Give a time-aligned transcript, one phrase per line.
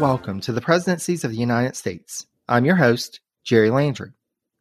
[0.00, 2.24] Welcome to the Presidencies of the United States.
[2.48, 4.12] I'm your host, Jerry Landry.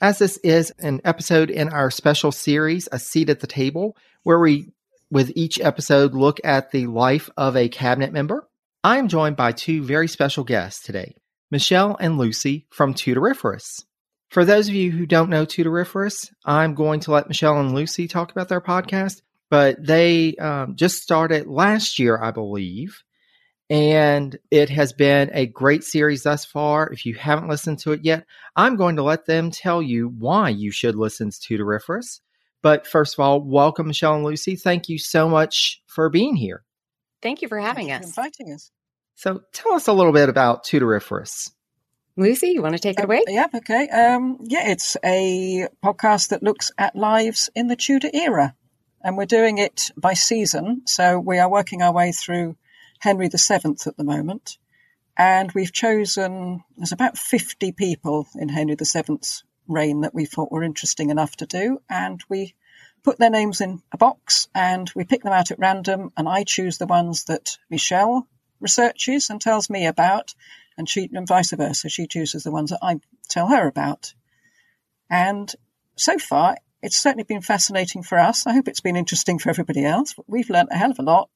[0.02, 4.38] As this is an episode in our special series, A Seat at the Table, where
[4.38, 4.74] we,
[5.10, 8.50] with each episode, look at the life of a cabinet member,
[8.84, 11.16] I am joined by two very special guests today,
[11.50, 13.86] Michelle and Lucy from Tudoriferous.
[14.32, 18.10] For those of you who don't know Tudoriferous, I'm going to let Michelle and Lucy
[18.10, 23.04] talk about their podcast, but they um, just started last year, I believe
[23.70, 26.92] and it has been a great series thus far.
[26.92, 28.26] If you haven't listened to it yet,
[28.56, 32.22] I'm going to let them tell you why you should listen to Tudoriferous.
[32.62, 34.56] But first of all, welcome, Michelle and Lucy.
[34.56, 36.64] Thank you so much for being here.
[37.22, 38.14] Thank you for having Thank us.
[38.14, 38.72] For inviting us.
[39.16, 41.52] So tell us a little bit about Tudoriferous.
[42.18, 43.24] Lucy, you want to take it away?
[43.28, 43.88] Uh, yep, okay.
[43.88, 48.56] Um, yeah, it's a podcast that looks at lives in the Tudor era.
[49.02, 50.82] And we're doing it by season.
[50.86, 52.58] So we are working our way through
[53.00, 54.58] Henry VII at the moment.
[55.18, 60.64] And we've chosen, there's about 50 people in Henry VII's reign that we thought were
[60.64, 61.80] interesting enough to do.
[61.90, 62.56] And we
[63.04, 66.12] put their names in a box and we pick them out at random.
[66.16, 68.28] And I choose the ones that Michelle
[68.60, 70.34] researches and tells me about.
[70.78, 74.14] And she, and vice versa, she chooses the ones that I tell her about.
[75.10, 75.54] And
[75.98, 78.48] so far, it's certainly been fascinating for us.
[78.48, 80.16] I hope it's been interesting for everybody else.
[80.28, 81.30] We've learnt a hell of a lot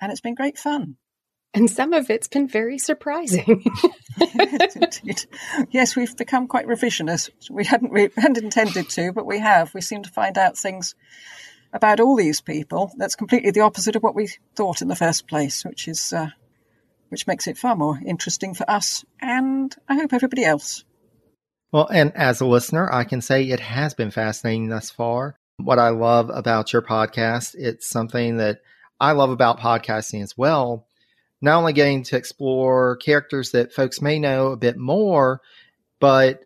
[0.00, 0.96] and it's been great fun.
[1.52, 3.64] And some of it's been very surprising.
[4.18, 5.26] yes,
[5.70, 7.30] yes, we've become quite revisionist.
[7.50, 9.74] We hadn't we hadn't intended to, but we have.
[9.74, 10.94] We seem to find out things
[11.72, 15.26] about all these people that's completely the opposite of what we thought in the first
[15.26, 16.30] place, which is uh,
[17.08, 20.84] which makes it far more interesting for us and I hope everybody else.
[21.72, 25.36] Well, and as a listener, I can say it has been fascinating thus far.
[25.58, 28.58] What I love about your podcast, it's something that
[29.00, 30.86] I love about podcasting as well.
[31.40, 35.40] Not only getting to explore characters that folks may know a bit more,
[35.98, 36.44] but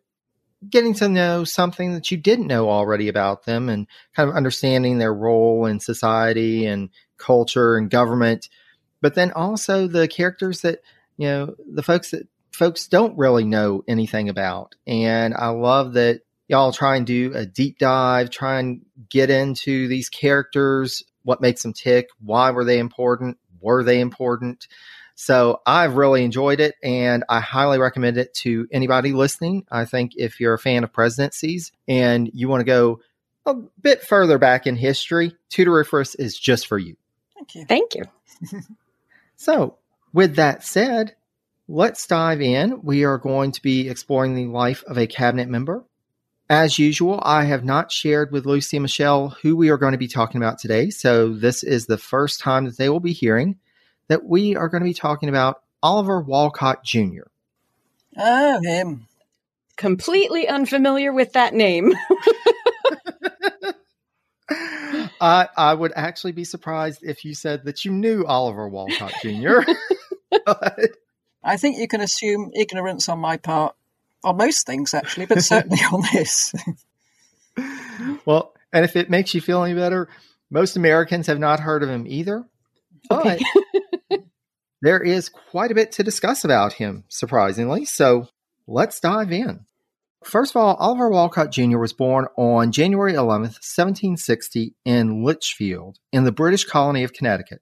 [0.69, 4.99] getting to know something that you didn't know already about them and kind of understanding
[4.99, 8.49] their role in society and culture and government.
[9.01, 10.79] But then also the characters that,
[11.17, 14.77] you know, the folks that folks don't really know anything about.
[14.87, 19.89] And I love that y'all try and do a deep dive, try and get into
[19.89, 24.69] these characters what makes them tick, why were they important, were they important.
[25.17, 29.65] So I've really enjoyed it and I highly recommend it to anybody listening.
[29.71, 33.01] I think if you're a fan of presidencies and you want to go
[33.47, 36.97] a bit further back in history, Tudoriferous is just for you.
[37.35, 37.65] Thank you.
[37.67, 38.05] Thank you.
[39.37, 39.77] so,
[40.12, 41.15] with that said,
[41.69, 42.83] let's dive in.
[42.83, 45.85] We are going to be exploring the life of a cabinet member.
[46.50, 49.99] As usual, I have not shared with Lucy and Michelle who we are going to
[49.99, 50.91] be talking about today.
[50.91, 53.56] So this is the first time that they will be hearing
[54.09, 57.22] that we are going to be talking about Oliver Wolcott Jr.
[58.19, 59.06] Oh, him.
[59.77, 61.94] Completely unfamiliar with that name.
[65.21, 69.61] I, I would actually be surprised if you said that you knew Oliver Wolcott Jr.
[70.44, 70.91] but,
[71.43, 73.75] I think you can assume ignorance on my part
[74.25, 76.55] on most things, actually, but certainly on this.
[78.25, 80.09] well, and if it makes you feel any better,
[80.51, 82.45] most Americans have not heard of him either.
[83.09, 83.41] But
[84.83, 87.85] there is quite a bit to discuss about him, surprisingly.
[87.85, 88.29] So
[88.67, 89.67] let's dive in.
[90.25, 91.79] First of all, Oliver Wolcott Jr.
[91.79, 97.61] was born on January 11th, 1760, in Litchfield, in the British colony of Connecticut.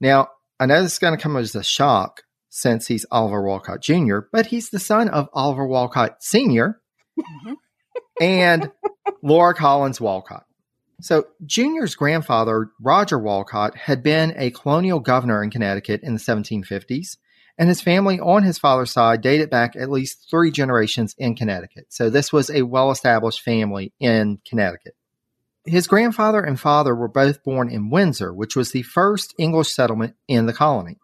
[0.00, 0.28] Now,
[0.60, 4.18] I know this is going to come as a shock since he's Oliver Wolcott Jr.,
[4.32, 6.80] but he's the son of Oliver Wolcott Sr.
[7.18, 7.52] Mm-hmm.
[8.20, 8.70] and
[9.22, 10.44] Laura Collins Wolcott.
[11.00, 17.18] So, Jr.'s grandfather, Roger Wolcott, had been a colonial governor in Connecticut in the 1750s,
[17.56, 21.86] and his family on his father's side dated back at least three generations in Connecticut.
[21.90, 24.94] So, this was a well established family in Connecticut.
[25.64, 30.16] His grandfather and father were both born in Windsor, which was the first English settlement
[30.26, 30.96] in the colony.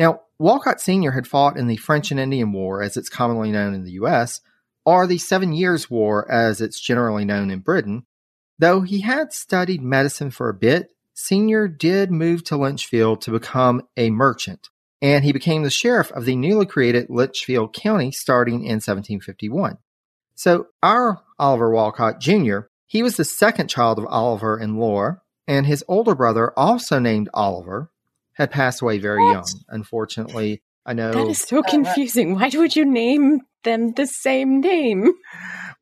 [0.00, 1.12] Now, Wolcott Sr.
[1.12, 4.40] had fought in the French and Indian War, as it's commonly known in the U.S.,
[4.86, 8.06] or the Seven Years' War, as it's generally known in Britain.
[8.58, 11.68] Though he had studied medicine for a bit, Sr.
[11.68, 14.70] did move to Litchfield to become a merchant,
[15.02, 19.76] and he became the sheriff of the newly created Litchfield County starting in 1751.
[20.34, 25.66] So, our Oliver Wolcott Jr., he was the second child of Oliver and Laura, and
[25.66, 27.90] his older brother, also named Oliver,
[28.40, 29.32] had passed away very What?
[29.32, 29.44] young.
[29.68, 31.12] Unfortunately, I know.
[31.12, 32.34] That is so confusing.
[32.34, 35.12] Why would you name them the same name?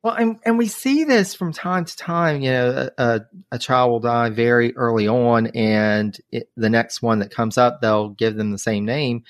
[0.03, 2.41] Well, and, and we see this from time to time.
[2.41, 3.21] You know, a, a,
[3.53, 7.81] a child will die very early on, and it, the next one that comes up,
[7.81, 9.23] they'll give them the same name.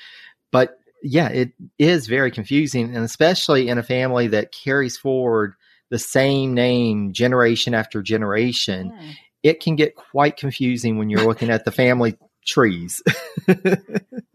[0.51, 5.53] But yeah, it is very confusing, and especially in a family that carries forward
[5.89, 9.09] the same name generation after generation, Hmm.
[9.41, 12.15] it can get quite confusing when you're looking at the family
[12.49, 13.01] trees.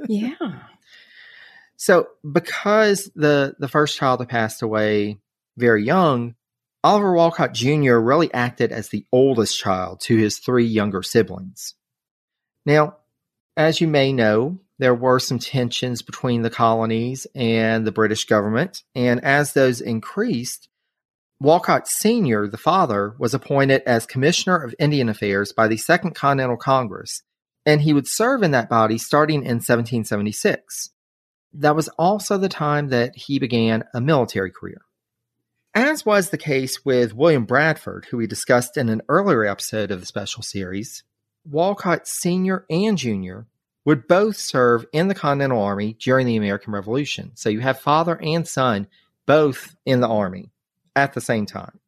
[0.08, 0.34] Yeah.
[1.76, 5.18] So, because the the first child had passed away
[5.56, 6.34] very young,
[6.82, 7.96] Oliver Wolcott Jr.
[7.96, 11.74] really acted as the oldest child to his three younger siblings.
[12.66, 12.96] Now,
[13.56, 18.82] as you may know, there were some tensions between the colonies and the British government,
[18.94, 20.68] and as those increased,
[21.40, 26.56] Wolcott Sr., the father, was appointed as Commissioner of Indian Affairs by the Second Continental
[26.56, 27.22] Congress,
[27.66, 30.90] and he would serve in that body starting in 1776
[31.54, 34.82] that was also the time that he began a military career.
[35.74, 40.00] As was the case with William Bradford, who we discussed in an earlier episode of
[40.00, 41.02] the special series,
[41.44, 42.64] Wolcott Sr.
[42.70, 43.40] and Jr.
[43.84, 47.32] would both serve in the Continental Army during the American Revolution.
[47.34, 48.86] So you have father and son
[49.26, 50.50] both in the Army
[50.94, 51.80] at the same time.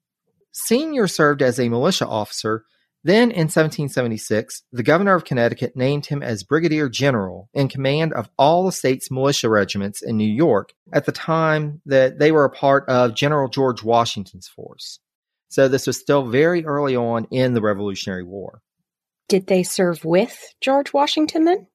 [0.52, 1.06] Sr.
[1.06, 2.64] served as a militia officer
[3.06, 8.29] then in 1776, the governor of Connecticut named him as brigadier general in command of
[8.37, 12.50] all the state's militia regiments in New York at the time that they were a
[12.50, 14.99] part of General George Washington's force.
[15.49, 18.61] So this was still very early on in the Revolutionary War.
[19.29, 21.69] Did they serve with George Washington then?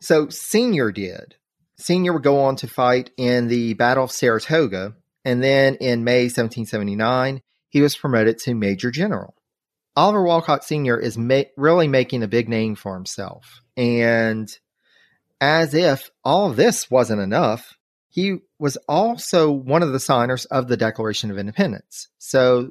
[0.00, 1.36] So Senior did.
[1.78, 6.24] Senior would go on to fight in the Battle of Saratoga, and then in May
[6.24, 9.36] 1779, he was promoted to Major General.
[9.98, 10.96] Oliver Wolcott Sr.
[10.96, 13.62] is ma- really making a big name for himself.
[13.76, 14.48] And
[15.40, 17.76] as if all this wasn't enough,
[18.08, 22.06] he was also one of the signers of the Declaration of Independence.
[22.18, 22.70] So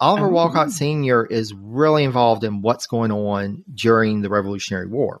[0.00, 0.30] Oliver Oh.
[0.30, 1.26] Wolcott Sr.
[1.26, 5.20] is really involved in what's going on during the Revolutionary War.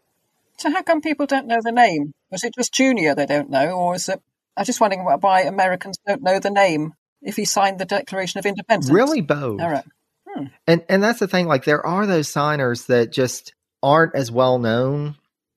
[0.56, 2.14] So how come people don't know the name?
[2.30, 4.22] Was it just Junior they don't know, or is it?
[4.56, 8.46] I'm just wondering why Americans don't know the name if he signed the Declaration of
[8.46, 8.90] Independence.
[8.90, 9.60] Really both.
[9.60, 9.84] All right.
[10.66, 14.58] And and that's the thing, like there are those signers that just aren't as well
[14.58, 15.16] known.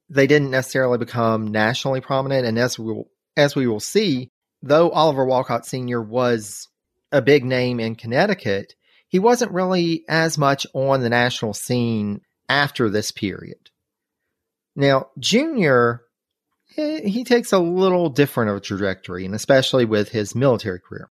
[0.10, 4.30] They didn't necessarily become nationally prominent, and as we will, as we will see,
[4.62, 6.02] though Oliver Wolcott Sr.
[6.02, 6.68] was
[7.12, 8.76] a big name in Connecticut,
[9.08, 13.70] he wasn't really as much on the national scene after this period.
[14.76, 16.02] Now, Junior,
[16.78, 21.10] eh, he takes a little different of a trajectory, and especially with his military career.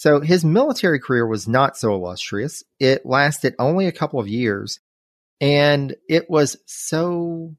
[0.00, 2.64] So his military career was not so illustrious.
[2.78, 4.80] It lasted only a couple of years,
[5.42, 7.54] and it was so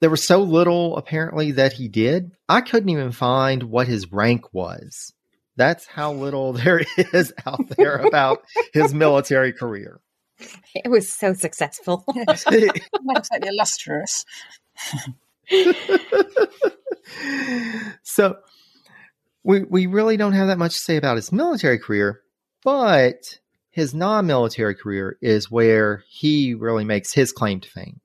[0.00, 2.32] there was so little apparently that he did.
[2.48, 5.12] I couldn't even find what his rank was.
[5.54, 10.00] That's how little there is out there about his military career.
[10.74, 12.04] It was so successful.
[12.16, 12.44] Yes.
[13.04, 14.24] Not exactly illustrious.
[18.02, 18.38] so
[19.44, 22.20] we we really don't have that much to say about his military career,
[22.64, 23.38] but
[23.70, 28.00] his non-military career is where he really makes his claim to fame.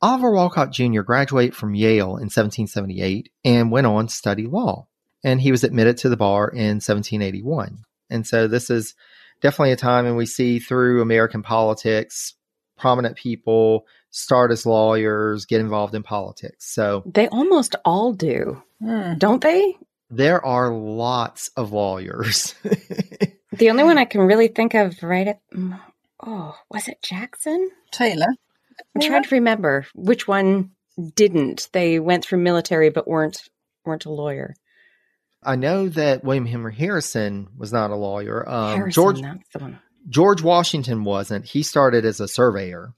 [0.00, 1.02] Oliver Wolcott Jr.
[1.02, 4.86] graduated from Yale in 1778 and went on to study law.
[5.24, 7.78] And he was admitted to the bar in 1781.
[8.08, 8.94] And so this is
[9.40, 12.34] definitely a time when we see through American politics,
[12.78, 16.72] prominent people start as lawyers, get involved in politics.
[16.72, 19.14] So They almost all do, Hmm.
[19.18, 19.76] don't they?
[20.10, 22.54] There are lots of lawyers.
[23.52, 25.40] The only one I can really think of right at
[26.24, 27.70] oh, was it Jackson?
[27.90, 28.28] Taylor.
[28.94, 30.70] I'm trying to remember which one
[31.16, 31.68] didn't.
[31.72, 33.40] They went through military but weren't
[33.84, 34.54] weren't a lawyer.
[35.42, 38.48] I know that William Henry Harrison was not a lawyer.
[38.48, 39.78] Um, Harrison, George that's the one.
[40.08, 41.44] George Washington wasn't.
[41.44, 42.92] He started as a surveyor.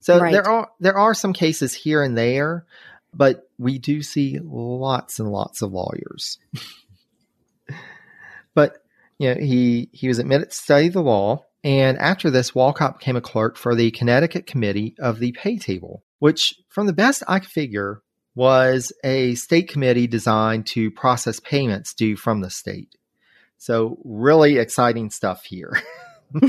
[0.00, 0.32] So Right.
[0.32, 2.64] there are there are some cases here and there,
[3.16, 6.38] but we do see lots and lots of lawyers.
[8.54, 8.82] but
[9.18, 13.16] you know, he he was admitted to study the law, and after this, Wolcott became
[13.16, 17.38] a clerk for the Connecticut Committee of the Pay Table, which, from the best I
[17.38, 18.02] could figure,
[18.34, 22.94] was a state committee designed to process payments due from the state.
[23.56, 25.80] So, really exciting stuff here.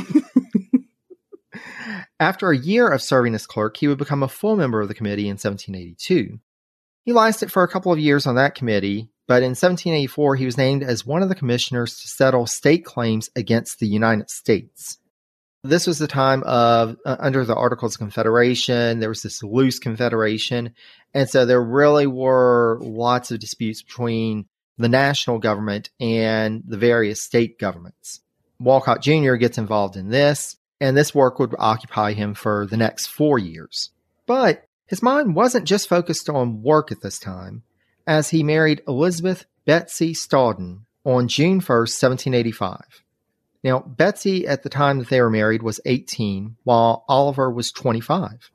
[2.20, 4.94] After a year of serving as clerk, he would become a full member of the
[4.94, 6.40] committee in 1782.
[7.06, 10.58] He lasted for a couple of years on that committee, but in 1784 he was
[10.58, 14.98] named as one of the commissioners to settle state claims against the United States.
[15.64, 19.78] This was the time of uh, under the Articles of Confederation, there was this loose
[19.78, 20.74] confederation,
[21.14, 24.46] and so there really were lots of disputes between
[24.78, 28.22] the national government and the various state governments.
[28.60, 29.36] Wolcott Jr.
[29.36, 33.92] gets involved in this, and this work would occupy him for the next four years.
[34.26, 37.64] But his mind wasn't just focused on work at this time,
[38.06, 43.04] as he married Elizabeth Betsy Stoughton on June 1st, 1785.
[43.64, 48.52] Now, Betsy at the time that they were married was 18, while Oliver was 25.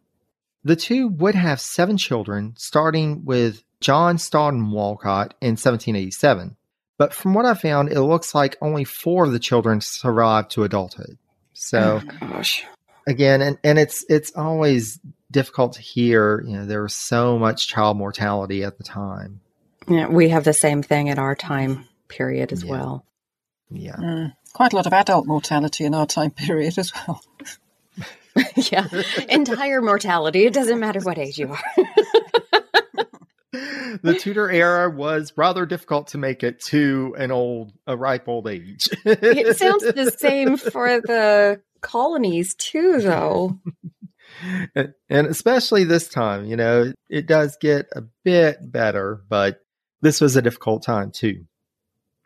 [0.63, 6.57] The two would have seven children, starting with John Stoughton Wolcott in 1787.
[6.97, 10.65] But from what I found, it looks like only four of the children survived to
[10.65, 11.17] adulthood.
[11.55, 12.65] So, oh, gosh.
[13.07, 16.43] again, and, and it's it's always difficult to hear.
[16.47, 19.41] You know, there was so much child mortality at the time.
[19.89, 22.71] Yeah, we have the same thing at our time period as Yeah.
[22.71, 23.07] well.
[23.71, 23.97] Yeah.
[23.97, 27.23] Mm, quite a lot of adult mortality in our time period as well.
[28.57, 28.87] yeah,
[29.29, 30.45] entire mortality.
[30.47, 31.63] It doesn't matter what age you are.
[34.03, 38.47] the Tudor era was rather difficult to make it to an old, a ripe old
[38.49, 38.89] age.
[39.05, 43.59] it sounds the same for the colonies too, though.
[44.75, 44.95] and,
[45.27, 49.61] especially this time, you know, it does get a bit better, but
[50.03, 51.45] this was a difficult time too.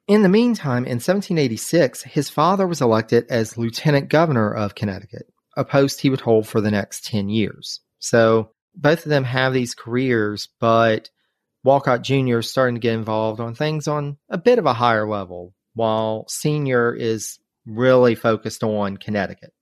[0.06, 5.64] In the meantime, in 1786, his father was elected as lieutenant governor of Connecticut, a
[5.64, 7.80] post he would hold for the next 10 years.
[8.00, 11.09] So both of them have these careers, but
[11.62, 12.38] Wolcott Jr.
[12.38, 16.26] is starting to get involved on things on a bit of a higher level, while
[16.28, 16.94] Sr.
[16.94, 19.52] is really focused on Connecticut.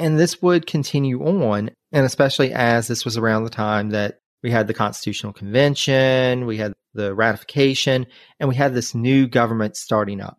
[0.00, 4.50] And this would continue on, and especially as this was around the time that we
[4.50, 8.06] had the Constitutional Convention, we had the ratification,
[8.40, 10.38] and we had this new government starting up.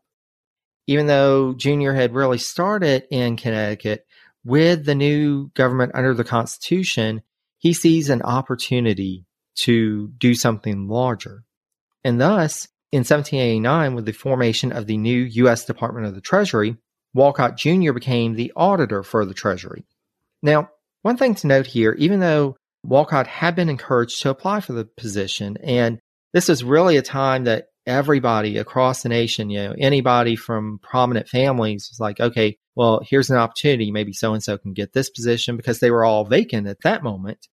[0.85, 4.05] Even though Junior had really started in Connecticut,
[4.43, 7.21] with the new government under the Constitution,
[7.57, 11.45] he sees an opportunity to do something larger.
[12.03, 15.63] And thus, in 1789, with the formation of the new U.S.
[15.63, 16.75] Department of the Treasury,
[17.13, 17.93] Wolcott Jr.
[17.93, 19.85] became the auditor for the Treasury.
[20.43, 20.69] Now,
[21.05, 24.85] one thing to note here, even though Wolcott had been encouraged to apply for the
[24.85, 25.99] position, and
[26.33, 31.29] this was really a time that everybody across the nation, you know, anybody from prominent
[31.29, 33.91] families was like, okay, well, here's an opportunity.
[33.91, 37.03] Maybe so and so can get this position because they were all vacant at that
[37.03, 37.49] moment.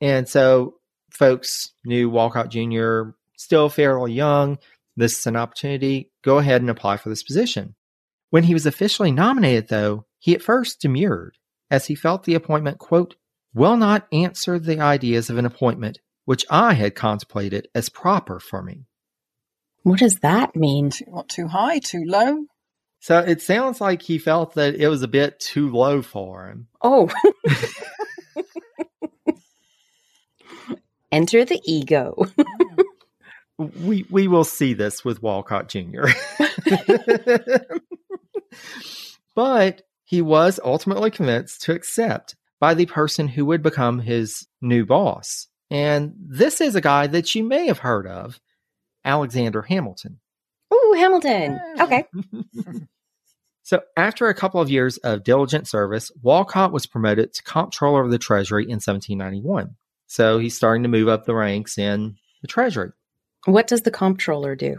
[0.00, 0.74] And so
[1.10, 3.10] folks knew Wolcott Jr.
[3.36, 4.56] still fairly young.
[4.96, 6.12] This is an opportunity.
[6.22, 7.74] Go ahead and apply for this position.
[8.30, 11.36] When he was officially nominated, though, he at first demurred,
[11.70, 13.16] as he felt the appointment, quote,
[13.54, 18.62] will not answer the ideas of an appointment which I had contemplated as proper for
[18.62, 18.86] me.
[19.82, 20.90] What does that mean?
[20.90, 22.46] Too, what, too high, too low?
[23.00, 26.68] So it sounds like he felt that it was a bit too low for him.
[26.80, 27.10] Oh.
[31.12, 32.26] Enter the ego.
[33.56, 36.06] We we will see this with Wolcott Jr.
[39.36, 39.82] but
[40.14, 45.48] he was ultimately convinced to accept by the person who would become his new boss.
[45.72, 48.38] And this is a guy that you may have heard of,
[49.04, 50.20] Alexander Hamilton.
[50.72, 51.60] Ooh, Hamilton.
[51.80, 52.04] Okay.
[53.66, 58.10] So, after a couple of years of diligent service, Wolcott was promoted to comptroller of
[58.10, 59.76] the Treasury in 1791.
[60.06, 62.90] So, he's starting to move up the ranks in the Treasury.
[63.46, 64.76] What does the comptroller do?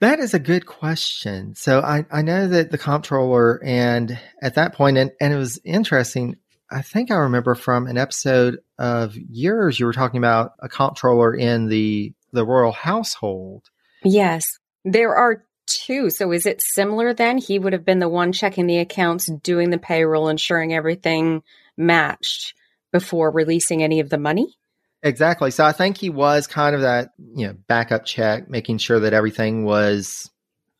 [0.00, 1.54] That is a good question.
[1.54, 5.60] So, I, I know that the comptroller, and at that point, and, and it was
[5.64, 6.36] interesting,
[6.70, 11.34] I think I remember from an episode of yours, you were talking about a comptroller
[11.34, 13.64] in the, the royal household.
[14.04, 14.44] Yes.
[14.84, 16.10] There are two.
[16.10, 17.38] So is it similar then?
[17.38, 21.42] He would have been the one checking the accounts, doing the payroll, ensuring everything
[21.76, 22.54] matched
[22.92, 24.56] before releasing any of the money?
[25.02, 25.50] Exactly.
[25.50, 29.14] So I think he was kind of that, you know, backup check, making sure that
[29.14, 30.30] everything was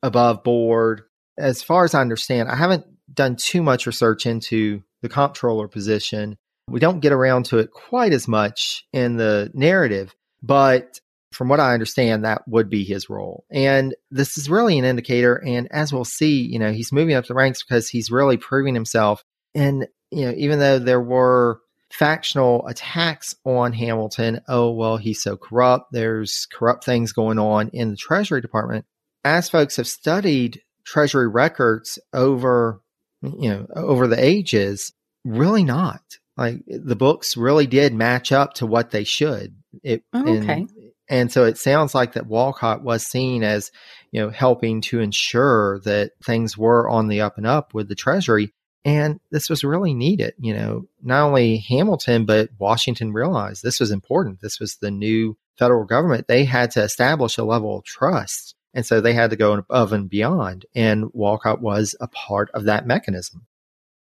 [0.03, 1.03] above board.
[1.39, 6.37] As far as I understand, I haven't done too much research into the comptroller position.
[6.69, 11.01] We don't get around to it quite as much in the narrative, but
[11.33, 13.45] from what I understand, that would be his role.
[13.51, 15.37] And this is really an indicator.
[15.37, 18.75] And as we'll see, you know, he's moving up the ranks because he's really proving
[18.75, 19.25] himself.
[19.55, 24.41] And, you know, even though there were factional attacks on Hamilton.
[24.49, 25.93] Oh, well, he's so corrupt.
[25.93, 28.85] There's corrupt things going on in the Treasury Department.
[29.25, 32.81] As folks have studied Treasury records over,
[33.23, 34.93] you know, over the ages,
[35.25, 36.01] really not.
[36.37, 39.55] Like the books really did match up to what they should.
[39.83, 40.53] It, Oh, okay.
[40.53, 40.71] And,
[41.09, 43.71] and so it sounds like that Wolcott was seen as,
[44.13, 47.95] you know, helping to ensure that things were on the up and up with the
[47.95, 48.55] Treasury.
[48.85, 50.35] And this was really needed.
[50.39, 54.41] You know, not only Hamilton, but Washington realized this was important.
[54.41, 56.29] This was the new federal government.
[56.29, 58.55] They had to establish a level of trust.
[58.73, 60.65] And so they had to go above and beyond.
[60.75, 63.47] And Wolcott was a part of that mechanism.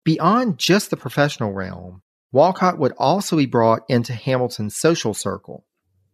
[0.05, 2.03] Beyond just the professional realm,
[2.33, 5.65] Wolcott would also be brought into Hamilton's social circle.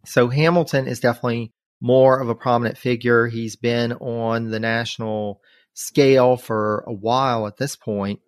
[0.05, 3.27] So Hamilton is definitely more of a prominent figure.
[3.27, 5.41] He's been on the national
[5.73, 8.21] scale for a while at this point.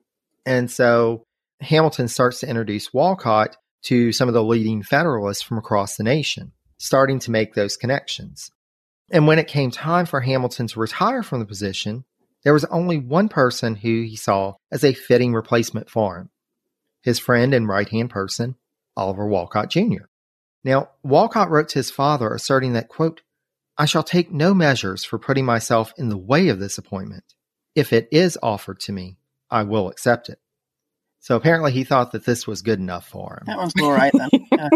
[0.44, 1.25] And so
[1.61, 6.52] Hamilton starts to introduce Wolcott to some of the leading Federalists from across the nation,
[6.78, 8.50] starting to make those connections.
[9.11, 12.04] And when it came time for Hamilton to retire from the position,
[12.44, 16.30] there was only one person who he saw as a fitting replacement for him
[17.02, 18.54] his friend and right hand person,
[18.96, 20.04] Oliver Wolcott Jr.
[20.64, 23.22] Now, Wolcott wrote to his father asserting that, quote,
[23.76, 27.25] I shall take no measures for putting myself in the way of this appointment.
[27.75, 29.16] If it is offered to me,
[29.52, 30.40] I will accept it.
[31.21, 33.47] So apparently he thought that this was good enough for him.
[33.47, 34.30] That one's all right then.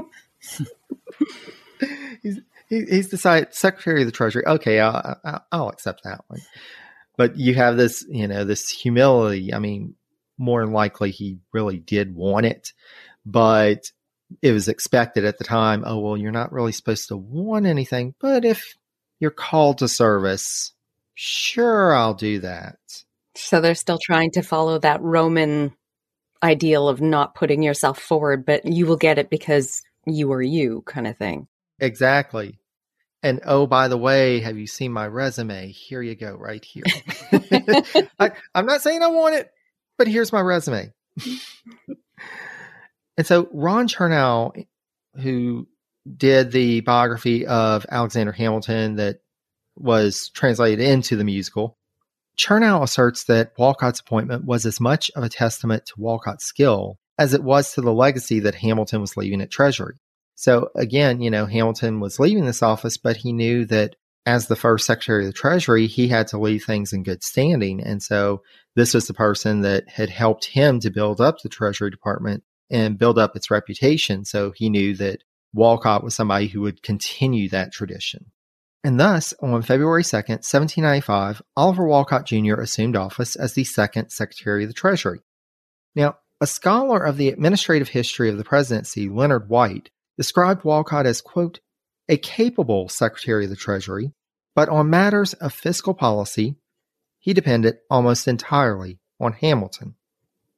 [1.81, 1.87] Yeah.
[2.23, 4.45] he's, he, he's decided Secretary of the Treasury.
[4.47, 6.41] Okay, I'll, I'll, I'll accept that one.
[7.17, 9.53] But you have this, you know, this humility.
[9.53, 9.97] I mean,
[10.39, 12.73] more than likely he really did want it,
[13.25, 13.91] but
[14.43, 15.83] it was expected at the time.
[15.87, 18.77] Oh well, you're not really supposed to want anything, but if
[19.19, 20.73] you're called to service,
[21.15, 22.79] sure, I'll do that.
[23.37, 25.75] So they're still trying to follow that Roman
[26.43, 30.83] ideal of not putting yourself forward, but you will get it because you are you
[30.87, 31.49] kind of thing.
[31.81, 32.59] Exactly.
[33.23, 35.73] And oh, by the way, have you seen my resume?
[35.73, 36.85] Here you go, right here.
[38.19, 39.51] I, I'm not saying I want it,
[39.99, 40.93] but here's my resume.
[43.17, 44.67] and so Ron Chernow,
[45.21, 45.67] who
[46.17, 49.21] did the biography of Alexander Hamilton that
[49.77, 51.77] was translated into the musical,
[52.39, 57.33] Chernow asserts that Wolcott's appointment was as much of a testament to Wolcott's skill as
[57.33, 59.97] it was to the legacy that Hamilton was leaving at Treasury.
[60.35, 63.97] So again, you know, Hamilton was leaving this office, but he knew that
[64.27, 67.81] as the first Secretary of the Treasury, he had to leave things in good standing.
[67.81, 68.43] And so
[68.75, 72.99] this was the person that had helped him to build up the Treasury Department and
[72.99, 74.25] build up its reputation.
[74.25, 75.23] So he knew that
[75.55, 78.27] Wolcott was somebody who would continue that tradition.
[78.87, 82.61] And thus, on February 2nd, 1795, Oliver Wolcott Jr.
[82.61, 85.23] assumed office as the second Secretary of the Treasury.
[85.97, 91.21] Now, a scholar of the administrative history of the presidency, Leonard White, described Wolcott as,
[91.21, 91.59] quote,
[92.09, 94.13] a capable Secretary of the Treasury,
[94.55, 96.55] but on matters of fiscal policy,
[97.19, 99.97] he depended almost entirely on Hamilton.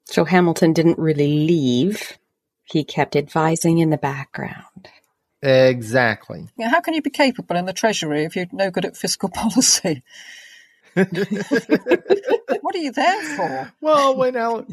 [0.04, 2.18] So Hamilton didn't really leave.
[2.64, 4.90] He kept advising in the background.
[5.42, 6.48] Exactly.
[6.56, 9.28] Yeah, how can you be capable in the Treasury if you're no good at fiscal
[9.34, 10.02] policy?
[10.94, 13.72] what are you there for?
[13.80, 14.66] Well, when Ale-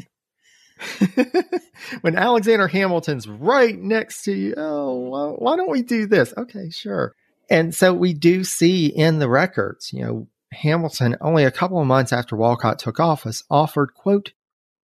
[2.00, 6.34] when Alexander Hamilton's right next to you, oh, why don't we do this?
[6.36, 7.14] Okay, sure.
[7.48, 11.86] And so we do see in the records, you know, Hamilton, only a couple of
[11.86, 14.32] months after Wolcott took office, offered, quote,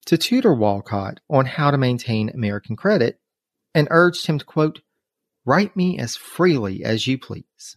[0.06, 3.18] to tutor Wolcott on how to maintain American credit
[3.74, 4.80] and urged him to, quote,
[5.44, 7.76] write me as freely as you please.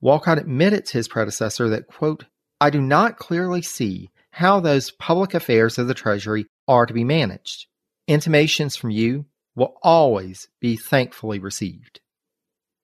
[0.00, 2.24] Wolcott admitted to his predecessor that, quote,
[2.60, 7.04] I do not clearly see how those public affairs of the Treasury are to be
[7.04, 7.66] managed.
[8.06, 12.00] Intimations from you will always be thankfully received.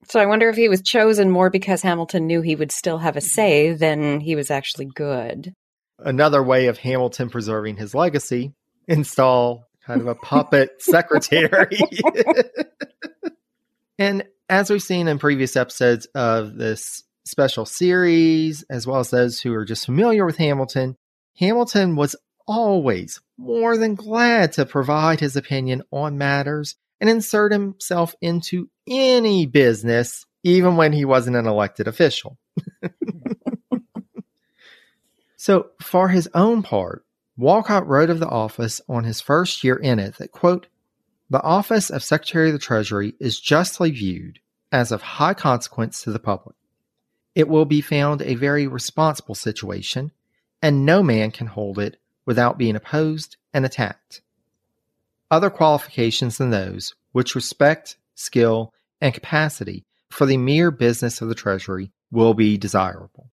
[0.08, 3.16] So I wonder if he was chosen more because Hamilton knew he would still have
[3.16, 5.52] a say than he was actually good.
[5.98, 8.52] Another way of Hamilton preserving his legacy,
[8.88, 11.78] install kind of a puppet secretary.
[13.98, 19.40] and as we've seen in previous episodes of this special series, as well as those
[19.40, 20.96] who are just familiar with Hamilton,
[21.38, 28.14] Hamilton was always more than glad to provide his opinion on matters and insert himself
[28.20, 32.38] into any business, even when he wasn't an elected official.
[35.36, 37.04] so, for his own part,
[37.36, 40.66] Wolcott wrote of the office on his first year in it that, quote,
[41.32, 44.38] the office of Secretary of the Treasury is justly viewed
[44.70, 46.56] as of high consequence to the public.
[47.34, 50.12] It will be found a very responsible situation,
[50.60, 54.20] and no man can hold it without being opposed and attacked.
[55.30, 61.34] Other qualifications than those which respect, skill, and capacity for the mere business of the
[61.34, 63.31] Treasury will be desirable.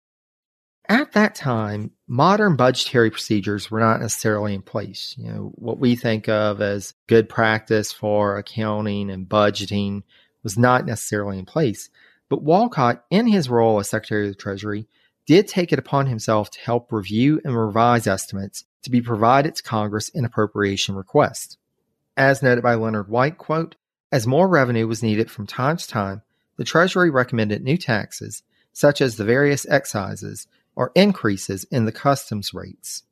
[0.90, 5.16] At that time, modern budgetary procedures were not necessarily in place.
[5.18, 10.04] You know, what we think of as good practice for accounting and budgeting
[10.44, 11.90] was not necessarily in place.
[12.30, 14.88] But Wolcott, in his role as Secretary of the Treasury,
[15.26, 19.64] did take it upon himself to help review and revise estimates to be provided to
[19.64, 21.58] Congress in appropriation requests.
[22.18, 23.76] As noted by Leonard White, quote,
[24.12, 26.22] as more revenue was needed from time to time,
[26.58, 28.44] the Treasury recommended new taxes,
[28.74, 33.04] such as the various excises, or increases in the customs rates.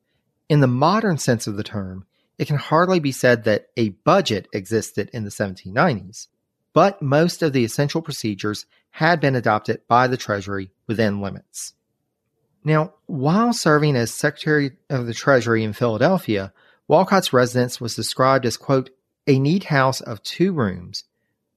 [0.48, 2.06] In the modern sense of the term,
[2.38, 6.28] it can hardly be said that a budget existed in the 1790s,
[6.72, 11.74] but most of the essential procedures had been adopted by the Treasury within limits.
[12.64, 16.52] Now, while serving as Secretary of the Treasury in Philadelphia,
[16.88, 18.90] Wolcott's residence was described as, quote,
[19.26, 21.04] a neat house of two rooms,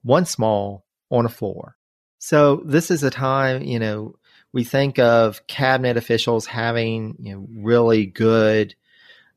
[0.04, 1.78] one small on a floor.
[2.18, 4.16] So this is a time, you know,
[4.56, 8.74] we think of cabinet officials having, you know, really good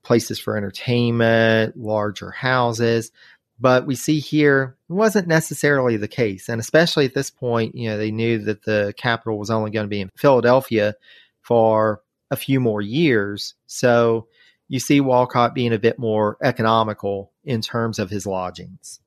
[0.05, 3.11] places for entertainment, larger houses.
[3.59, 6.49] But we see here it wasn't necessarily the case.
[6.49, 9.87] And especially at this point, you know, they knew that the capital was only going
[9.87, 10.95] to be in Philadelphia
[11.43, 12.01] for
[12.31, 13.57] a few more years.
[13.67, 14.29] So
[14.69, 19.01] you see Wolcott being a bit more economical in terms of his lodgings.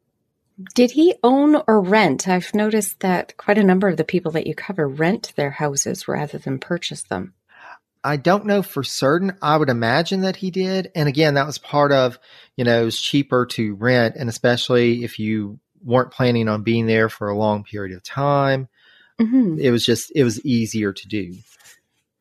[0.73, 2.27] Did he own or rent?
[2.27, 6.07] I've noticed that quite a number of the people that you cover rent their houses
[6.07, 7.33] rather than purchase them.
[8.03, 9.37] I don't know for certain.
[9.41, 10.91] I would imagine that he did.
[10.95, 12.17] And again, that was part of,
[12.55, 14.15] you know, it was cheaper to rent.
[14.17, 18.67] And especially if you weren't planning on being there for a long period of time,
[19.19, 19.59] mm-hmm.
[19.59, 21.35] it was just, it was easier to do.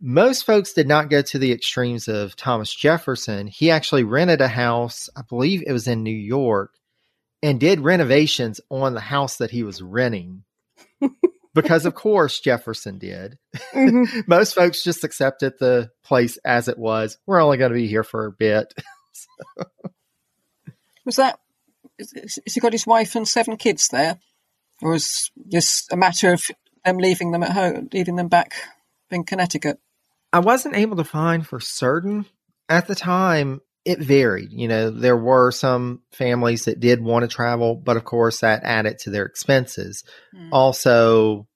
[0.02, 3.46] Most folks did not go to the extremes of Thomas Jefferson.
[3.46, 6.72] He actually rented a house, I believe it was in New York,
[7.42, 10.44] and did renovations on the house that he was renting.
[11.54, 13.38] because of course Jefferson did.
[13.72, 14.20] Mm-hmm.
[14.26, 17.18] Most folks just accepted the place as it was.
[17.26, 18.72] We're only going to be here for a bit.
[19.12, 19.64] so.
[21.04, 21.38] Was that?
[21.98, 24.18] Has he got his wife and seven kids there,
[24.80, 26.42] or was this a matter of
[26.84, 28.54] them leaving them at home, leaving them back
[29.10, 29.78] in Connecticut?
[30.32, 32.26] I wasn't able to find for certain
[32.68, 34.52] at the time it varied.
[34.52, 38.62] You know, there were some families that did want to travel, but of course that
[38.62, 40.04] added to their expenses.
[40.32, 40.50] Mm.
[40.52, 41.48] Also,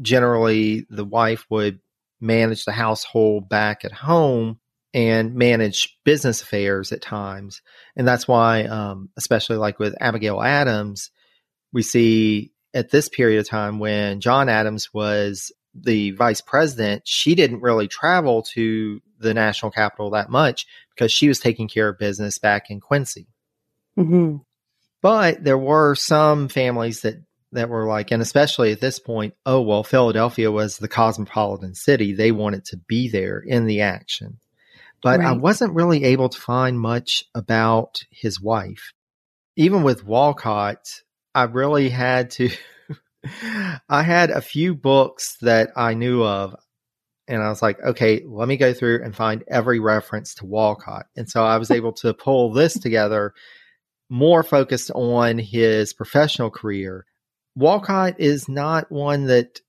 [0.00, 1.80] generally, the wife would
[2.18, 4.58] manage the household back at home
[4.94, 7.60] and manage business affairs at times.
[7.94, 11.10] And that's why, um, especially like with Abigail Adams,
[11.74, 17.34] we see at this period of time when John Adams was the vice president, she
[17.34, 21.98] didn't really travel to the national capital that much because she was taking care of
[21.98, 23.26] business back in Quincy.
[23.98, 24.38] Mm-hmm.
[25.00, 27.16] But there were some families that
[27.52, 32.12] that were like, and especially at this point, oh well, Philadelphia was the cosmopolitan city;
[32.12, 34.38] they wanted to be there in the action.
[35.02, 35.28] But right.
[35.28, 38.92] I wasn't really able to find much about his wife.
[39.56, 40.88] Even with Wolcott,
[41.34, 42.50] I really had to.
[43.88, 46.56] I had a few books that I knew of
[47.28, 51.06] and I was like, okay, let me go through and find every reference to Wolcott.
[51.16, 53.34] And so I was able to pull this together
[54.10, 57.06] more focused on his professional career.
[57.56, 59.60] Wolcott is not one that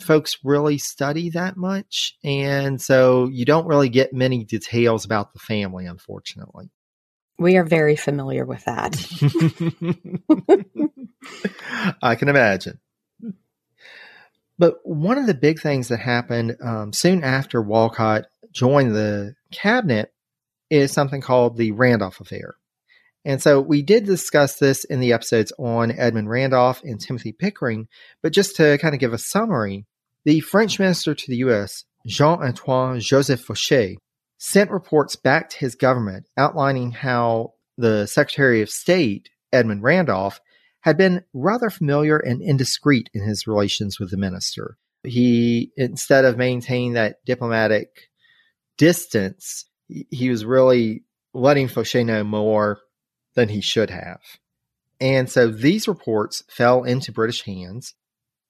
[0.00, 2.16] folks really study that much.
[2.24, 6.70] And so you don't really get many details about the family, unfortunately.
[7.38, 8.94] We are very familiar with that.
[12.02, 12.78] I can imagine.
[14.58, 20.12] But one of the big things that happened um, soon after Wolcott joined the cabinet
[20.70, 22.54] is something called the Randolph Affair.
[23.24, 27.88] And so we did discuss this in the episodes on Edmund Randolph and Timothy Pickering,
[28.22, 29.86] but just to kind of give a summary,
[30.24, 33.96] the French minister to the U.S., Jean Antoine Joseph Fauchet,
[34.38, 40.40] sent reports back to his government outlining how the Secretary of State, Edmund Randolph,
[40.84, 44.76] had been rather familiar and indiscreet in his relations with the minister.
[45.02, 48.10] He, instead of maintaining that diplomatic
[48.76, 52.80] distance, he was really letting Fauchet know more
[53.34, 54.20] than he should have.
[55.00, 57.94] And so these reports fell into British hands.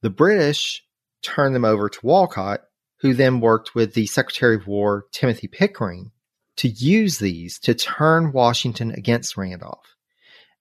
[0.03, 0.83] The British
[1.23, 2.63] turned them over to Wolcott,
[2.99, 6.11] who then worked with the Secretary of War, Timothy Pickering,
[6.57, 9.94] to use these to turn Washington against Randolph.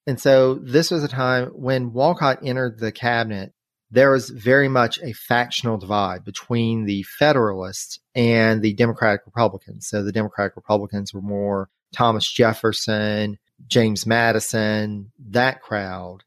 [0.06, 3.52] And so this was a time when Wolcott entered the cabinet,
[3.90, 9.86] there was very much a factional divide between the Federalists and the Democratic Republicans.
[9.88, 13.38] So the Democratic Republicans were more Thomas Jefferson,
[13.68, 16.24] James Madison, that crowd.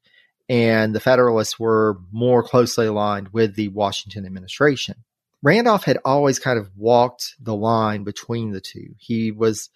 [0.49, 4.95] and the Federalists were more closely aligned with the Washington administration.
[5.43, 8.95] Randolph had always kind of walked the line between the two.
[8.97, 9.69] He was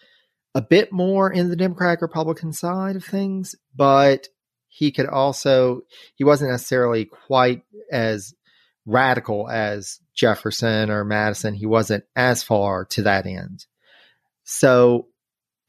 [0.53, 4.27] a bit more in the Democratic Republican side of things, but
[4.67, 5.81] he could also,
[6.15, 8.33] he wasn't necessarily quite as
[8.85, 11.53] radical as Jefferson or Madison.
[11.53, 13.65] He wasn't as far to that end.
[14.43, 15.07] So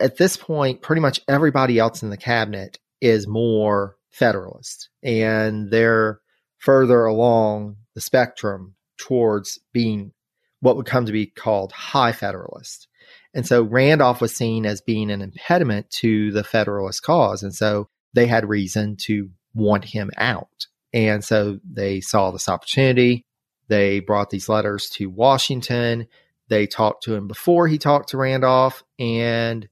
[0.01, 6.21] at this point, pretty much everybody else in the cabinet is more Federalist and they're
[6.59, 10.13] further along the spectrum towards being
[10.61, 12.89] what would come to be called high Federalist.
[13.35, 17.43] And so Randolph was seen as being an impediment to the Federalist cause.
[17.43, 20.67] And so they had reason to want him out.
[20.93, 23.25] And so they saw this opportunity.
[23.69, 26.09] They brought these letters to Washington.
[26.49, 28.83] They talked to him before he talked to Randolph.
[28.99, 29.69] And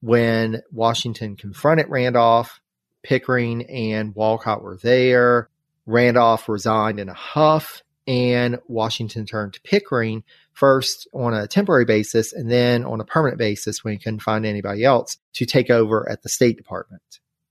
[0.00, 2.60] when Washington confronted Randolph,
[3.02, 5.48] Pickering and Wolcott were there.
[5.86, 12.32] Randolph resigned in a huff, and Washington turned to Pickering first on a temporary basis
[12.32, 16.08] and then on a permanent basis when he couldn't find anybody else to take over
[16.10, 17.02] at the State Department.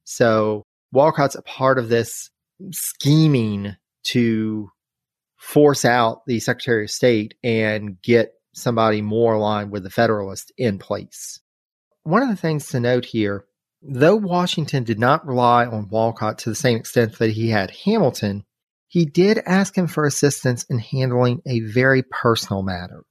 [0.04, 2.30] So Wolcott's a part of this
[2.72, 4.70] scheming to
[5.38, 10.78] force out the Secretary of State and get somebody more aligned with the Federalist in
[10.78, 11.40] place.
[12.04, 13.46] One of the things to note here,
[13.82, 18.44] though Washington did not rely on Wolcott to the same extent that he had Hamilton,
[18.92, 23.04] he did ask him for assistance in handling a very personal matter.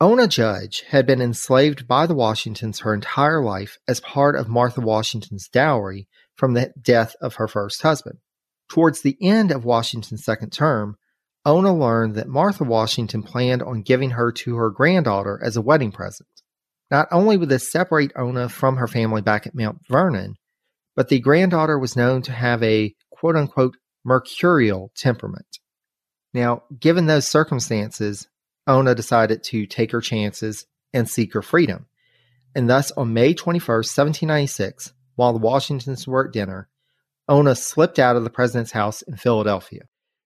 [0.00, 4.80] Ona Judge had been enslaved by the Washingtons her entire life as part of Martha
[4.80, 8.20] Washington's dowry from the death of her first husband.
[8.70, 10.94] Towards the end of Washington's second term,
[11.44, 15.90] Ona learned that Martha Washington planned on giving her to her granddaughter as a wedding
[15.90, 16.28] present.
[16.92, 20.36] Not only would this separate Ona from her family back at Mount Vernon,
[20.94, 25.58] but the granddaughter was known to have a quote unquote mercurial temperament.
[26.34, 28.28] Now, given those circumstances,
[28.66, 31.86] Ona decided to take her chances and seek her freedom.
[32.54, 36.68] And thus, on May 21st, 1796, while the Washingtons were at dinner,
[37.28, 39.82] Ona slipped out of the president's house in Philadelphia.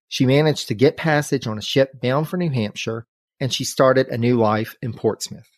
[0.08, 3.06] She managed to get passage on a ship bound for New Hampshire,
[3.40, 5.48] and she started a new life in Portsmouth.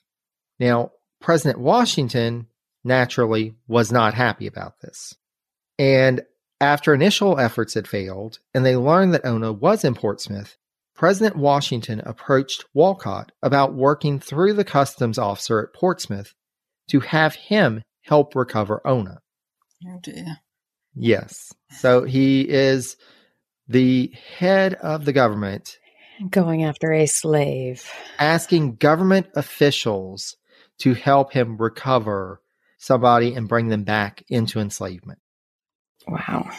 [0.59, 2.47] Now, President Washington
[2.85, 5.15] naturally was not happy about this.
[5.79, 6.23] And
[6.65, 10.57] after initial efforts had failed, and they learned that Ona was in Portsmouth,
[10.95, 16.35] President Washington approached Wolcott about working through the customs officer at Portsmouth
[16.89, 19.21] to have him help recover Ona.
[19.87, 20.39] Oh dear.
[20.95, 21.53] Yes.
[21.81, 22.97] So he is
[23.69, 25.79] the head of the government
[26.31, 27.91] Going after a slave.
[28.19, 30.37] asking government officials
[30.79, 32.41] to help him recover
[32.79, 35.19] somebody and bring them back into enslavement.
[36.07, 36.51] Wow.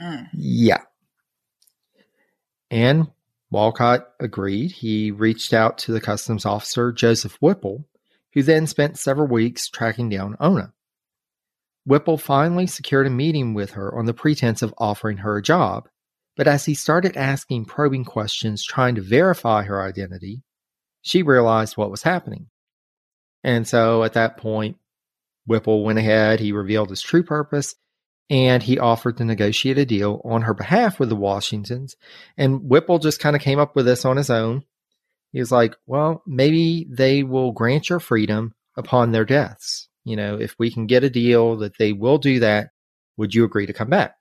[0.00, 0.28] Mm.
[0.34, 0.82] Yeah.
[2.70, 3.08] And
[3.50, 4.72] Wolcott agreed.
[4.72, 7.86] He reached out to the customs officer, Joseph Whipple,
[8.32, 10.72] who then spent several weeks tracking down Ona.
[11.86, 15.88] Whipple finally secured a meeting with her on the pretense of offering her a job,
[16.36, 20.42] but as he started asking probing questions trying to verify her identity,
[21.02, 22.48] she realized what was happening.
[23.44, 24.78] And so at that point,
[25.46, 27.76] Whipple went ahead, he revealed his true purpose,
[28.30, 31.96] and he offered to negotiate a deal on her behalf with the Washingtons.
[32.36, 34.64] And Whipple just kind of came up with this on his own.
[35.32, 39.88] He was like, well, maybe they will grant your freedom upon their deaths.
[40.04, 42.70] You know, if we can get a deal that they will do that,
[43.16, 44.14] would you agree to come back?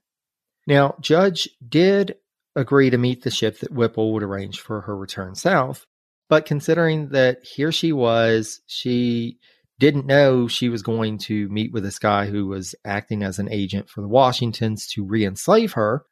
[0.66, 2.16] Now, Judge did
[2.56, 5.86] agree to meet the ship that Whipple would arrange for her return south.
[6.30, 9.40] But considering that here she was, she
[9.84, 13.52] didn't know she was going to meet with this guy who was acting as an
[13.52, 16.06] agent for the Washingtons to re enslave her,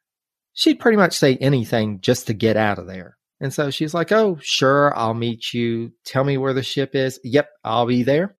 [0.52, 3.18] she'd pretty much say anything just to get out of there.
[3.40, 5.94] And so she's like, Oh, sure, I'll meet you.
[6.04, 7.18] Tell me where the ship is.
[7.24, 8.36] Yep, I'll be there.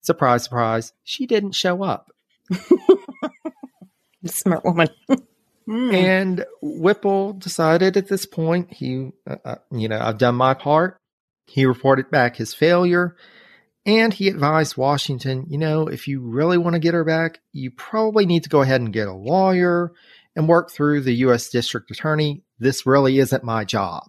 [0.00, 0.92] Surprise, surprise.
[1.02, 2.12] She didn't show up.
[4.26, 4.88] Smart woman.
[5.70, 10.96] And Whipple decided at this point, he, uh, uh, you know, I've done my part.
[11.44, 13.16] He reported back his failure
[13.88, 17.70] and he advised Washington, you know, if you really want to get her back, you
[17.70, 19.92] probably need to go ahead and get a lawyer
[20.36, 21.48] and work through the U.S.
[21.48, 22.42] District Attorney.
[22.58, 24.04] This really isn't my job.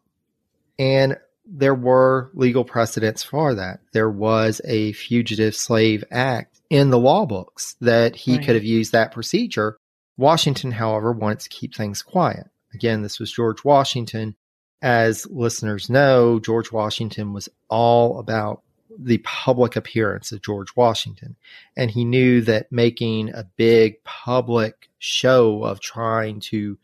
[0.77, 3.79] And there were legal precedents for that.
[3.93, 8.45] There was a Fugitive Slave Act in the law books that he Right.
[8.45, 9.77] could have used that procedure.
[10.17, 12.47] Washington, however, wanted to keep things quiet.
[12.73, 14.35] Again, this was George Washington.
[14.81, 18.61] As listeners know, George Washington was all about
[18.97, 21.35] the public appearance of George Washington.
[21.77, 26.77] And he knew that making a big public show of trying to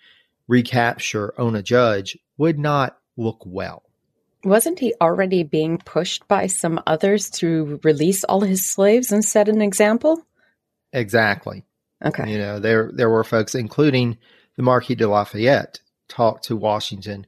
[0.47, 3.83] recapture Ona Judge would not look well.
[4.43, 9.49] Wasn't he already being pushed by some others to release all his slaves and set
[9.49, 10.23] an example?
[10.93, 11.63] Exactly.
[12.03, 12.31] Okay.
[12.31, 14.17] You know, there there were folks, including
[14.55, 17.25] the Marquis de Lafayette, talked to Washington.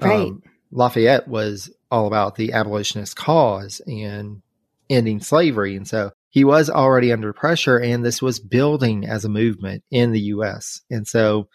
[0.00, 0.20] Right.
[0.20, 4.42] Um, Lafayette was all about the abolitionist cause and
[4.90, 9.28] ending slavery, and so he was already under pressure, and this was building as a
[9.28, 10.82] movement in the U.S.
[10.90, 11.48] And so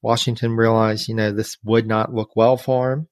[0.00, 3.08] Washington realized, you know, this would not look well for him.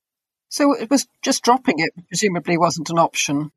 [0.49, 3.53] So it was just dropping it, presumably, wasn't an option.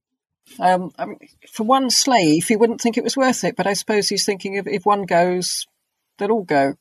[0.59, 3.73] Um, I mean, for one slave, he wouldn't think it was worth it, but I
[3.73, 5.65] suppose he's thinking if, if one goes,
[6.17, 6.73] they'll all go.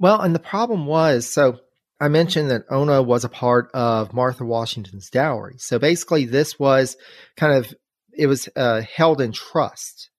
[0.00, 1.60] Well, and the problem was so
[2.04, 5.54] I mentioned that Ona was a part of Martha Washington's dowry.
[5.56, 6.98] So basically, this was
[7.34, 7.74] kind of
[8.12, 10.10] it was uh, held in trust.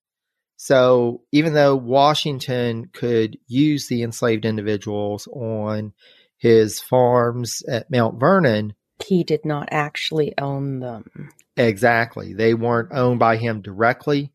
[0.57, 5.93] So even though Washington could use the enslaved individuals on
[6.37, 8.73] his farms at Mount Vernon,
[9.05, 11.29] he did not actually own them.
[11.55, 12.33] Exactly.
[12.33, 14.31] They weren't owned by him directly.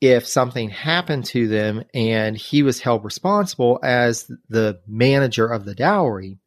[0.00, 5.74] If something happened to them and he was held responsible as the manager of the
[5.74, 6.38] dowry,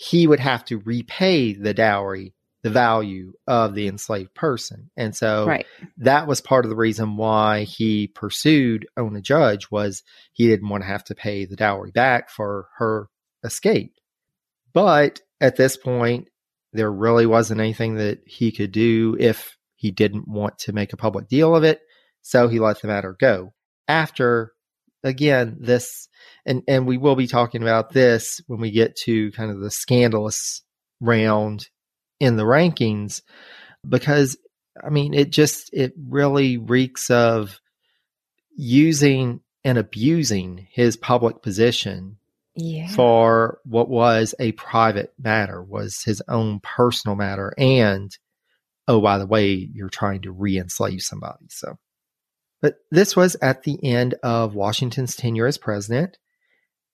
[0.00, 2.32] he would have to repay the dowry
[2.62, 4.90] the value of the enslaved person.
[4.96, 5.66] And so Right.
[5.98, 10.82] that was part of the reason why he pursued Ona Judge was he didn't want
[10.82, 13.08] to have to pay the dowry back for her
[13.44, 13.94] escape.
[14.72, 16.28] But at this point,
[16.72, 20.96] there really wasn't anything that he could do if he didn't want to make a
[20.96, 21.80] public deal of it.
[22.22, 23.54] So he let the matter go.
[23.86, 24.52] After,
[25.02, 26.08] again, this,
[26.44, 29.70] and, and we will be talking about this when we get to kind of the
[29.70, 30.62] scandalous
[31.00, 31.68] round
[32.20, 33.22] in the rankings,
[33.88, 34.36] because
[34.84, 37.60] I mean, it just, it really reeks of
[38.56, 42.16] using and abusing his public position
[42.54, 42.88] Yeah.
[42.88, 47.52] for what was a private matter, was his own personal matter.
[47.58, 48.10] And
[48.86, 51.46] oh, by the way, you're trying to re enslave somebody.
[51.50, 51.78] So,
[52.60, 56.18] but this was at the end of Washington's tenure as president.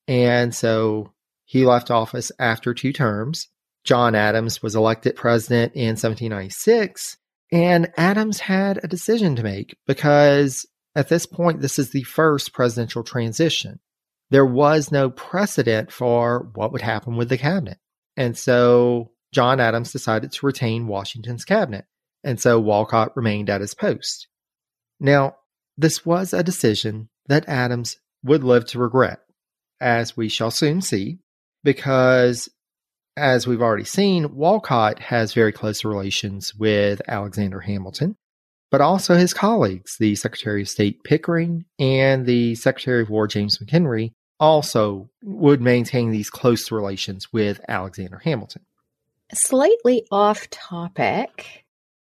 [0.07, 1.13] And so
[1.45, 3.49] he left office after two terms.
[3.85, 7.17] John Adams was elected president in 1796.
[7.53, 12.53] And Adams had a decision to make because at this point, this is the first
[12.53, 13.81] presidential transition
[14.31, 17.79] there was no precedent for what would happen with the cabinet.
[18.17, 21.85] And so John Adams decided to retain Washington's cabinet.
[22.23, 24.29] And so Wolcott remained at his post.
[24.99, 25.37] Now,
[25.77, 29.21] this was a decision that Adams would live to regret,
[29.81, 31.19] as we shall soon see,
[31.63, 32.49] because
[33.17, 38.17] as we've already seen, Wolcott has very close relations with Alexander Hamilton,
[38.71, 43.59] but also his colleagues, the Secretary of State Pickering and the Secretary of War James
[43.59, 48.63] McHenry, also would maintain these close relations with Alexander Hamilton.
[49.33, 51.64] Slightly off topic.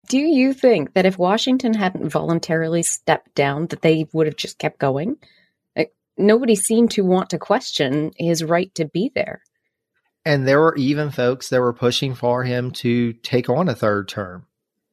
[0.09, 4.59] Do you think that if Washington hadn't voluntarily stepped down, that they would have just
[4.59, 5.16] kept going?
[5.77, 9.42] Like, nobody seemed to want to question his right to be there.
[10.25, 14.09] And there were even folks that were pushing for him to take on a third
[14.09, 14.47] term.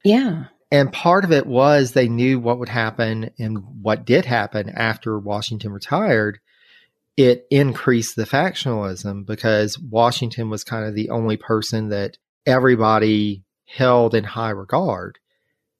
[0.04, 0.46] Yeah.
[0.70, 5.18] And part of it was they knew what would happen and what did happen after
[5.18, 6.40] Washington retired.
[7.16, 14.16] It increased the factionalism because Washington was kind of the only person that everybody held
[14.16, 15.20] in high regard.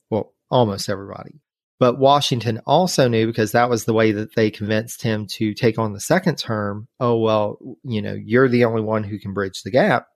[0.10, 1.42] Well, almost everybody.
[1.78, 5.78] But Washington also knew because that was the way that they convinced him to take
[5.78, 6.88] on the second term.
[7.00, 10.08] Oh, well, you know, you're the only one who can bridge the gap.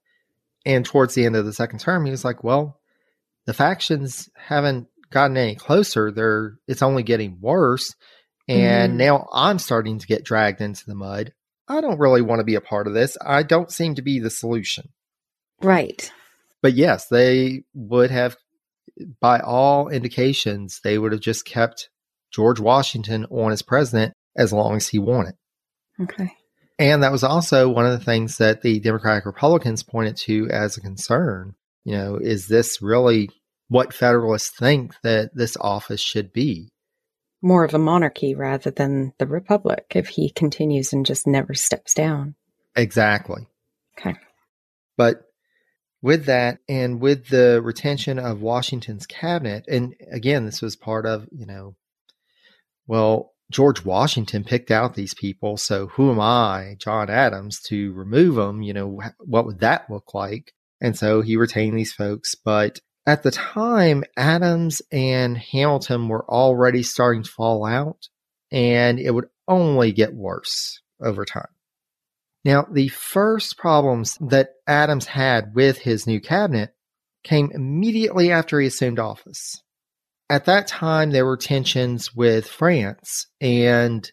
[0.66, 2.80] And towards the end of the second term, he was like, well,
[3.46, 6.12] the factions haven't gotten any closer.
[6.12, 7.96] They're it's only getting worse.
[8.48, 8.98] And Mhm.
[8.98, 11.34] now I'm starting to get dragged into the mud.
[11.68, 13.18] I don't really want to be a part of this.
[13.24, 14.90] I don't seem to be the solution.
[15.62, 16.12] Right.
[16.62, 18.36] But yes, they would have
[19.19, 21.89] by all indications, they would have just kept
[22.32, 25.36] George Washington on as president as long as he wanted.
[26.02, 26.32] Okay.
[26.78, 30.78] And that was also one of the things that the Democratic Republicans pointed to as
[30.78, 31.56] a concern.
[31.84, 33.29] You know, is this really
[33.67, 36.69] what Federalists think that this office should be?
[37.42, 41.94] More of a monarchy rather than the republic if he continues and just never steps
[41.94, 42.36] down.
[42.75, 43.48] Exactly.
[43.98, 44.17] Okay.
[44.98, 45.23] But
[46.02, 51.27] with that and with the retention of Washington's cabinet, and again, this was part of,
[51.31, 51.75] you know,
[52.87, 55.58] well, George Washington picked out these people.
[55.58, 58.62] So who am I, John Adams, to remove them?
[58.62, 60.54] You know, what would that look like?
[60.81, 62.35] And so he retained these folks.
[62.35, 68.08] But at the time, Adams and Hamilton were already starting to fall out,
[68.52, 71.47] and it would only get worse over time.
[72.46, 76.73] Now, the first problems that Adams had with his new cabinet
[77.23, 79.62] came immediately after he assumed office.
[80.29, 84.10] At that time, there were tensions with France, and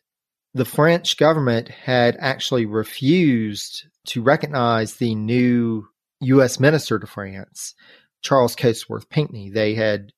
[0.55, 5.87] the French government had actually refused to recognize the new
[6.22, 6.59] U.S.
[6.59, 7.74] minister to France,
[8.22, 9.51] Charles Cotesworth Pinckney.
[9.51, 10.12] They had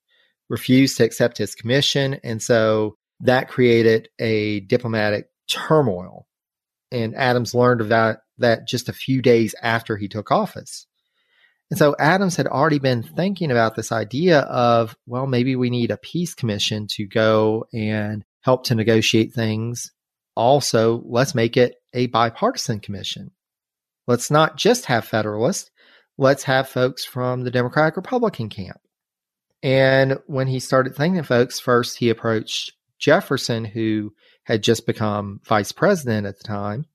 [0.48, 6.27] refused to accept his commission, and so that created a diplomatic turmoil.
[6.90, 10.86] And Adams learned of that, that just a few days after he took office.
[11.70, 15.90] And so Adams had already been thinking about this idea of, well, maybe we need
[15.90, 19.92] a peace commission to go and help to negotiate things.
[20.34, 23.32] Also, let's make it a bipartisan commission.
[24.06, 25.70] Let's not just have Federalists.
[26.16, 28.80] Let's have folks from the Democratic Republican camp.
[29.62, 34.14] And when he started thinking folks, first he approached Jefferson, who
[34.48, 36.86] had just become vice president at the time.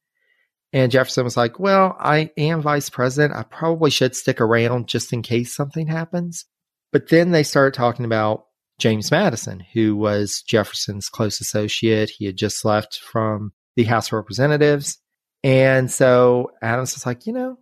[0.74, 3.36] And Jefferson was like, Well, I am vice president.
[3.36, 6.46] I probably should stick around just in case something happens.
[6.92, 8.46] But then they started talking about
[8.80, 12.10] James Madison, who was Jefferson's close associate.
[12.10, 14.98] He had just left from the House of Representatives.
[15.44, 17.60] And so Adams was like, You know,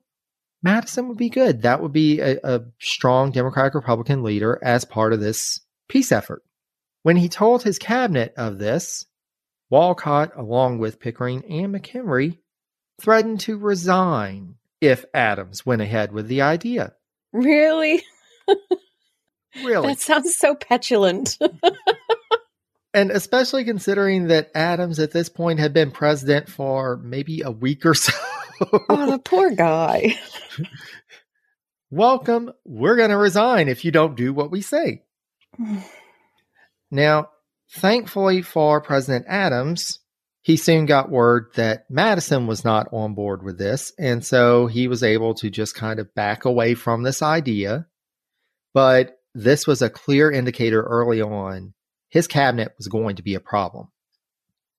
[0.63, 1.63] Madison would be good.
[1.63, 6.43] That would be a, a strong Democratic Republican leader as part of this peace effort.
[7.03, 9.05] When he told his cabinet of this,
[9.71, 12.37] Wolcott, along with Pickering and McHenry,
[13.01, 16.93] threatened to resign if Adams went ahead with the idea.
[17.33, 18.03] Really?
[19.63, 19.87] Really?
[19.87, 21.37] That sounds so petulant.
[22.93, 27.85] and especially considering that Adams at this point had been president for maybe a week
[27.85, 28.13] or so.
[28.89, 30.17] oh, the poor guy.
[31.91, 32.51] Welcome.
[32.63, 35.03] We're going to resign if you don't do what we say.
[36.91, 37.29] now,
[37.73, 39.99] thankfully for President Adams,
[40.41, 43.93] he soon got word that Madison was not on board with this.
[43.99, 47.85] And so he was able to just kind of back away from this idea.
[48.73, 51.73] But this was a clear indicator early on
[52.11, 53.87] his cabinet was going to be a problem.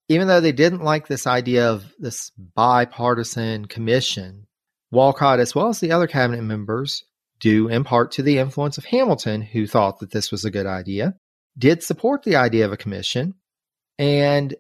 [0.09, 4.47] Even though they didn't like this idea of this bipartisan commission,
[4.90, 7.05] Wolcott, as well as the other cabinet members,
[7.40, 10.66] due in part to the influence of Hamilton, who thought that this was a good
[10.66, 11.14] idea,
[11.57, 13.34] did support the idea of a commission.
[13.98, 14.55] And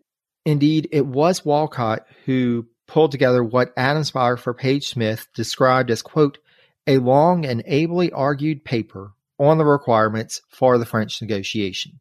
[0.44, 6.38] indeed, it was Wolcott who pulled together what Adams biographer Page Smith described as, quote,
[6.86, 12.00] a long and ably argued paper on the requirements for the French negotiation.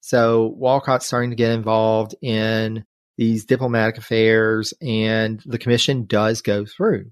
[0.00, 2.84] So Wolcott's starting to get involved in
[3.16, 7.10] these diplomatic affairs, and the commission does go through.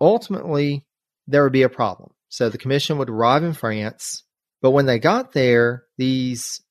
[0.00, 0.84] Ultimately,
[1.26, 2.10] there would be a problem.
[2.28, 4.24] So the commission would arrive in France,
[4.60, 6.62] but when they got there, these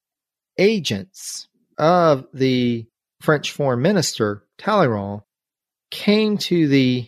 [0.57, 2.85] agents of the
[3.21, 5.21] French foreign minister, Talleyrand,
[5.91, 7.07] came to the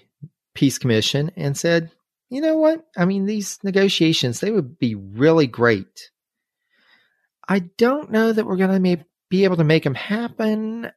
[0.53, 1.91] peace commission and said,
[2.30, 2.86] you know what?
[2.95, 6.11] I mean, these negotiations, they would be really great.
[7.47, 10.91] I don't know that we're going to be able to make them happen.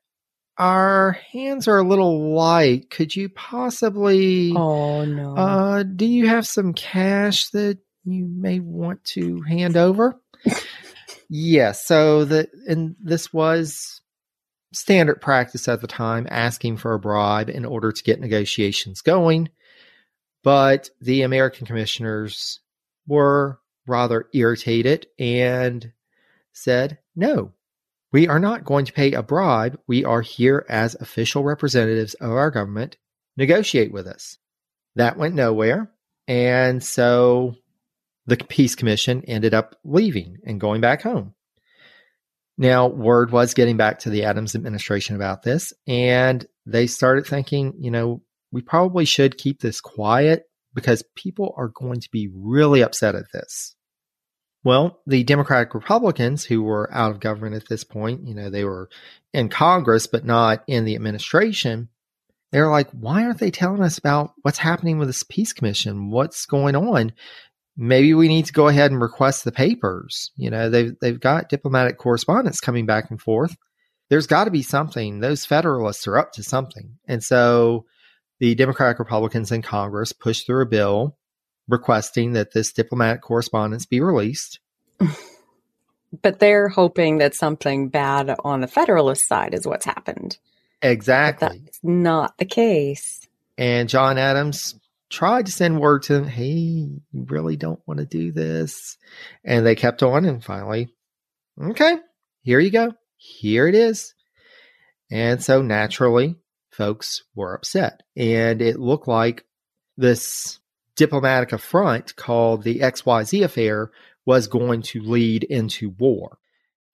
[0.58, 2.90] Our hands are a little light.
[2.90, 4.52] Could you possibly?
[4.54, 5.34] Oh no.
[5.34, 10.20] Uh, do you have some cash that you may want to hand over?
[10.44, 10.64] yes.
[11.28, 14.00] Yeah, so the and this was
[14.72, 19.50] standard practice at the time, asking for a bribe in order to get negotiations going.
[20.42, 22.60] But the American commissioners
[23.06, 25.92] were rather irritated and
[26.52, 27.52] said, no,
[28.12, 29.78] we are not going to pay a bribe.
[29.86, 32.96] We are here as official representatives of our government.
[33.36, 34.36] Negotiate with us.
[34.96, 35.90] That went nowhere.
[36.28, 37.56] And so
[38.26, 41.34] the Peace Commission ended up leaving and going back home.
[42.58, 47.74] Now, word was getting back to the Adams administration about this, and they started thinking,
[47.78, 50.44] you know, we probably should keep this quiet
[50.74, 53.74] because people are going to be really upset at this.
[54.64, 58.64] Well, the Democratic Republicans who were out of government at this point, you know, they
[58.64, 58.88] were
[59.32, 61.88] in Congress, but not in the administration.
[62.52, 66.10] They're like, why aren't they telling us about what's happening with this peace commission?
[66.10, 67.12] What's going on?
[67.76, 70.30] Maybe we need to go ahead and request the papers.
[70.36, 73.56] You know, they've, they've got diplomatic correspondence coming back and forth.
[74.10, 75.20] There's got to be something.
[75.20, 76.98] Those Federalists are up to something.
[77.08, 77.86] And so
[78.40, 81.16] the Democratic Republicans in Congress pushed through a bill
[81.68, 84.60] requesting that this diplomatic correspondence be released.
[86.20, 90.36] But they're hoping that something bad on the Federalist side is what's happened.
[90.82, 91.62] Exactly.
[91.64, 93.26] that's not the case.
[93.56, 94.74] And John Adams
[95.12, 98.96] tried to send word to them, hey, you really don't want to do this.
[99.44, 100.88] And they kept on, and finally,
[101.62, 101.98] okay,
[102.42, 102.94] here you go.
[103.16, 104.14] Here it is.
[105.10, 106.36] And so naturally,
[106.70, 108.02] folks were upset.
[108.16, 109.44] And it looked like
[109.96, 110.58] this
[110.96, 113.90] diplomatic affront called the XYZ affair
[114.24, 116.38] was going to lead into war.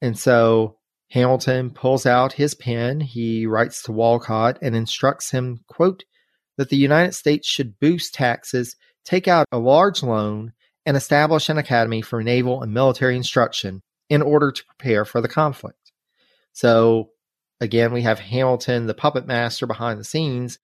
[0.02, 0.78] And so
[1.10, 3.00] Hamilton pulls out his pen.
[3.00, 6.04] He writes to Wolcott and instructs him, quote,
[6.58, 10.52] that the United States should boost taxes, take out a large loan,
[10.84, 13.80] and establish an academy for naval and military instruction
[14.10, 15.92] in order to prepare for the conflict.
[16.52, 17.10] So
[17.60, 20.58] again, we have Hamilton, the puppet master behind the scenes,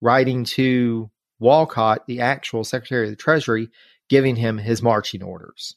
[0.00, 3.68] writing to Wolcott, the actual Secretary of the Treasury,
[4.08, 5.76] giving him his marching orders.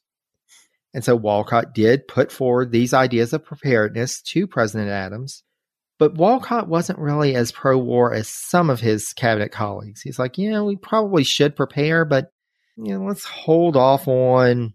[0.93, 5.43] And so Wolcott did put forward these ideas of preparedness to President Adams.
[6.03, 10.01] But Wolcott wasn't really as pro war as some of his cabinet colleagues.
[10.01, 12.33] He's like, yeah, we probably should prepare, but
[12.75, 14.73] you know, let's hold off on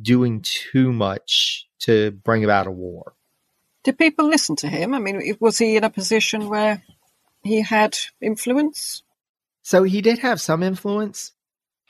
[0.00, 3.12] doing too much to bring about a war.
[3.84, 4.94] Did people listen to him?
[4.94, 6.82] I mean, was he in a position where
[7.42, 9.02] he had influence?
[9.60, 11.32] So he did have some influence.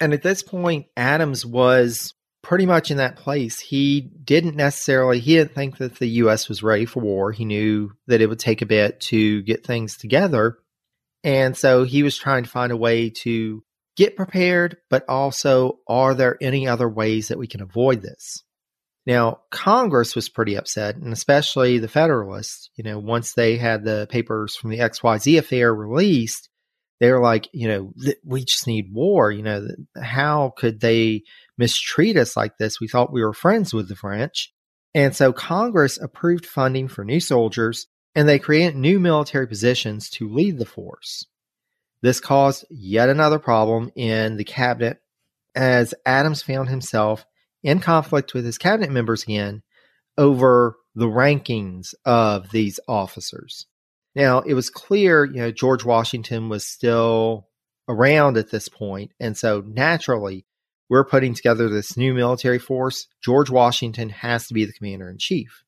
[0.01, 3.61] And at this point, Adams was pretty much in that place.
[3.61, 6.49] He didn't necessarily, he didn't think that the U.S.
[6.49, 7.32] was ready for war.
[7.32, 10.59] He knew that it would take a bit to get things together.
[11.24, 13.62] And so he was trying to find a way to
[13.97, 18.43] get prepared, but also, are there any other ways that we can avoid this?
[19.07, 22.70] Now, Congress was pretty upset, and especially the Federalists.
[22.76, 26.49] You know, once they had the papers from the XYZ affair released,
[27.01, 27.93] they were like, you know,
[28.24, 29.32] we just need war.
[29.32, 29.66] You know,
[30.01, 31.22] how could they
[31.63, 32.81] mistreat us like this?
[32.81, 34.53] We thought we were friends with the French.
[34.95, 37.87] And so Congress approved funding for new soldiers,
[38.17, 41.25] and they created new military positions to lead the force.
[42.03, 44.99] This caused yet another problem in the cabinet
[45.55, 47.25] as Adams found himself
[47.63, 49.63] in conflict with his cabinet members again
[50.19, 53.67] over the rankings of these officers.
[54.17, 57.49] Now, it was clear, you know, George Washington was still
[57.89, 60.45] around at this point, and so naturally,
[60.93, 63.09] we're putting together this new military force.
[63.24, 65.64] George Washington has to be the commander in chief.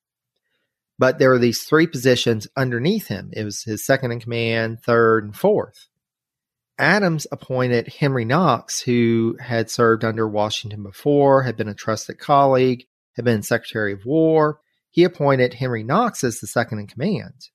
[0.98, 3.30] But there were these three positions underneath him.
[3.32, 5.88] It was his second in command, third, and fourth.
[6.78, 12.84] Adams appointed Henry Knox, who had served under Washington before, had been a trusted colleague,
[13.16, 14.60] had been Secretary of War.
[14.90, 17.48] He appointed Henry Knox as the second in command.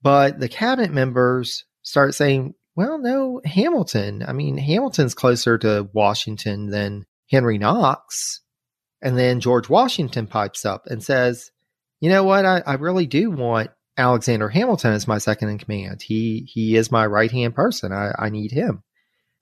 [0.00, 4.24] But the cabinet members started saying, well, no, Hamilton.
[4.26, 8.40] I mean, Hamilton's closer to Washington than Henry Knox.
[9.02, 11.50] And then George Washington pipes up and says,
[12.00, 12.44] you know what?
[12.44, 16.02] I, I really do want Alexander Hamilton as my second in command.
[16.02, 17.92] He he is my right hand person.
[17.92, 18.82] I, I need him.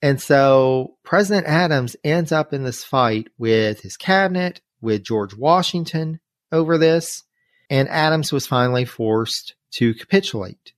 [0.01, 6.19] And so President Adams ends up in this fight with his cabinet, with George Washington
[6.51, 7.23] over this,
[7.69, 10.72] and Adams was finally forced to capitulate.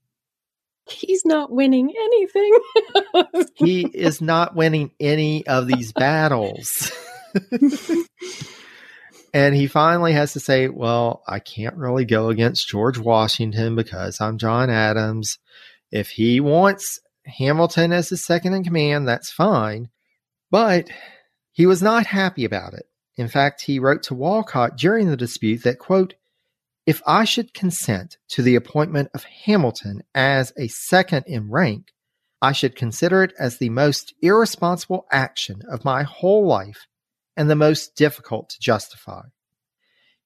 [0.87, 2.59] He's not winning anything.
[3.55, 6.91] he is not winning any of these battles.
[9.35, 14.21] And he finally has to say, Well, I can't really go against George Washington because
[14.21, 15.39] I'm John Adams.
[15.91, 19.89] If he wants Hamilton as his second in command, that's fine.
[20.51, 20.87] But
[21.51, 22.85] he was not happy about it.
[23.17, 26.13] In fact, he wrote to Wolcott during the dispute that, quote,
[26.85, 31.91] if I should consent to the appointment of Hamilton as a second in rank,
[32.41, 36.87] I should consider it as the most irresponsible action of my whole life
[37.35, 39.23] and the most difficult to justify.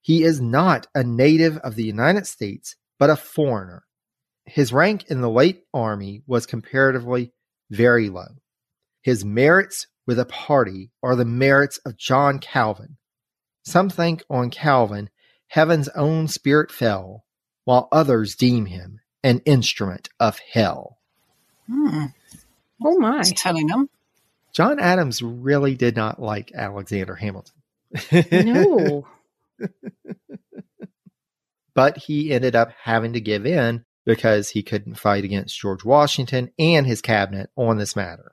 [0.02, 3.84] He is not a native of the United States, but a foreigner.
[4.46, 7.32] His rank in the late army was comparatively
[7.70, 8.40] very low.
[9.02, 12.98] His merits with a party are the merits of John Calvin.
[13.64, 15.10] Some think on Calvin
[15.50, 17.26] heaven's own spirit fell,
[17.66, 20.98] while others deem him an instrument of hell.
[21.68, 22.06] Hmm.
[22.84, 23.18] Oh my.
[23.18, 23.90] He's telling them.
[24.54, 27.56] John Adams really did not like Alexander Hamilton.
[28.32, 29.08] No.
[31.74, 36.52] but he ended up having to give in because he couldn't fight against George Washington
[36.58, 38.32] and his cabinet on this matter.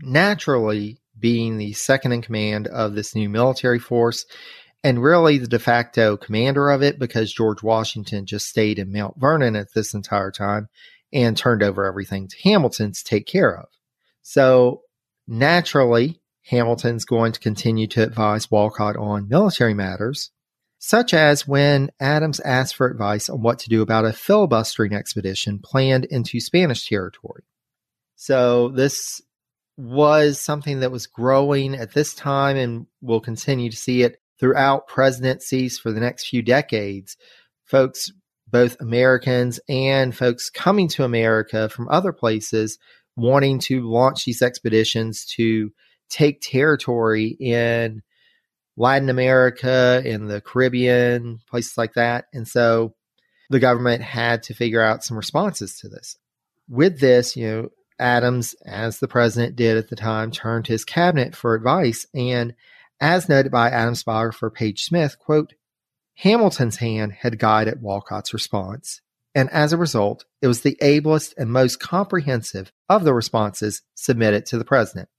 [0.00, 4.26] Naturally, being the second in command of this new military force,
[4.86, 9.18] and really the de facto commander of it because George Washington just stayed in Mount
[9.18, 10.68] Vernon at this entire time
[11.12, 13.66] and turned over everything to Hamilton to take care of.
[14.22, 14.82] So
[15.26, 16.20] naturally,
[16.50, 20.30] Hamilton's going to continue to advise Wolcott on military matters,
[20.78, 25.58] such as when Adams asked for advice on what to do about a filibustering expedition
[25.58, 27.42] planned into Spanish territory.
[28.14, 29.20] So this
[29.76, 34.86] was something that was growing at this time, and we'll continue to see it throughout
[34.86, 37.16] presidencies for the next few decades.
[37.64, 38.12] Folks
[38.48, 42.78] both Americans and folks coming to America from other places
[43.16, 45.72] wanting to launch these expeditions to
[46.08, 48.02] take territory in
[48.76, 52.26] Latin America, in the Caribbean, places like that.
[52.32, 52.94] And so
[53.48, 56.16] the government had to figure out some responses to this.
[56.68, 57.68] With this, you know,
[57.98, 62.06] Adams, as the president did at the time, turned to his cabinet for advice.
[62.14, 62.54] And
[63.00, 65.54] as noted by Adams biographer Page Smith, quote,
[66.16, 69.02] Hamilton's hand had guided Wolcott's response,
[69.34, 74.46] and as a result, it was the ablest and most comprehensive of the responses submitted
[74.46, 75.10] to the president.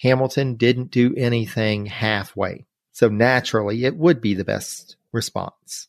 [0.00, 5.88] Hamilton didn't do anything halfway, so naturally it would be the best response.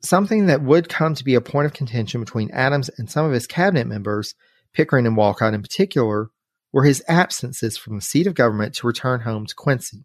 [0.00, 3.32] Something that would come to be a point of contention between Adams and some of
[3.32, 4.34] his cabinet members,
[4.72, 6.30] Pickering and Wolcott in particular,
[6.72, 10.04] were his absences from the seat of government to return home to Quincy.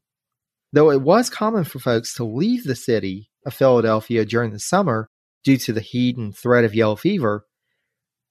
[0.71, 5.09] Though it was common for folks to leave the city of Philadelphia during the summer
[5.43, 7.45] due to the heat and threat of yellow fever,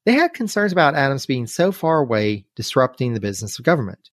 [0.05, 4.11] they had concerns about Adams being so far away, disrupting the business of government.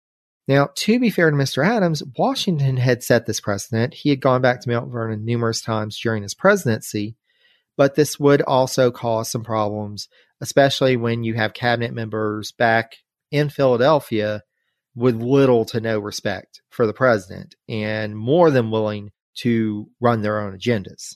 [0.47, 1.65] Now, to be fair to Mr.
[1.65, 3.93] Adams, Washington had set this precedent.
[3.93, 7.17] He had gone back to Mount Vernon numerous times during his presidency,
[7.77, 10.07] but this would also cause some problems,
[10.41, 12.97] especially when you have cabinet members back
[13.31, 14.43] in Philadelphia
[14.95, 20.39] with little to no respect for the president and more than willing to run their
[20.39, 21.15] own agendas.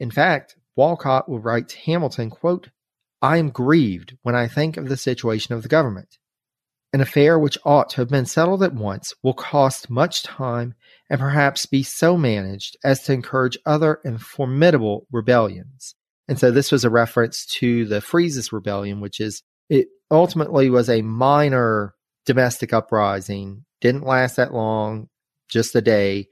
[0.00, 2.70] In fact, Wolcott will write to Hamilton, quote,
[3.20, 6.18] I am grieved when I think of the situation of the government.
[6.92, 10.74] An affair which ought to have been settled at once will cost much time
[11.08, 15.94] and perhaps be so managed as to encourage other and formidable rebellions.
[16.28, 20.88] And so this was a reference to the Fries's Rebellion, which is it ultimately was
[20.88, 21.94] a minor
[22.24, 25.08] domestic uprising, didn't last that long,
[25.48, 26.28] just a day,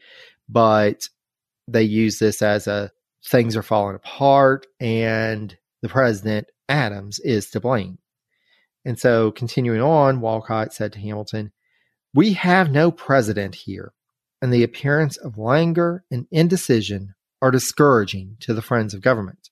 [0.49, 1.09] but
[1.68, 2.91] they use this as a
[3.27, 7.99] things are falling apart and the president Adams is to blame.
[8.85, 11.53] And so continuing on, Wolcott said to Hamilton,
[12.12, 13.93] We have no president here
[14.45, 19.49] and the appearance of languor and indecision are discouraging to the friends of government.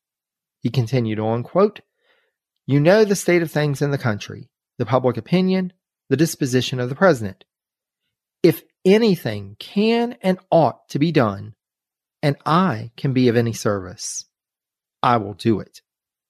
[0.61, 1.81] He continued on, quote,
[2.67, 5.73] You know the state of things in the country, the public opinion,
[6.11, 7.47] the disposition of the president.
[8.43, 11.55] If anything can and ought to be done,
[12.23, 14.27] and I can be of any service,
[15.03, 15.81] I will do it,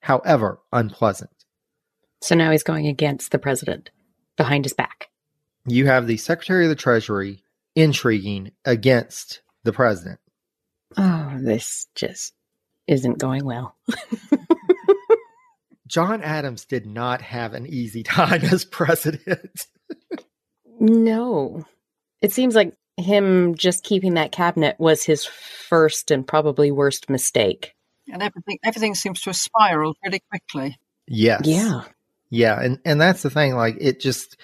[0.02, 1.34] however unpleasant.
[2.20, 3.90] So now he's going against the president
[4.36, 5.08] behind his back.
[5.66, 7.42] You have the Secretary of the Treasury
[7.74, 10.20] intriguing against the president.
[10.96, 12.34] Oh, this just
[12.86, 13.76] isn't going well.
[15.86, 19.66] John Adams did not have an easy time as president.
[20.78, 21.64] no.
[22.20, 27.74] It seems like him just keeping that cabinet was his first and probably worst mistake.
[28.12, 30.78] And everything everything seems to have spiraled really quickly.
[31.06, 31.42] Yes.
[31.44, 31.84] Yeah.
[32.30, 34.38] Yeah, and and that's the thing like it just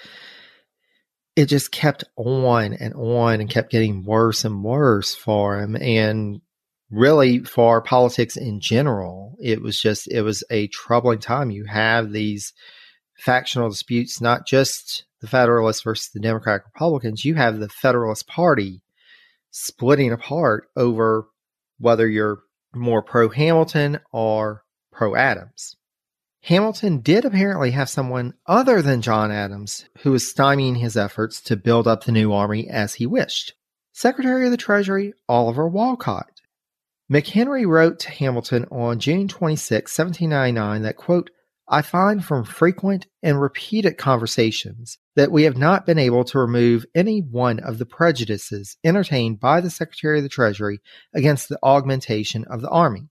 [1.38, 6.40] it just kept on and on and kept getting worse and worse for him and
[6.90, 11.52] really for politics in general it was just it was a troubling time.
[11.52, 12.52] You have these
[13.14, 18.82] factional disputes not just the federalists versus the democratic republicans you have the federalist party
[19.52, 21.28] splitting apart over
[21.78, 22.40] whether you're
[22.74, 25.76] more pro hamilton or pro adams
[26.42, 31.56] Hamilton did apparently have someone other than John Adams who was stymieing his efforts to
[31.56, 33.54] build up the new army as he wished
[33.92, 36.40] Secretary of the Treasury Oliver Wolcott.
[37.12, 41.30] McHenry wrote to Hamilton on June 26, 1799, that, quote,
[41.70, 46.86] I find from frequent and repeated conversations that we have not been able to remove
[46.94, 50.80] any one of the prejudices entertained by the Secretary of the Treasury
[51.14, 53.10] against the augmentation of the army,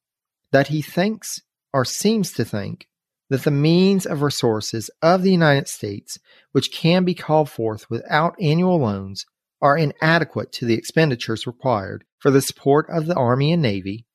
[0.51, 1.41] that he thinks
[1.73, 2.87] or seems to think
[3.29, 6.17] that the means of resources of the United States,
[6.51, 9.25] which can be called forth without annual loans,
[9.61, 14.05] are inadequate to the expenditures required for the support of the Army and Navy,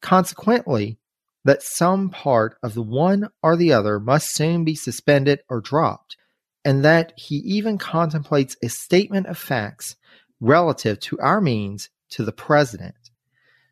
[0.00, 0.98] consequently,
[1.44, 6.16] that some part of the one or the other must soon be suspended or dropped,
[6.64, 9.96] and that he even contemplates a statement of facts
[10.40, 12.96] relative to our means to the President.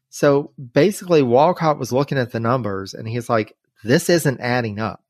[0.09, 5.05] So basically, Wolcott was looking at the numbers and he's like, this isn't adding up.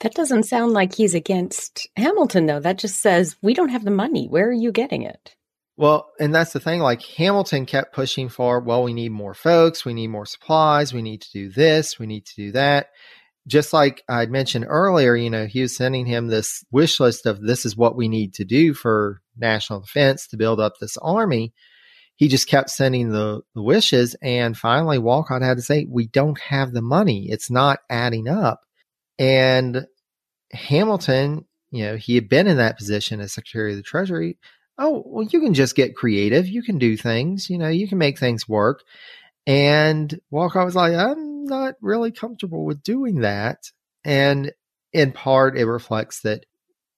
[0.00, 2.60] That doesn't sound like he's against Hamilton, though.
[2.60, 4.26] That just says, we don't have the money.
[4.28, 5.34] Where are you getting it?
[5.78, 6.80] Well, and that's the thing.
[6.80, 11.02] Like Hamilton kept pushing for, well, we need more folks, we need more supplies, we
[11.02, 12.88] need to do this, we need to do that.
[13.46, 17.42] Just like I'd mentioned earlier, you know, he was sending him this wish list of
[17.42, 21.52] this is what we need to do for national defense to build up this army
[22.16, 24.16] he just kept sending the, the wishes.
[24.22, 27.28] And finally, Wolcott had to say, We don't have the money.
[27.30, 28.62] It's not adding up.
[29.18, 29.86] And
[30.52, 34.38] Hamilton, you know, he had been in that position as Secretary of the Treasury.
[34.78, 36.46] Oh, well, you can just get creative.
[36.48, 38.82] You can do things, you know, you can make things work.
[39.46, 43.70] And Wolcott was like, I'm not really comfortable with doing that.
[44.04, 44.52] And
[44.92, 46.44] in part, it reflects that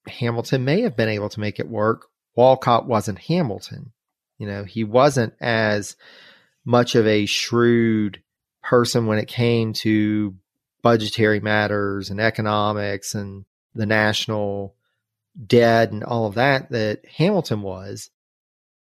[0.07, 2.07] Hamilton may have been able to make it work.
[2.37, 3.93] Wolcott wasn't Hamilton.
[4.39, 5.97] You know, he wasn't as
[6.65, 8.23] much of a shrewd
[8.63, 10.35] person when it came to
[10.83, 14.75] budgetary matters and economics and the national
[15.47, 18.11] debt and all of that that Hamilton was.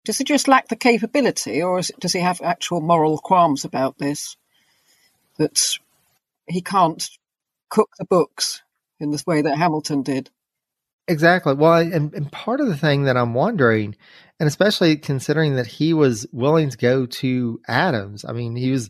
[0.03, 4.35] Does he just lack the capability, or does he have actual moral qualms about this?
[5.37, 5.77] That
[6.47, 7.07] he can't
[7.69, 8.63] cook the books
[8.99, 10.29] in the way that Hamilton did.
[11.11, 11.53] Exactly.
[11.53, 13.97] Well, and, and part of the thing that I'm wondering
[14.39, 18.25] and especially considering that he was willing to go to Adams.
[18.25, 18.89] I mean, he was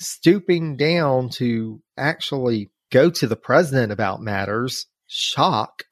[0.00, 4.86] stooping down to actually go to the president about matters.
[5.06, 5.84] Shock.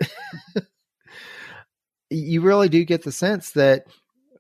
[2.11, 3.85] you really do get the sense that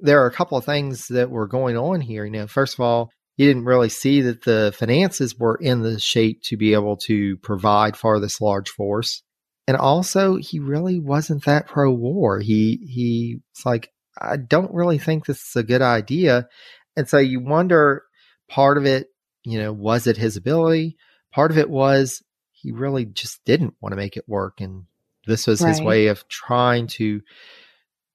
[0.00, 2.24] there are a couple of things that were going on here.
[2.24, 6.00] You know, first of all, you didn't really see that the finances were in the
[6.00, 9.22] shape to be able to provide for this large force.
[9.68, 12.40] And also, he really wasn't that pro war.
[12.40, 16.48] He he was like, I don't really think this is a good idea.
[16.96, 18.04] And so you wonder
[18.48, 19.08] part of it,
[19.44, 20.96] you know, was it his ability?
[21.34, 24.62] Part of it was he really just didn't want to make it work.
[24.62, 24.84] And
[25.26, 25.68] this was right.
[25.68, 27.20] his way of trying to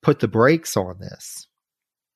[0.01, 1.47] put the brakes on this.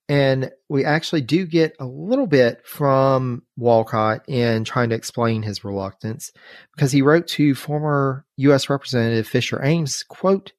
[0.10, 5.66] And we actually do get a little bit from Wolcott in trying to explain his
[5.66, 6.32] reluctance
[6.74, 8.70] because he wrote to former U.S.
[8.70, 10.54] Representative Fisher Ames, quote,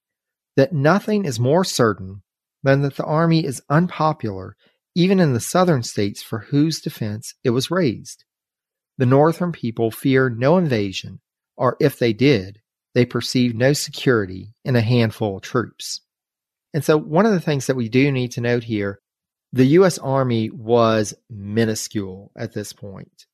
[0.57, 2.23] that nothing is more certain
[2.63, 4.57] than that the army is unpopular
[4.95, 8.25] even in the southern states for whose defense it was raised.
[8.99, 11.21] The northern people fear no invasion,
[11.57, 12.59] or if they did,
[12.95, 16.01] they perceive no security in a handful of troops.
[16.75, 18.99] And so, one of the things that we do need to note here
[19.53, 19.99] the U.S.
[19.99, 23.27] Army was minuscule at this point.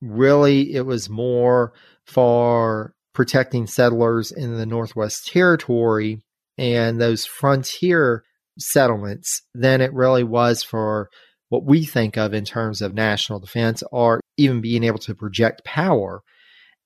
[0.00, 1.72] Really, it was more
[2.04, 6.22] for protecting settlers in the Northwest Territory
[6.58, 8.24] and those frontier
[8.58, 11.08] settlements than it really was for
[11.48, 15.64] what we think of in terms of national defense or even being able to project
[15.64, 16.22] power.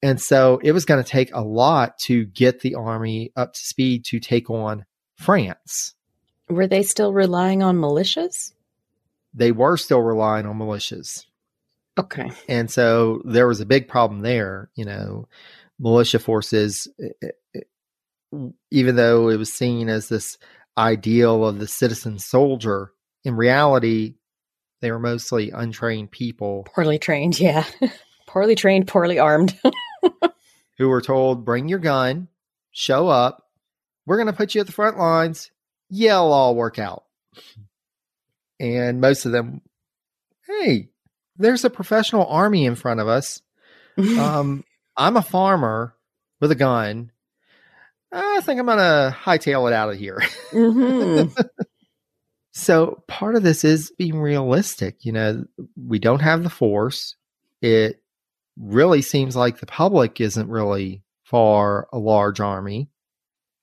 [0.03, 3.61] And so it was going to take a lot to get the army up to
[3.61, 4.85] speed to take on
[5.17, 5.95] France.
[6.49, 8.53] Were they still relying on militias?
[9.37, 11.25] They were still relying on militias.
[11.99, 12.31] Okay.
[12.49, 14.71] And so there was a big problem there.
[14.75, 15.29] You know,
[15.79, 17.61] militia forces, eh, eh,
[18.35, 20.39] eh, even though it was seen as this
[20.77, 22.93] ideal of the citizen soldier.
[23.25, 24.15] In reality,
[24.81, 26.67] they were mostly untrained people.
[26.75, 27.65] Poorly trained, yeah.
[28.27, 29.59] poorly trained, poorly armed.
[30.79, 32.29] who were told, bring your gun,
[32.71, 33.45] show up,
[34.05, 35.51] we're going to put you at the front lines.
[35.89, 37.05] Yeah, it'll all work out.
[38.59, 39.61] And most of them,
[40.47, 40.89] hey,
[41.37, 43.43] there's a professional army in front of us.
[43.99, 44.65] um,
[44.97, 45.95] I'm a farmer
[46.41, 47.11] with a gun.
[48.13, 50.23] I think I'm going to hightail it out of here.
[50.53, 51.33] Mm-hmm.
[52.53, 55.05] so part of this is being realistic.
[55.05, 55.45] You know,
[55.77, 57.17] we don't have the force.
[57.61, 58.01] It
[58.59, 62.89] really seems like the public isn't really for a large army.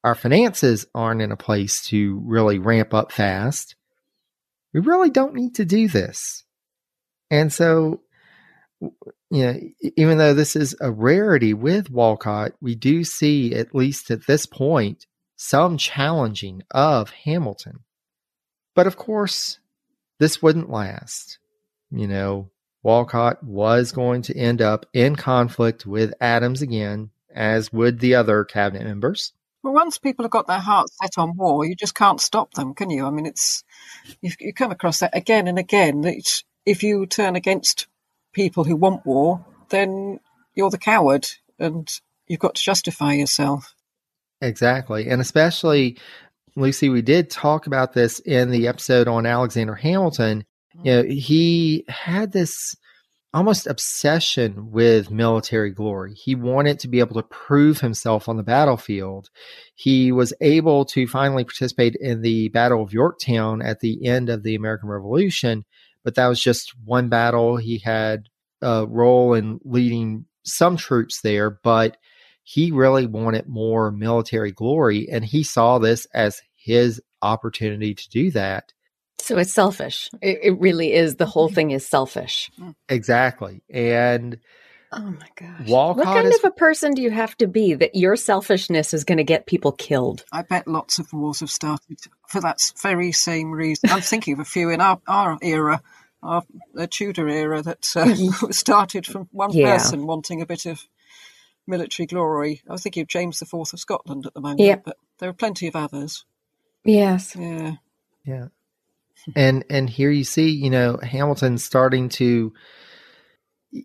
[0.03, 3.75] Our finances aren't in a place to really ramp up fast.
[4.73, 6.43] We really don't need to do this.
[7.29, 8.01] And so
[8.81, 9.59] you know,
[9.97, 14.45] even though this is a rarity with Wolcott, we do see, at least at this
[14.45, 17.79] point, some challenging of Hamilton.
[18.75, 19.59] But of course,
[20.19, 21.39] this wouldn't last.
[21.89, 22.51] You know,
[22.83, 28.43] Wolcott was going to end up in conflict with Adams again, as would the other
[28.43, 29.33] cabinet members.
[29.63, 32.73] Well, once people have got their hearts set on war, you just can't stop them,
[32.73, 33.05] can you?
[33.05, 33.63] I mean, it's
[34.21, 36.01] you, you come across that again and again.
[36.01, 37.87] That if you turn against
[38.33, 40.19] people who want war, then
[40.53, 41.89] you're the coward and
[42.27, 43.73] you've got to justify yourself.
[44.41, 45.07] Exactly.
[45.07, 45.97] And especially,
[46.55, 50.43] Lucy, we did talk about this in the episode on Alexander Hamilton.
[50.73, 50.85] You mm.
[50.85, 52.75] know, he had this
[53.33, 56.13] almost obsession with military glory.
[56.13, 59.29] He wanted to be able to prove himself on the battlefield.
[59.75, 64.43] He was able to finally participate in the Battle of Yorktown at the end of
[64.43, 65.65] the American Revolution,
[66.03, 67.57] but that was just one battle.
[67.57, 68.29] He had
[68.61, 71.97] a role in leading some troops there, but
[72.43, 78.31] he really wanted more military glory, and he saw this as his opportunity to do
[78.31, 78.73] that.
[79.23, 80.09] So it's selfish.
[80.21, 81.15] It, it really is.
[81.15, 81.55] The whole mm-hmm.
[81.55, 82.51] thing is selfish.
[82.59, 82.75] Mm.
[82.89, 83.61] Exactly.
[83.69, 84.37] And
[84.95, 85.67] Oh my gosh.
[85.67, 88.93] Wolcott what kind is- of a person do you have to be that your selfishness
[88.93, 90.23] is going to get people killed?
[90.31, 93.89] I bet lots of wars have started for that very same reason.
[93.89, 95.81] I'm thinking of a few in our, our era,
[96.21, 96.43] our
[96.73, 98.51] the Tudor era, that uh, mm-hmm.
[98.51, 99.77] started from one Yeah.
[99.77, 100.85] person wanting a bit of
[101.65, 102.61] military glory.
[102.69, 104.83] I was thinking of James IV of Scotland at the moment, Yep.
[104.85, 106.25] but there are plenty of others.
[106.83, 107.35] Yes.
[107.35, 107.75] Yeah.
[108.25, 108.47] Yeah.
[109.35, 112.53] And and here you see, you know, Hamilton starting to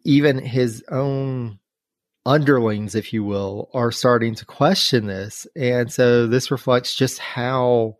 [0.04, 1.58] even his own
[2.26, 5.46] underlings, if you will, are starting to question this.
[5.56, 7.96] And so this reflects just how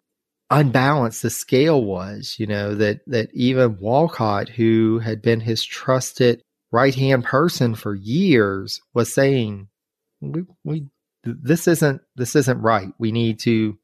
[0.50, 6.42] unbalanced the scale was, you know, that that even Wolcott, who had been his trusted
[6.70, 9.68] right hand person for years, was saying,
[10.20, 10.86] We we
[11.24, 12.92] this isn't this isn't right.
[12.98, 13.78] We need to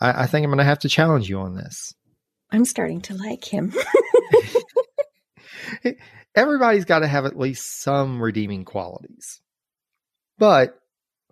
[0.00, 1.94] I, I think I'm gonna have to challenge you on this.
[2.52, 3.72] I'm starting to like him.
[6.34, 9.40] everybody's got to have at least some redeeming qualities.
[10.38, 10.78] But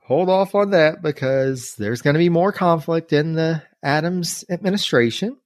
[0.02, 5.36] hold off on that because there's going to be more conflict in the Adams administration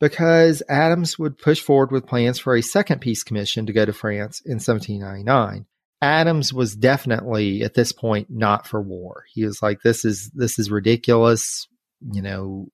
[0.00, 3.92] because Adams would push forward with plans for a second peace commission to go to
[3.92, 5.66] France in 1799.
[6.00, 9.24] Adams was definitely at this point not for war.
[9.32, 11.66] He was like this is this is ridiculous,
[12.12, 12.68] you know,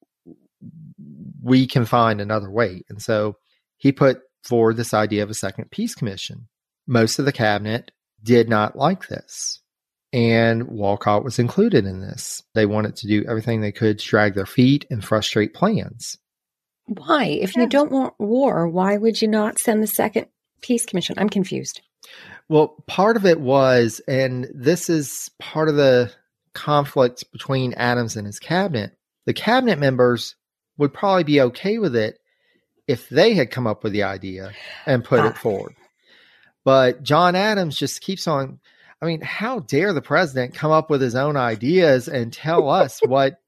[1.42, 2.82] we can find another way.
[2.88, 3.36] And so
[3.76, 6.48] he put forward this idea of a second peace commission.
[6.86, 7.90] Most of the cabinet
[8.22, 9.60] did not like this.
[10.12, 12.42] And Wolcott was included in this.
[12.54, 16.16] They wanted to do everything they could to drag their feet and frustrate plans.
[16.86, 17.24] Why?
[17.24, 20.26] If you don't want war, why would you not send the second
[20.60, 21.16] peace commission?
[21.18, 21.80] I'm confused.
[22.48, 26.12] Well, part of it was, and this is part of the
[26.52, 28.96] conflict between Adams and his cabinet,
[29.26, 30.36] the cabinet members
[30.78, 32.18] would probably be okay with it
[32.86, 34.52] if they had come up with the idea
[34.86, 35.28] and put Ah.
[35.28, 35.74] it forward.
[36.64, 38.58] But John Adams just keeps on.
[39.02, 43.00] I mean, how dare the president come up with his own ideas and tell us
[43.06, 43.38] what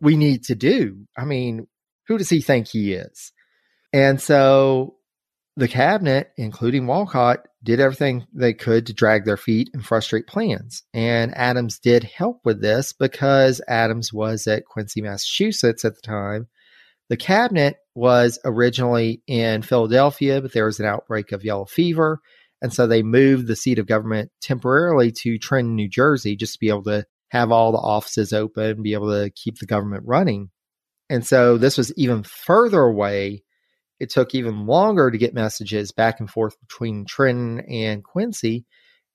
[0.00, 1.06] we need to do?
[1.16, 1.66] I mean,
[2.06, 3.32] who does he think he is?
[3.92, 4.96] And so
[5.56, 10.82] the cabinet, including Wolcott, did everything they could to drag their feet and frustrate plans.
[10.92, 16.48] And Adams did help with this because Adams was at Quincy, Massachusetts at the time.
[17.08, 22.20] The cabinet was originally in Philadelphia, but there was an outbreak of yellow fever.
[22.62, 26.58] And so they moved the seat of government temporarily to Trenton, New Jersey, just to
[26.60, 30.50] be able to have all the offices open, be able to keep the government running.
[31.10, 33.44] And so this was even further away
[34.04, 38.64] it took even longer to get messages back and forth between Trenton and Quincy,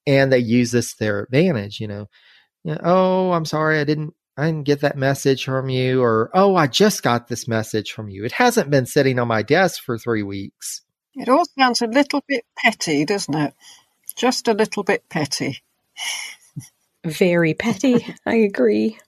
[0.05, 1.79] and they use this to their advantage.
[1.79, 2.07] You know,
[2.63, 6.29] You know, oh, I'm sorry, I didn't, I didn't get that message from you, or
[6.33, 8.25] oh, I just got this message from you.
[8.25, 10.81] It hasn't been sitting on my desk for three weeks.
[11.15, 13.53] It all sounds a little bit petty, doesn't it?
[14.17, 15.59] Just a little bit petty.
[17.05, 18.05] Very petty.
[18.25, 18.99] I agree.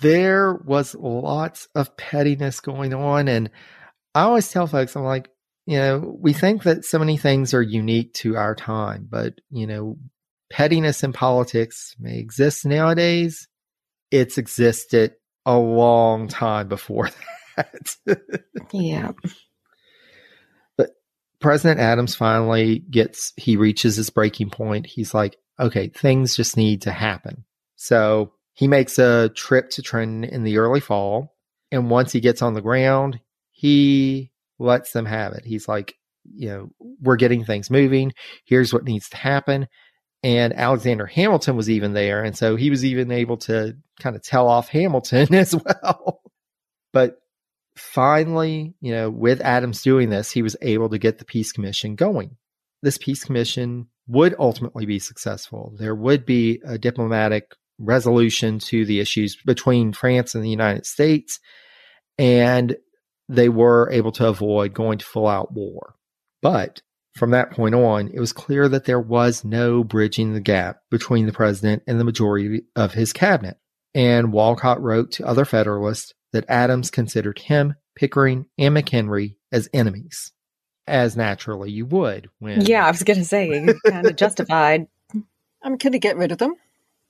[0.00, 3.50] There was lots of pettiness going on, and
[4.18, 5.30] I always tell folks, I'm like,
[5.64, 9.64] you know, we think that so many things are unique to our time, but you
[9.64, 9.96] know,
[10.50, 13.46] pettiness in politics may exist nowadays.
[14.10, 15.14] It's existed
[15.46, 17.10] a long time before
[17.56, 17.96] that.
[18.72, 19.12] Yeah.
[20.76, 20.90] But
[21.40, 24.84] President Adams finally gets, he reaches his breaking point.
[24.84, 27.44] He's like, okay, things just need to happen.
[27.76, 31.36] So he makes a trip to Trenton in the early fall.
[31.70, 33.20] And once he gets on the ground,
[33.58, 34.30] he
[34.60, 35.44] lets them have it.
[35.44, 35.96] He's like,
[36.32, 36.70] you know,
[37.02, 38.12] we're getting things moving.
[38.44, 39.66] Here's what needs to happen.
[40.22, 42.22] And Alexander Hamilton was even there.
[42.22, 46.20] And so he was even able to kind of tell off Hamilton as well.
[46.92, 47.16] But
[47.76, 51.96] finally, you know, with Adams doing this, he was able to get the peace commission
[51.96, 52.36] going.
[52.80, 55.74] This peace commission would ultimately be successful.
[55.76, 61.40] There would be a diplomatic resolution to the issues between France and the United States,
[62.18, 62.76] and
[63.28, 65.94] they were able to avoid going to full out war.
[66.40, 66.82] But
[67.14, 71.26] from that point on, it was clear that there was no bridging the gap between
[71.26, 73.58] the president and the majority of his cabinet.
[73.94, 80.32] And Wolcott wrote to other Federalists that Adams considered him, Pickering, and McHenry as enemies.
[80.86, 84.86] as naturally you would when Yeah, I was going to say, kind of justified.
[85.62, 86.54] I mean, can he get rid of them?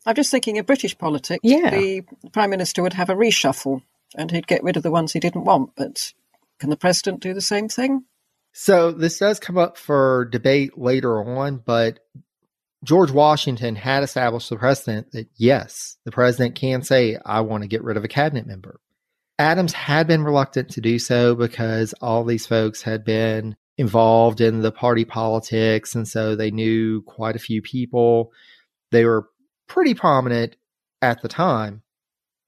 [0.07, 1.41] I'm just thinking of British politics.
[1.43, 1.71] Yeah.
[1.71, 2.03] The
[2.33, 3.83] Prime Minister would have a reshuffle
[4.17, 5.73] and he'd get rid of the ones he didn't want.
[5.77, 6.13] But
[6.59, 8.05] can the President do the same thing?
[8.53, 12.01] So this does come up for debate later on, but
[12.85, 17.69] George Washington had established the precedent that yes, the president can say, I want to
[17.69, 18.81] get rid of a cabinet member.
[19.39, 24.61] Adams had been reluctant to do so because all these folks had been involved in
[24.61, 25.95] the party politics.
[25.95, 28.33] And so they knew quite a few people.
[28.91, 29.29] They were
[29.69, 30.57] pretty prominent
[31.01, 31.83] at the time,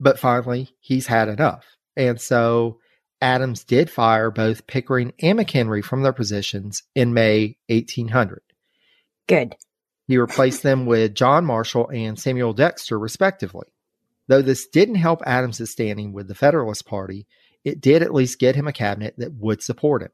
[0.01, 1.65] but finally he's had enough.
[1.97, 2.79] And so
[3.21, 8.43] Adams did fire both Pickering and McHenry from their positions in May 1800.
[9.29, 9.55] Good.
[10.07, 13.69] He replaced them with John Marshall and Samuel Dexter, respectively.
[14.27, 17.27] Though this didn't help Adams' standing with the Federalist Party,
[17.65, 20.11] it did at least get him a cabinet that would support him.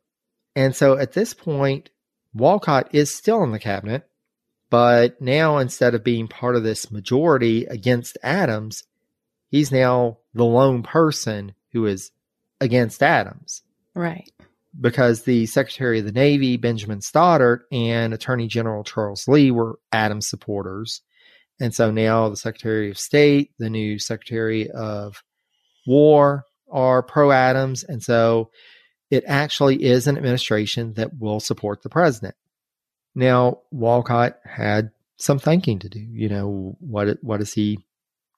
[0.54, 1.90] And so at this point,
[2.34, 4.08] Wolcott is still in the cabinet,
[4.68, 8.84] but now instead of being part of this majority against Adams,
[9.48, 12.10] he's now the lone person who is
[12.60, 13.62] against Adams
[13.94, 14.30] Right.
[14.80, 20.28] because the Secretary of the Navy, Benjamin Stoddert, and Attorney General Charles Lee were Adams
[20.28, 21.02] supporters.
[21.60, 25.22] And so now the Secretary of State, the new Secretary of
[25.86, 27.84] War are pro Adams.
[27.84, 28.50] And so
[29.10, 32.34] it actually is an administration that will support the president.
[33.14, 36.00] Now, Wolcott had some thinking to do.
[36.00, 37.78] You know, what what does he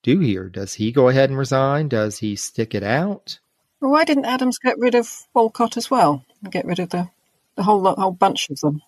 [0.02, 0.48] do here?
[0.48, 1.88] Does he go ahead and resign?
[1.88, 3.38] Does he stick it out?
[3.80, 6.24] Well, why didn't Adams get rid of Wolcott as well?
[6.42, 7.08] And get rid of the,
[7.56, 8.80] the whole lot, whole bunch of them.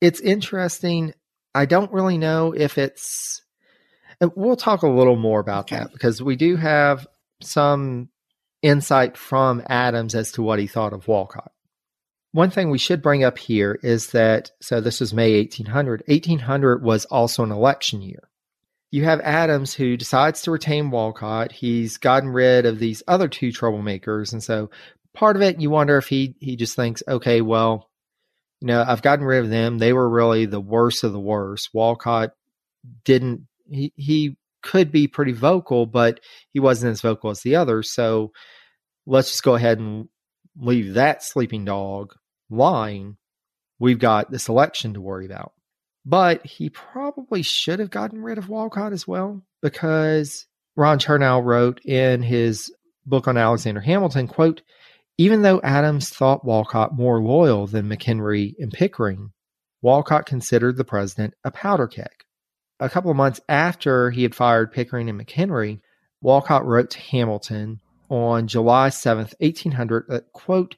[0.00, 1.14] it's interesting.
[1.54, 3.42] I don't really know if it's.
[4.34, 5.76] We'll talk a little more about Okay.
[5.82, 7.06] that because we do have
[7.42, 8.08] some
[8.62, 11.52] insight from Adams as to what he thought of Wolcott.
[12.32, 16.02] One thing we should bring up here is that so this was May 1800.
[16.06, 18.28] 1800 was also an election year.
[18.96, 21.52] You have Adams who decides to retain Wolcott.
[21.52, 24.70] He's gotten rid of these other two troublemakers, and so
[25.12, 27.90] part of it you wonder if he he just thinks, okay, well,
[28.62, 29.76] you know, I've gotten rid of them.
[29.76, 31.74] They were really the worst of the worst.
[31.74, 32.30] Wolcott
[33.04, 36.20] didn't, he, he could be pretty vocal, but
[36.54, 37.92] he wasn't as vocal as the others.
[37.92, 38.32] So
[39.04, 40.08] let's just go ahead and
[40.58, 42.14] leave that sleeping dog
[42.48, 43.18] lying.
[43.78, 45.52] We've got this election to worry about.
[46.08, 50.46] But he probably should have gotten rid of Wolcott as well because
[50.76, 52.72] Ron Chernow wrote in his
[53.04, 54.62] book on Alexander Hamilton, quote,
[55.18, 59.32] even though Adams thought Wolcott more loyal than McHenry and Pickering,
[59.82, 62.24] Wolcott considered the president a powder keg.
[62.78, 65.80] A couple of months after he had fired Pickering and McHenry,
[66.20, 70.76] Wolcott wrote to Hamilton on July 7th, 1800, that, quote,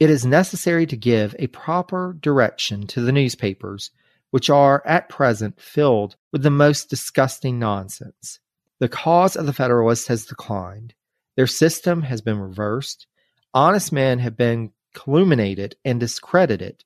[0.00, 3.90] It is necessary to give a proper direction to the newspapers,
[4.30, 8.40] which are at present filled with the most disgusting nonsense.
[8.78, 10.94] The cause of the Federalists has declined.
[11.36, 13.06] Their system has been reversed
[13.54, 16.84] honest men have been calumniated and discredited,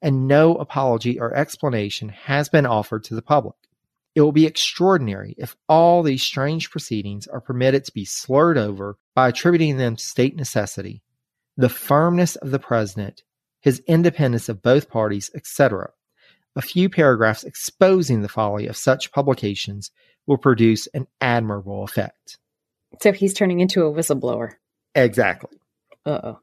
[0.00, 3.56] and no apology or explanation has been offered to the public.
[4.14, 8.98] It will be extraordinary if all these strange proceedings are permitted to be slurred over
[9.14, 11.02] by attributing them to state necessity,
[11.56, 13.22] the firmness of the president,
[13.60, 15.90] his independence of both parties, etc.
[16.54, 19.90] A few paragraphs exposing the folly of such publications
[20.26, 22.38] will produce an admirable effect.
[23.00, 24.52] So he's turning into a whistleblower.
[24.94, 25.58] Exactly.
[26.04, 26.40] Uh oh.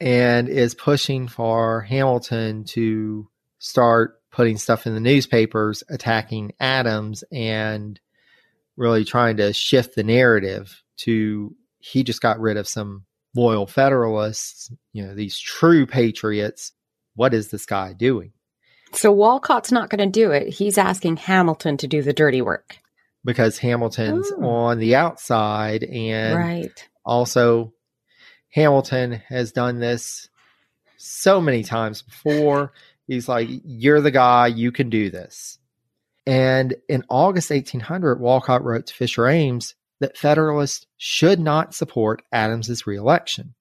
[0.00, 8.00] and is pushing for Hamilton to start putting stuff in the newspapers attacking Adams and
[8.76, 13.04] really trying to shift the narrative to he just got rid of some
[13.34, 16.72] loyal Federalists, you know, these true patriots.
[17.14, 18.32] What is this guy doing?
[18.92, 20.48] So Wolcott's not going to do it.
[20.48, 22.78] He's asking Hamilton to do the dirty work.
[23.24, 24.44] Because Hamilton's Oh.
[24.46, 26.88] on the outside and right.
[27.04, 27.72] Also,
[28.50, 30.28] Hamilton has done this
[30.96, 32.72] so many times before.
[33.06, 35.58] He's like, You're the guy, you can do this.
[36.26, 42.86] And in August 1800, Wolcott wrote to Fisher Ames that Federalists should not support Adams's
[42.86, 43.54] reelection.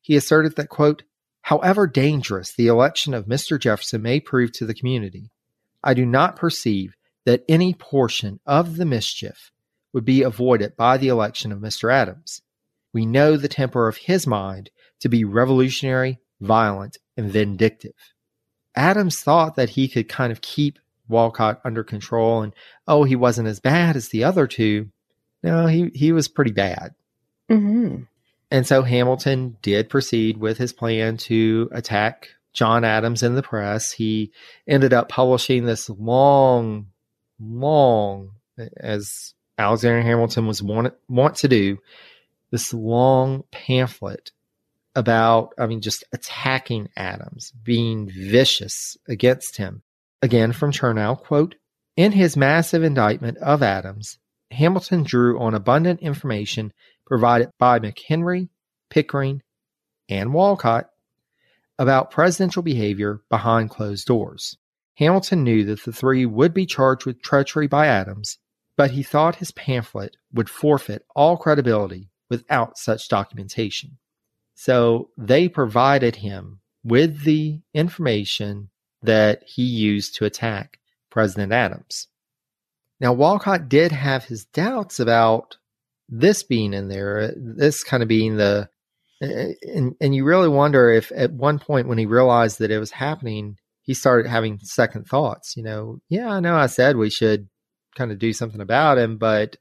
[0.00, 1.02] He asserted that, quote,
[1.48, 3.58] however dangerous the election of Mr.
[3.58, 5.30] Jefferson may prove to the community,
[5.82, 6.94] I do not perceive
[7.24, 9.50] that any portion of the mischief
[9.94, 11.90] would be avoided by the election of Mr.
[11.90, 12.42] Adams.
[12.92, 14.68] We know the temper of his mind
[15.00, 17.96] to be revolutionary, violent, and vindictive.
[18.76, 20.78] Adams thought that he could kind of keep
[21.08, 22.52] Wolcott under control and,
[22.86, 24.90] oh, he wasn't as bad as the other two.
[25.42, 26.90] No, he, he was pretty bad.
[27.48, 28.02] hmm
[28.50, 33.92] And so Hamilton did proceed with his plan to attack John Adams in the press.
[33.92, 34.32] He
[34.66, 36.86] ended up publishing this long,
[37.38, 38.30] long,
[38.76, 41.78] as Alexander Hamilton was want, want to do,
[42.50, 44.32] this long pamphlet
[44.96, 49.82] about, I mean, just attacking Adams, being vicious against him.
[50.22, 51.54] Again from Chernow, quote,
[51.96, 54.18] in his massive indictment of Adams,
[54.50, 56.72] Hamilton drew on abundant information
[57.08, 58.50] provided by McHenry,
[58.90, 59.42] Pickering,
[60.08, 60.90] and Wolcott
[61.78, 64.56] about presidential behavior behind closed doors.
[64.96, 68.38] Hamilton knew that the three would be charged with treachery by Adams,
[68.76, 73.98] but he thought his pamphlet would forfeit all credibility without such documentation.
[74.54, 78.70] So they provided him with the information
[79.02, 80.78] that he used to attack
[81.10, 82.08] President Adams.
[83.00, 85.56] Now, Wolcott did have his doubts about
[86.08, 88.68] this being in there, this kind of being the,
[89.20, 92.90] and, and you really wonder if at one point when he realized that it was
[92.90, 95.56] happening, he started having second thoughts.
[95.56, 97.48] You know, yeah, I know I said we should
[97.96, 99.56] kind of do something about him, but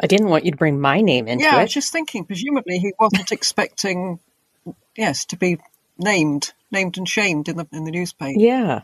[0.00, 1.58] I didn't want you to bring my name into yeah, it.
[1.58, 4.18] I was just thinking, presumably he wasn't expecting,
[4.96, 5.58] yes, to be
[5.98, 8.40] named, named and shamed in the in the newspaper.
[8.40, 8.80] Yeah.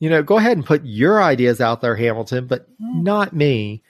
[0.00, 3.02] You know, go ahead and put your ideas out there, Hamilton, but Mm.
[3.02, 3.82] not me.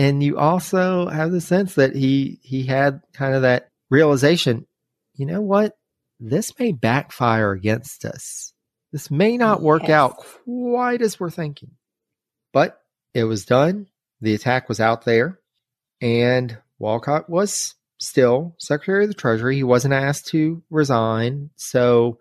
[0.00, 4.66] And you also have the sense that he he had kind of that realization,
[5.14, 5.76] you know what?
[6.18, 8.54] This may backfire against us.
[8.92, 9.90] This may not work Yes.
[9.90, 11.72] out quite as we're thinking.
[12.52, 12.80] But
[13.14, 13.88] it was done.
[14.22, 15.38] The attack was out there.
[16.00, 19.56] And Wolcott was still Secretary of the Treasury.
[19.56, 21.50] He wasn't asked to resign.
[21.56, 22.18] So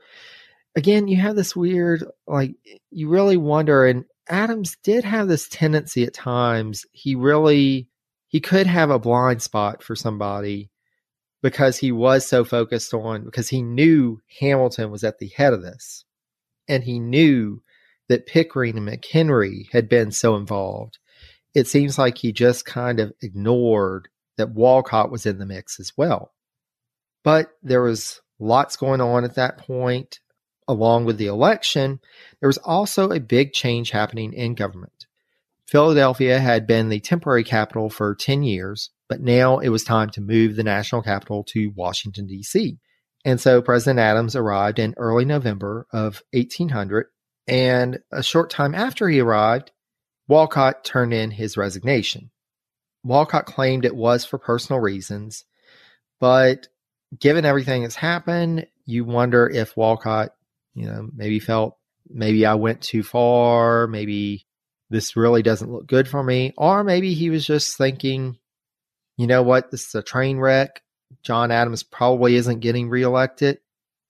[0.75, 2.55] again, you have this weird, like,
[2.91, 3.86] you really wonder.
[3.86, 6.86] And Adams did have this tendency at times.
[6.91, 7.88] He really,
[8.27, 10.69] he could have a blind spot for somebody
[11.41, 15.61] because he was so focused on, because he knew Hamilton was at the head of
[15.61, 16.05] this.
[16.67, 17.61] And he knew
[18.09, 20.99] that Pickering and McHenry had been so involved.
[21.55, 25.93] It seems like he just kind of ignored that Wolcott was in the mix as
[25.97, 26.34] well.
[27.23, 30.19] But there was lots going on at that point.
[30.70, 31.99] Along with the election,
[32.39, 35.07] there was also a big change happening in government.
[35.65, 40.22] Philadelphia had been the temporary capital for 10 years, but now it was time to
[40.22, 42.78] move the national capital to Washington, D.C.
[43.26, 47.07] And so President Adams arrived in early November of 1800,
[47.47, 49.72] and a short time after he arrived,
[50.28, 52.30] Wolcott turned in his resignation.
[53.03, 55.45] Wolcott claimed it was for personal reasons,
[56.20, 56.67] but
[57.20, 60.30] given everything that's happened, you wonder if Wolcott,
[60.74, 61.78] you know, maybe felt
[62.09, 64.45] maybe I went too far, maybe
[64.89, 68.38] this really doesn't look good for me, or maybe he was just thinking,
[69.17, 70.82] you know what, this is a train wreck.
[71.24, 73.59] John Adams probably isn't getting reelected.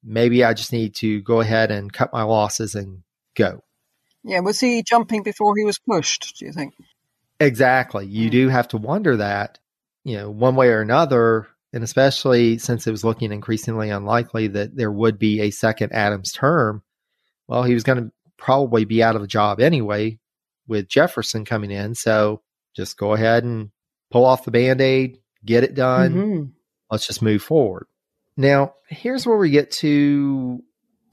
[0.03, 3.03] Maybe I just need to go ahead and cut my losses and
[3.35, 3.63] go.
[4.23, 6.37] Yeah, was he jumping before he was pushed?
[6.39, 6.73] Do you think?
[7.39, 8.05] Exactly.
[8.05, 8.31] You Mm.
[8.31, 9.59] do have to wonder that,
[10.03, 14.75] you know, one way or another, and especially since it was looking increasingly unlikely that
[14.75, 16.83] there would be a second Adams term.
[17.47, 20.19] Well, he was going to probably be out of a job anyway
[20.67, 21.95] with Jefferson coming in.
[21.95, 22.41] So
[22.75, 23.71] just go ahead and
[24.11, 26.13] pull off the band aid, get it done.
[26.13, 26.51] Mhm.
[26.89, 27.87] Let's just move forward.
[28.37, 30.63] Now, here's where we get to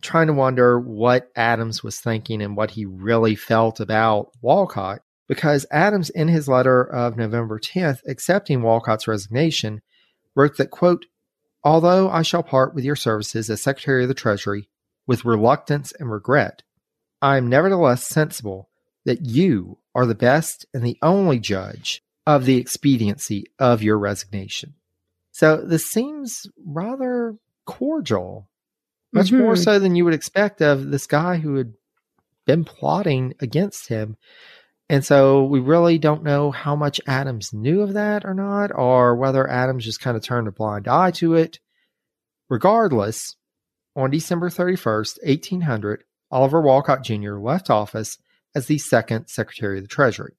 [0.02, 5.66] trying to wonder what Adams was thinking and what he really felt about Wolcott, because
[5.70, 9.82] Adams, in his letter of November 10th, accepting Wolcott's resignation,
[10.36, 11.06] wrote that, quote,
[11.64, 14.68] Although I shall part with your services as Secretary of the Treasury
[15.04, 16.62] with reluctance and regret,
[17.20, 18.68] I am nevertheless sensible
[19.04, 24.74] that you are the best and the only judge of the expediency of your resignation.
[25.32, 27.36] So this seems rather
[27.66, 28.48] cordial,
[29.12, 29.64] much more Mhm.
[29.64, 31.74] so than you would expect of this guy who had
[32.46, 34.16] been plotting against him.
[34.88, 39.16] And so we really don't know how much Adams knew of that or not, or
[39.16, 41.58] whether Adams just kind of turned a blind eye to it.
[42.48, 43.34] Regardless,
[43.96, 47.36] on December 31st, 1800, Oliver Wolcott Jr.
[47.36, 48.18] left office
[48.54, 50.34] as the second Secretary of the Treasury.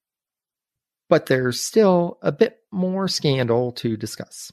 [1.09, 4.51] But there's still a bit more scandal to discuss.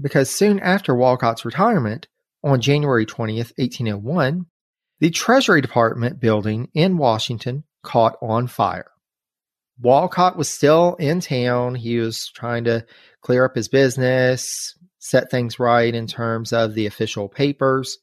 [0.00, 2.08] Because soon after Wolcott's retirement,
[2.42, 4.46] on January 20th, 1801,
[4.98, 8.90] the Treasury Department building in Washington caught on fire.
[9.80, 11.74] Wolcott was still in town.
[11.74, 12.84] He was trying to
[13.22, 17.98] clear up his business, set things right in terms of the official papers.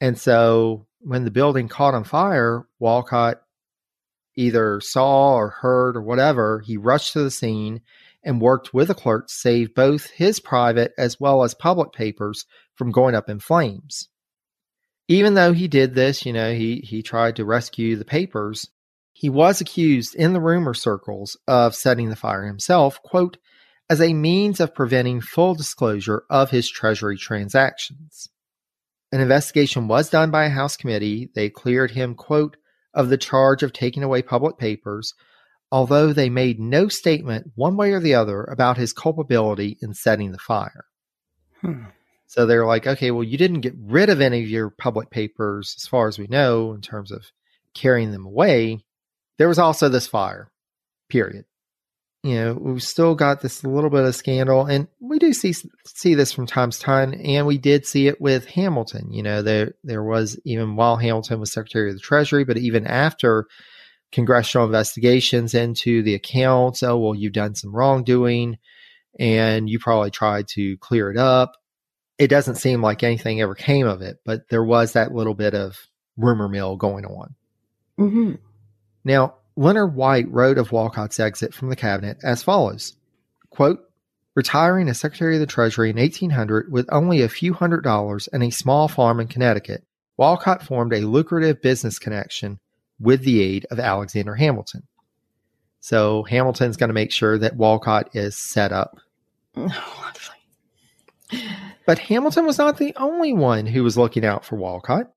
[0.00, 3.42] And so when the building caught on fire, Wolcott
[4.36, 7.80] either saw or heard or whatever, he rushed to the scene
[8.22, 12.44] and worked with the clerk to save both his private as well as public papers
[12.74, 14.08] from going up in flames.
[15.08, 18.68] Even though he did this, you know, he, he tried to rescue the papers,
[19.18, 23.38] he was accused in the rumor circles of setting the fire himself, quote,
[23.88, 28.28] as a means of preventing full disclosure of his Treasury transactions.
[29.10, 31.30] An investigation was done by a House committee.
[31.34, 32.58] They cleared him, quote,
[32.92, 35.14] of the charge of taking away public papers,
[35.72, 40.32] although they made no statement one way or the other about his culpability in setting
[40.32, 40.84] the fire.
[41.62, 41.84] Hmm.
[42.26, 45.74] So they're like, okay, well, you didn't get rid of any of your public papers,
[45.78, 47.32] as far as we know, in terms of
[47.72, 48.82] carrying them away.
[49.38, 50.50] There was also this fire,
[51.08, 51.44] period.
[52.22, 55.54] You know, we've still got this little bit of scandal, and we do see
[55.86, 59.12] see this from time to time, and we did see it with Hamilton.
[59.12, 62.86] You know, there there was even while Hamilton was Secretary of the Treasury, but even
[62.86, 63.46] after
[64.12, 66.82] congressional investigations into the accounts.
[66.82, 68.58] Oh, well, you've done some wrongdoing
[69.18, 71.52] and you probably tried to clear it up.
[72.18, 75.54] It doesn't seem like anything ever came of it, but there was that little bit
[75.54, 75.76] of
[76.16, 77.34] rumor mill going on.
[77.98, 78.34] Mm-hmm.
[79.06, 82.96] Now, Leonard White wrote of Wolcott's exit from the cabinet as follows
[83.50, 83.78] quote,
[84.34, 88.42] Retiring as Secretary of the Treasury in 1800 with only a few hundred dollars and
[88.42, 89.84] a small farm in Connecticut,
[90.16, 92.58] Wolcott formed a lucrative business connection
[92.98, 94.82] with the aid of Alexander Hamilton.
[95.78, 98.98] So Hamilton's going to make sure that Wolcott is set up.
[101.86, 105.12] but Hamilton was not the only one who was looking out for Wolcott.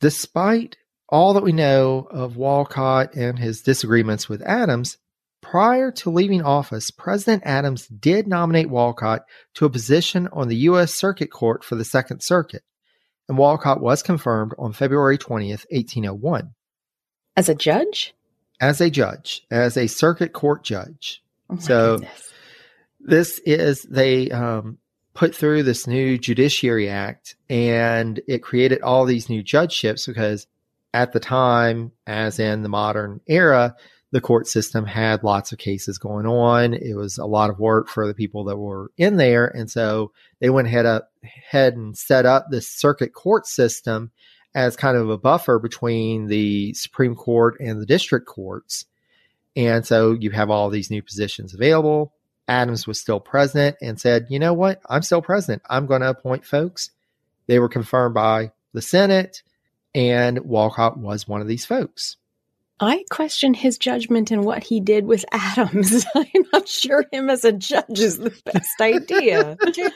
[0.00, 0.78] Despite
[1.10, 4.96] all that we know of Wolcott and his disagreements with Adams,
[5.40, 9.22] prior to leaving office, President Adams did nominate Wolcott
[9.54, 10.94] to a position on the U.S.
[10.94, 12.62] Circuit Court for the Second Circuit,
[13.28, 16.54] and Wolcott was confirmed on February 20th, 1801.
[17.36, 18.14] As a judge?
[18.60, 21.22] As a judge, as a circuit court judge.
[21.48, 22.32] Oh so goodness.
[23.00, 24.78] this is they um,
[25.14, 30.46] put through this new Judiciary Act, and it created all these new judgeships because
[30.92, 33.76] at the time, as in the modern era,
[34.12, 36.74] the court system had lots of cases going on.
[36.74, 39.46] It was a lot of work for the people that were in there.
[39.46, 44.10] And so they went ahead, up, ahead and set up this circuit court system
[44.52, 48.84] as kind of a buffer between the Supreme Court and the district courts.
[49.54, 52.12] And so you have all these new positions available.
[52.48, 54.80] Adams was still president and said, you know what?
[54.88, 55.62] I'm still president.
[55.70, 56.90] I'm going to appoint folks.
[57.46, 59.42] They were confirmed by the Senate,
[59.94, 62.16] and Wolcott was one of these folks.
[62.82, 66.06] I question his judgment in what he did with Adams.
[66.14, 69.56] I'm not sure him as a judge is the best idea.
[69.72, 69.90] do, you,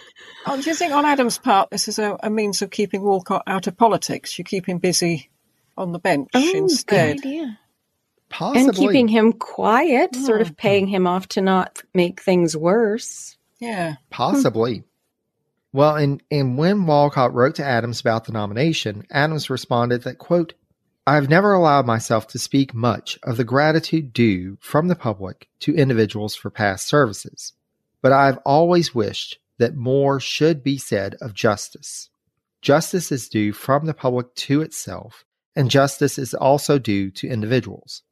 [0.46, 3.42] oh, do, you, think, on Adams' part, this is a, a, means of keeping Wolcott
[3.46, 4.38] out of politics?
[4.38, 5.30] You keep him busy
[5.76, 7.22] on the bench oh, instead.
[7.22, 7.58] Good idea.
[8.28, 8.62] Possibly.
[8.62, 10.26] And keeping him quiet, oh.
[10.26, 10.54] sort of hmm.
[10.54, 13.38] paying him off to not make things worse.
[13.60, 13.94] Yeah.
[14.10, 14.84] Possibly.
[15.74, 20.54] Well, and, and when Wolcott wrote to Adams about the nomination, Adams responded that, quote,
[21.04, 25.48] I have never allowed myself to speak much of the gratitude due from the public
[25.60, 27.54] to individuals for past services,
[28.02, 32.08] but I have always wished that more should be said of justice.
[32.62, 35.24] Justice is due from the public to itself,
[35.56, 38.02] and justice is also due to individuals.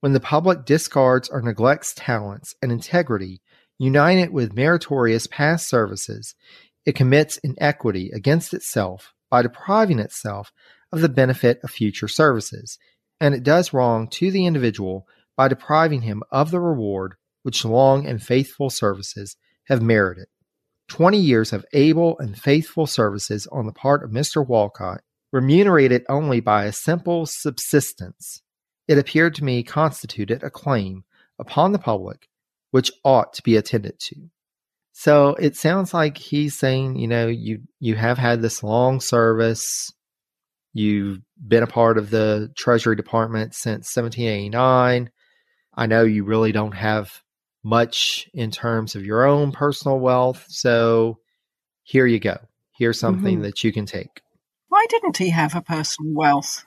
[0.00, 3.40] When the public discards or neglects talents and integrity
[3.78, 6.34] united with meritorious past services,
[6.86, 10.52] it commits inequity against itself by depriving itself
[10.92, 12.78] of the benefit of future services,
[13.20, 15.06] and it does wrong to the individual
[15.36, 20.26] by depriving him of the reward which long and faithful services have merited.
[20.88, 24.46] Twenty years of able and faithful services on the part of Mr.
[24.46, 25.02] Wolcott,
[25.32, 28.42] remunerated only by a simple subsistence,
[28.86, 31.04] it appeared to me constituted a claim
[31.38, 32.28] upon the public
[32.70, 34.30] which ought to be attended to.
[34.98, 39.92] So it sounds like he's saying, you know, you you have had this long service,
[40.78, 45.08] You've been a part of the Treasury Department since 1789.
[45.74, 47.22] I know you really don't have
[47.64, 50.44] much in terms of your own personal wealth.
[50.48, 51.16] So
[51.82, 52.36] here you go.
[52.76, 53.44] Here's something mm-hmm.
[53.44, 54.20] that you can take.
[54.68, 56.66] Why didn't he have a personal wealth?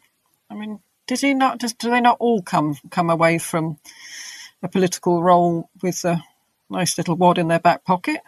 [0.50, 1.60] I mean, did he not?
[1.60, 3.78] Does, do they not all come come away from
[4.64, 6.24] a political role with a
[6.70, 8.22] nice little wad in their back pocket?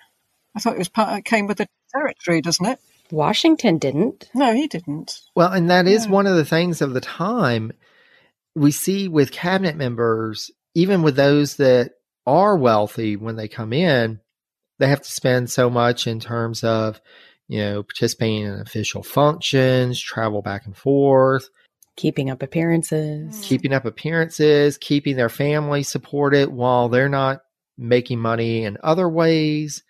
[0.55, 1.17] I thought it was part.
[1.19, 2.79] It came with the territory, doesn't it?
[3.11, 4.29] Washington didn't.
[4.33, 5.19] No, he didn't.
[5.35, 7.73] Well, and that is one of the things of the time
[8.55, 11.91] we see with cabinet members, even with those that
[12.25, 14.19] are wealthy when they come in,
[14.79, 17.01] they have to spend so much in terms of,
[17.47, 21.49] you know, participating in official functions, travel back and forth,
[21.95, 27.41] keeping up appearances, keeping up appearances, keeping their family supported while they're not
[27.77, 29.83] making money in other ways.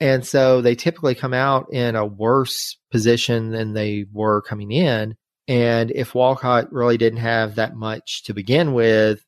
[0.00, 5.16] And so they typically come out in a worse position than they were coming in.
[5.48, 9.24] And if Wolcott really didn't have that much to begin with,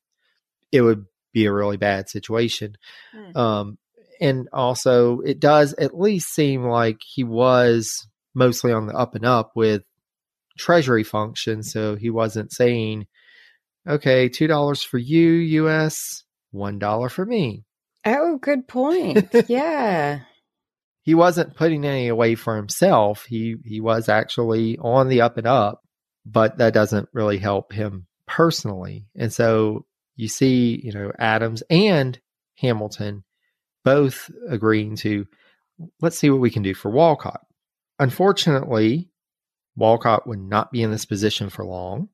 [0.72, 2.76] it would be a really bad situation.
[3.14, 3.36] Mm.
[3.36, 3.78] Um,
[4.20, 9.24] and also, it does at least seem like he was mostly on the up and
[9.24, 9.82] up with
[10.58, 11.62] treasury function.
[11.62, 13.06] So he wasn't saying,
[13.88, 15.30] okay, $2 for you,
[15.66, 17.64] US, $1 for me.
[18.04, 19.28] Oh, good point.
[19.48, 20.20] yeah.
[21.06, 23.26] He wasn't putting any away for himself.
[23.26, 25.82] He he was actually on the up and up,
[26.24, 29.04] but that doesn't really help him personally.
[29.14, 29.84] And so
[30.16, 32.18] you see, you know, Adams and
[32.56, 33.22] Hamilton
[33.84, 35.26] both agreeing to
[36.00, 37.42] let's see what we can do for Wolcott.
[37.98, 39.10] Unfortunately,
[39.76, 42.08] Wolcott would not be in this position for long,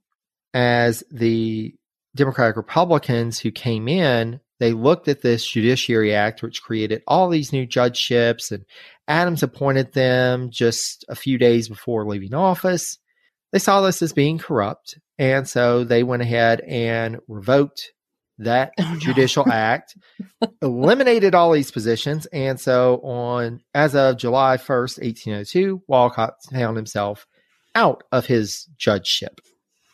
[0.52, 1.74] as the
[2.16, 7.53] Democratic Republicans who came in, they looked at this Judiciary Act, which created all these
[7.53, 8.65] new judgeships, and
[9.09, 12.99] Adams appointed them just a few days before leaving office.
[13.53, 17.93] They saw this as being corrupt, and so they went ahead and revoked
[18.39, 18.99] that oh, no.
[18.99, 19.97] judicial act,
[20.62, 27.27] eliminated all these positions, and so on as of July 1st, 1802, Wolcott found himself
[27.74, 29.41] out of his judgeship.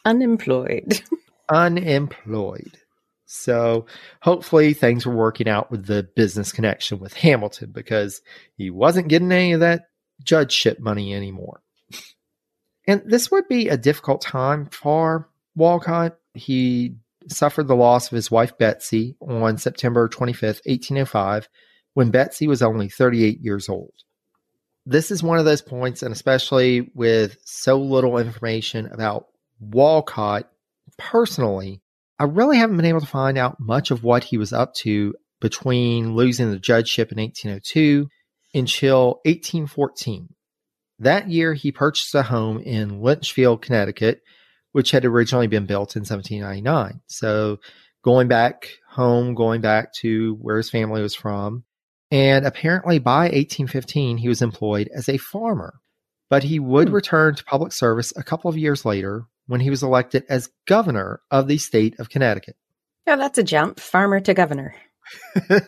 [0.05, 1.03] Unemployed.
[1.49, 2.79] Unemployed.
[3.27, 3.87] So
[4.23, 8.23] hopefully things were working out with the business connection with Hamilton because
[8.57, 9.89] he wasn't getting any of that
[10.23, 11.63] judgeship money anymore.
[12.87, 16.17] And this would be a difficult time for Wolcott.
[16.35, 16.97] He
[17.29, 21.49] suffered the loss of his wife Betsy on September 25th, 1805,
[21.95, 23.93] when Betsy was only 38 years old
[24.87, 29.27] this is one of those points, and especially with so little information about
[29.59, 30.49] Wolcott
[30.97, 31.83] personally,
[32.19, 35.15] I really haven't been able to find out much of what he was up to
[35.41, 38.09] between losing the judgeship in 1802
[38.55, 40.29] until 1814.
[41.01, 44.23] That year, he purchased a home in Litchfield, Connecticut,
[44.73, 47.03] which had originally been built in 1799.
[47.07, 47.59] So,
[48.03, 51.65] going back home, going back to where his family was from,
[52.11, 55.75] and apparently by 1815, he was employed as a farmer.
[56.31, 56.95] But he would hmm.
[56.95, 61.21] return to public service a couple of years later when he was elected as governor
[61.31, 62.57] of the state of Connecticut.
[63.07, 63.79] Yeah, that's a jump.
[63.79, 64.75] Farmer to governor.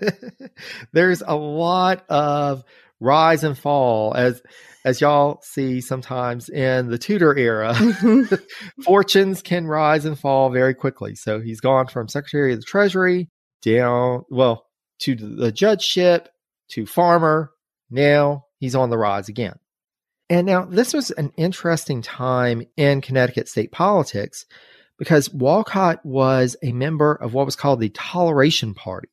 [0.92, 2.64] There's a lot of
[3.00, 4.42] rise and fall as
[4.84, 7.74] as y'all see sometimes in the Tudor era.
[7.74, 8.82] Mm-hmm.
[8.82, 11.14] fortunes can rise and fall very quickly.
[11.14, 13.28] So he's gone from Secretary of the Treasury
[13.62, 14.64] down, well,
[15.00, 16.28] to the judgeship,
[16.70, 17.50] to farmer.
[17.90, 19.56] Now he's on the rise again.
[20.30, 24.44] And now this was an interesting time in Connecticut state politics
[24.98, 29.08] because Wolcott was a member of what was called the Toleration Party.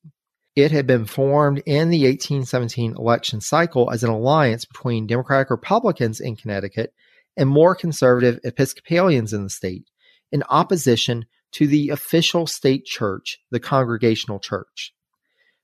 [0.56, 6.20] It had been formed in the 1817 election cycle as an alliance between Democratic Republicans
[6.20, 6.94] in Connecticut
[7.38, 9.90] and more conservative Episcopalians in the state
[10.32, 14.94] in opposition to the official state church, the Congregational Church.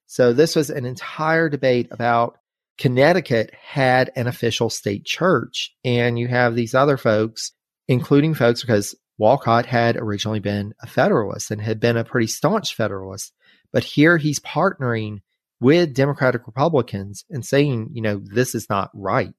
[0.08, 2.38] So this was an entire debate about
[2.82, 7.52] Connecticut had an official state church, and you have these other folks,
[7.88, 12.76] including folks because Wolcott had originally been a Federalist and had been a pretty staunch
[12.76, 13.34] Federalist.
[13.72, 15.20] But here he's partnering
[15.60, 19.36] with Democratic Republicans and saying, you know, this is not right.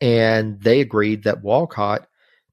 [0.00, 2.08] And they agreed that Wolcott,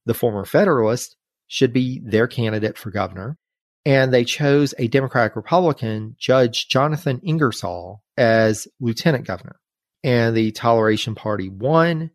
[0.06, 1.16] the former Federalist,
[1.48, 3.36] should be their candidate for governor
[3.84, 9.56] and they chose a Democratic Republican, Judge Jonathan Ingersoll, as lieutenant governor.
[10.04, 12.12] And the Toleration Party won.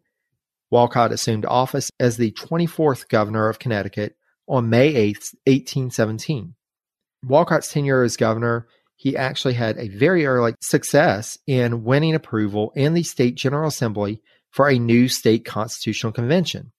[0.70, 4.16] Wolcott assumed office as the 24th governor of Connecticut
[4.48, 6.54] on May 8th, 1817.
[7.24, 12.94] Wolcott's tenure as governor, he actually had a very early success in winning approval in
[12.94, 16.72] the state General Assembly for a new state constitutional convention.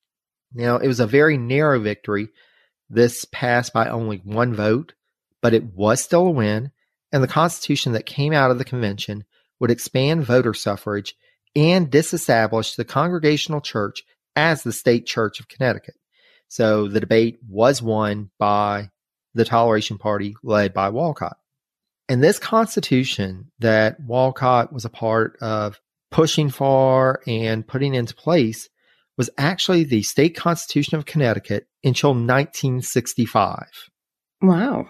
[0.53, 2.29] Now, it was a very narrow victory
[2.89, 4.93] this passed by only one vote,
[5.41, 6.71] but it was still a win,
[7.11, 9.25] and the Constitution that came out of the convention
[9.59, 11.15] would expand voter suffrage
[11.55, 14.03] and disestablish the Congregational Church
[14.35, 15.95] as the state church of Connecticut.
[16.47, 18.89] So the debate was won by
[19.33, 21.37] the Toleration Party led by Wolcott.
[22.09, 25.79] And this Constitution that Wolcott was a part of
[26.11, 28.69] pushing for and putting into place
[29.17, 33.89] was actually the state constitution of Connecticut until 1965.
[34.41, 34.89] Wow.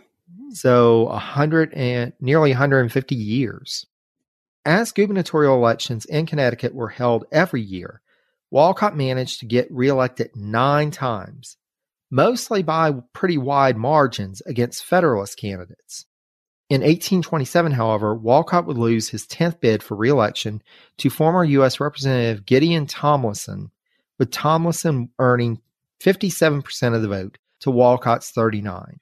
[0.52, 3.86] So 100 and nearly 150 years.
[4.66, 8.02] As gubernatorial elections in Connecticut were held every year,
[8.50, 11.58] Wolcott managed to get reelected nine times,
[12.10, 16.06] mostly by pretty wide margins against Federalist candidates.
[16.70, 20.64] In 1827, however, Wolcott would lose his 10th bid for reelection
[20.98, 21.80] to former U.S.
[21.80, 23.70] Representative Gideon Tomlinson,
[24.18, 25.60] with Tomlinson earning
[26.00, 29.00] 57% of the vote to Wolcott's 39.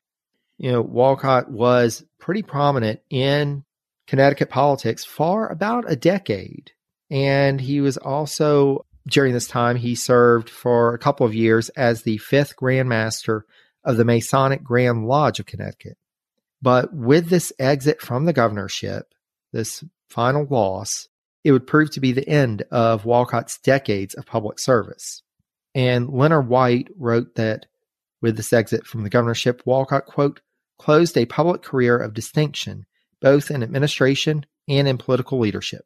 [0.57, 3.63] You know, Wolcott was pretty prominent in
[4.07, 6.71] Connecticut politics for about a decade.
[7.09, 12.03] And he was also, during this time, he served for a couple of years as
[12.03, 13.45] the fifth Grand Master
[13.83, 15.97] of the Masonic Grand Lodge of Connecticut.
[16.61, 19.13] But with this exit from the governorship,
[19.51, 21.07] this final loss,
[21.43, 25.23] it would prove to be the end of Wolcott's decades of public service.
[25.73, 27.65] And Leonard White wrote that
[28.21, 30.41] with this exit from the governorship, Wolcott, quote,
[30.77, 32.85] closed a public career of distinction,
[33.21, 35.85] both in administration and in political leadership.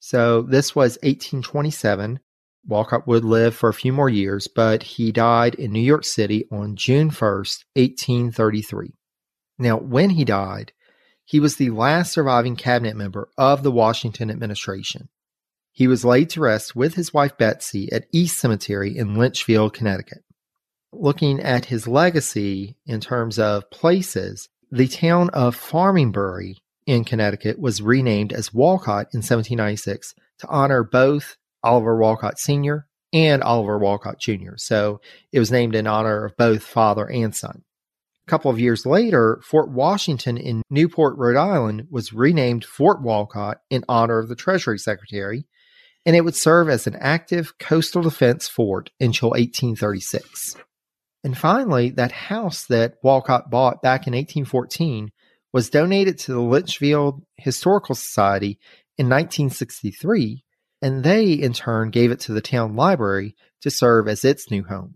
[0.00, 2.20] So this was 1827.
[2.66, 6.46] Wolcott would live for a few more years, but he died in New York City
[6.50, 8.94] on June 1st, 1833.
[9.58, 10.72] Now, when he died,
[11.24, 15.08] he was the last surviving cabinet member of the Washington administration.
[15.72, 20.22] He was laid to rest with his wife Betsy at East Cemetery in Litchfield, Connecticut.
[20.92, 26.56] Looking at his legacy in terms of places, the town of Farmingbury
[26.92, 32.86] in Connecticut was renamed as Wolcott in 1796 to honor both Oliver Wolcott Sr.
[33.14, 34.56] and Oliver Wolcott Jr.
[34.56, 35.00] So
[35.32, 37.62] it was named in honor of both father and son.
[38.26, 43.58] A couple of years later, Fort Washington in Newport, Rhode Island was renamed Fort Wolcott
[43.70, 45.46] in honor of the Treasury Secretary,
[46.04, 50.56] and it would serve as an active coastal defense fort until 1836.
[51.24, 55.10] And finally, that house that Wolcott bought back in 1814
[55.52, 58.58] was donated to the Litchfield Historical Society
[58.98, 60.44] in 1963,
[60.80, 64.64] and they in turn gave it to the town library to serve as its new
[64.64, 64.94] home.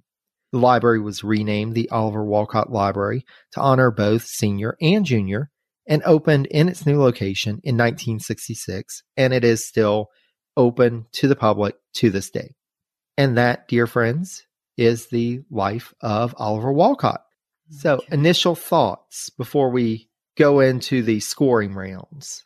[0.53, 5.51] The library was renamed the Oliver Wolcott Library to honor both senior and junior
[5.87, 10.09] and opened in its new location in 1966, and it is still
[10.57, 12.55] open to the public to this day.
[13.19, 14.47] And that, dear friends,
[14.77, 17.21] is the life of Oliver Wolcott.
[17.71, 22.45] So, initial thoughts before we go into the scoring rounds.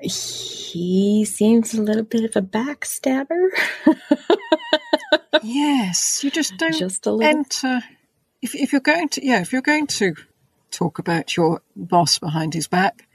[0.00, 3.48] He seems a little bit of a backstabber.
[5.42, 7.38] Yes, you just don't Just a little.
[7.38, 7.80] enter.
[8.42, 10.14] If, if you're going to, yeah, if you're going to
[10.70, 13.06] talk about your boss behind his back,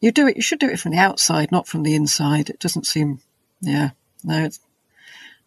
[0.00, 0.36] you do it.
[0.36, 2.48] You should do it from the outside, not from the inside.
[2.50, 3.20] It doesn't seem,
[3.60, 3.90] yeah,
[4.24, 4.44] no.
[4.44, 4.60] It's,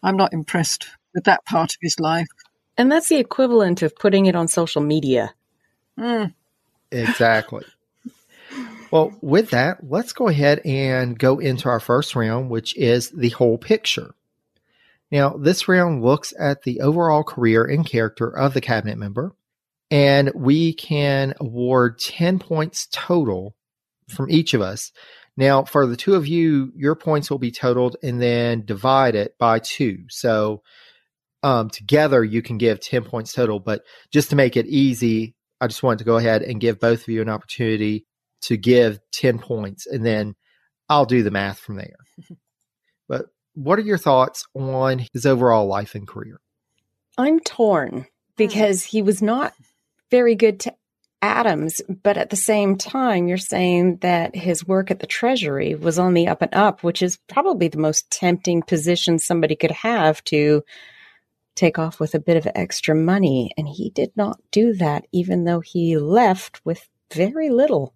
[0.02, 2.28] I'm not impressed with that part of his life.
[2.76, 5.34] And that's the equivalent of putting it on social media.
[5.98, 6.34] Mm,
[6.92, 7.64] Exactly.
[8.94, 13.30] Well, with that, let's go ahead and go into our first round, which is the
[13.30, 14.14] whole picture.
[15.10, 19.34] Now, this round looks at the overall career and character of the cabinet member,
[19.90, 23.56] and we can award 10 points total
[24.10, 24.92] from each of us.
[25.36, 29.58] Now, for the two of you, your points will be totaled and then divided by
[29.58, 30.04] two.
[30.08, 30.62] So,
[31.42, 35.66] um, together you can give 10 points total, but just to make it easy, I
[35.66, 38.06] just wanted to go ahead and give both of you an opportunity
[38.44, 40.34] to give 10 points, and then
[40.88, 41.96] I'll do the math from there.
[43.08, 46.40] but what are your thoughts on his overall life and career?
[47.16, 48.06] I'm torn
[48.36, 49.54] because he was not
[50.10, 50.74] very good to
[51.22, 55.98] Adams, but at the same time, you're saying that his work at the Treasury was
[55.98, 60.22] on the up and up, which is probably the most tempting position somebody could have
[60.24, 60.62] to
[61.54, 63.52] take off with a bit of extra money.
[63.56, 67.94] And he did not do that, even though he left with very little.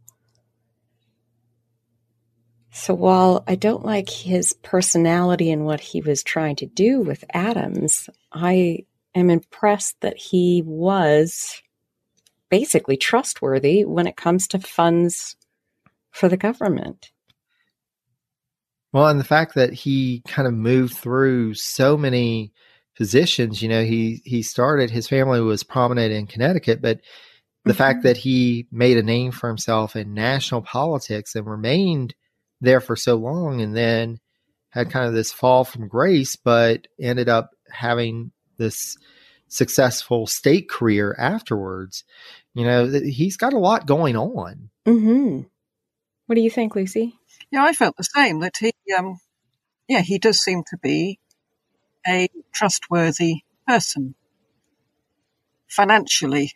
[2.78, 7.24] So while I don't like his personality and what he was trying to do with
[7.34, 8.86] Adams, I
[9.16, 11.60] am impressed that he was
[12.50, 15.34] basically trustworthy when it comes to funds
[16.12, 17.10] for the government.
[18.92, 22.52] Well, and the fact that he kind of moved through so many
[22.96, 27.00] positions, you know, he he started his family was prominent in Connecticut, but
[27.64, 28.08] the fact mm-hmm.
[28.08, 32.14] that he made a name for himself in national politics and remained
[32.60, 34.18] there for so long and then
[34.70, 38.96] had kind of this fall from grace, but ended up having this
[39.48, 42.04] successful state career afterwards.
[42.54, 44.70] You know, th- he's got a lot going on.
[44.86, 45.42] Mm-hmm.
[46.26, 47.18] What do you think, Lucy?
[47.50, 48.40] yeah, I felt the same.
[48.40, 49.18] That he, um,
[49.88, 51.18] yeah, he does seem to be
[52.06, 54.14] a trustworthy person
[55.68, 56.52] financially,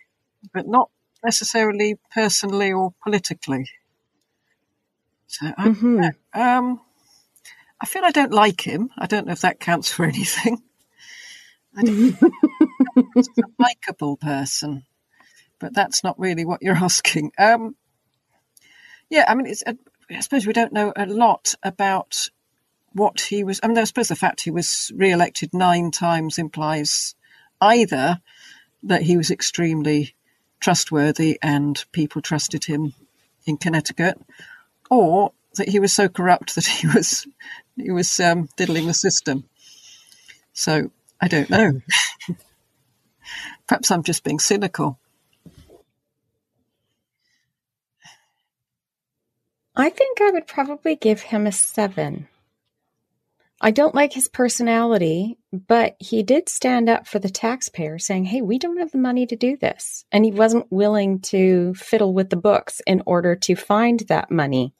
[0.52, 0.90] but not
[1.24, 3.68] necessarily personally or politically.
[5.32, 6.40] So I, Mm-hmm.
[6.40, 6.80] Um,
[7.80, 8.90] I feel I don't like him.
[8.98, 10.62] I don't know if that counts for anything.
[11.76, 11.96] I don't
[13.14, 14.84] he's a likable person,
[15.58, 17.32] but that's not really what you're asking.
[17.38, 17.76] Um,
[19.10, 19.74] Yeah, I mean, it's, uh,
[20.10, 22.28] I suppose we don't know a lot about
[22.92, 23.60] what he was.
[23.62, 27.14] I mean, I suppose the fact he was re-elected nine times implies
[27.60, 28.20] either
[28.82, 30.14] that he was extremely
[30.60, 32.94] trustworthy and people trusted him
[33.46, 34.20] in Connecticut,
[34.92, 37.26] or that he was so corrupt that he was
[37.76, 39.44] he was um, diddling the system.
[40.52, 41.80] So I don't know.
[43.66, 44.98] Perhaps I'm just being cynical.
[49.74, 52.28] I think I would probably give him a seven.
[53.62, 58.42] I don't like his personality, but he did stand up for the taxpayer, saying, Hey,
[58.42, 60.04] we don't have the money to do this.
[60.12, 64.74] And he wasn't willing to fiddle with the books in order to find that money.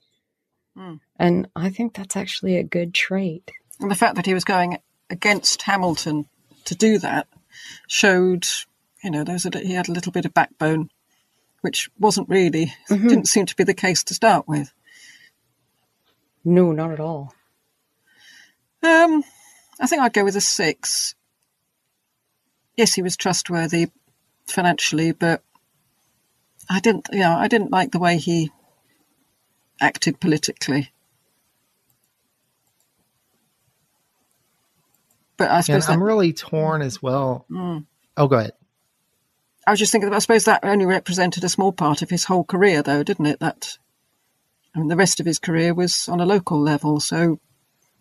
[0.76, 1.00] Mm.
[1.18, 3.50] And I think that's actually a good trait.
[3.80, 4.78] And the fact that he was going
[5.10, 6.26] against Hamilton
[6.64, 7.26] to do that
[7.88, 8.46] showed,
[9.02, 10.90] you know, there was a, he had a little bit of backbone,
[11.60, 13.08] which wasn't really, mm-hmm.
[13.08, 14.72] didn't seem to be the case to start with.
[16.44, 17.34] No, not at all.
[18.82, 19.22] Um,
[19.80, 21.14] I think I'd go with a six.
[22.76, 23.88] Yes, he was trustworthy
[24.46, 25.42] financially, but
[26.68, 28.50] I didn't, you know, I didn't like the way he
[29.82, 30.90] acted politically.
[35.36, 37.46] But I suppose I'm really torn as well.
[37.50, 37.84] Mm.
[38.16, 38.52] Oh, go ahead.
[39.66, 40.12] I was just thinking.
[40.12, 43.40] I suppose that only represented a small part of his whole career, though, didn't it?
[43.40, 43.78] That
[44.74, 47.40] I mean, the rest of his career was on a local level, so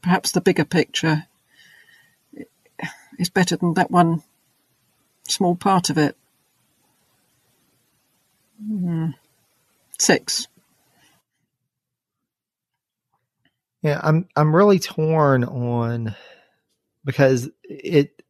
[0.01, 1.25] perhaps the bigger picture
[3.17, 4.23] is better than that one
[5.27, 6.15] small part of it.
[8.63, 9.15] Mm.
[9.97, 10.47] Six.
[13.81, 16.15] Yeah, I'm I'm really torn on
[17.03, 18.21] because it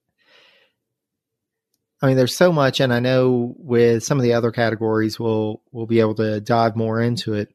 [2.01, 5.61] I mean there's so much and I know with some of the other categories we'll
[5.71, 7.53] we'll be able to dive more into it.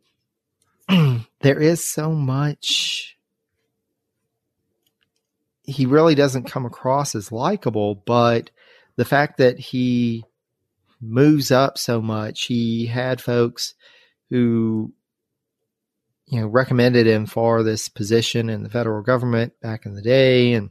[1.40, 3.16] there is so much
[5.66, 8.50] he really doesn't come across as likable, but
[8.94, 10.24] the fact that he
[11.00, 13.74] moves up so much, he had folks
[14.30, 14.92] who
[16.26, 20.54] you know recommended him for this position in the federal government back in the day
[20.54, 20.70] and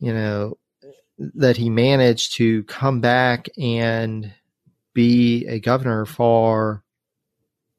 [0.00, 0.56] you know
[1.18, 4.32] that he managed to come back and
[4.94, 6.82] be a governor for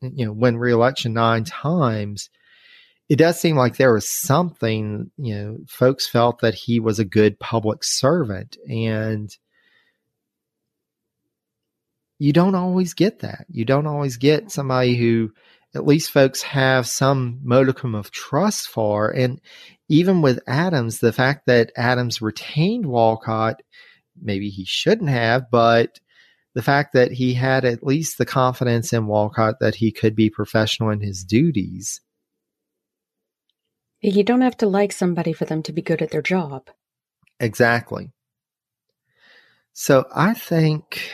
[0.01, 2.29] you know win reelection nine times
[3.09, 7.05] it does seem like there was something, you know, folks felt that he was a
[7.05, 9.35] good public servant and
[12.19, 13.47] you don't always get that.
[13.49, 15.31] You don't always get somebody who
[15.75, 19.09] at least folks have some modicum of trust for.
[19.09, 19.39] And
[19.87, 23.61] even with Adams, the fact that Adams retained Wolcott,
[24.19, 25.99] maybe he shouldn't have, but
[26.55, 30.29] the fact that he had at least the confidence in Wolcott that he could be
[30.29, 32.01] professional in his duties
[34.01, 36.69] you don't have to like somebody for them to be good at their job.
[37.39, 38.11] Exactly.
[39.73, 41.11] So I think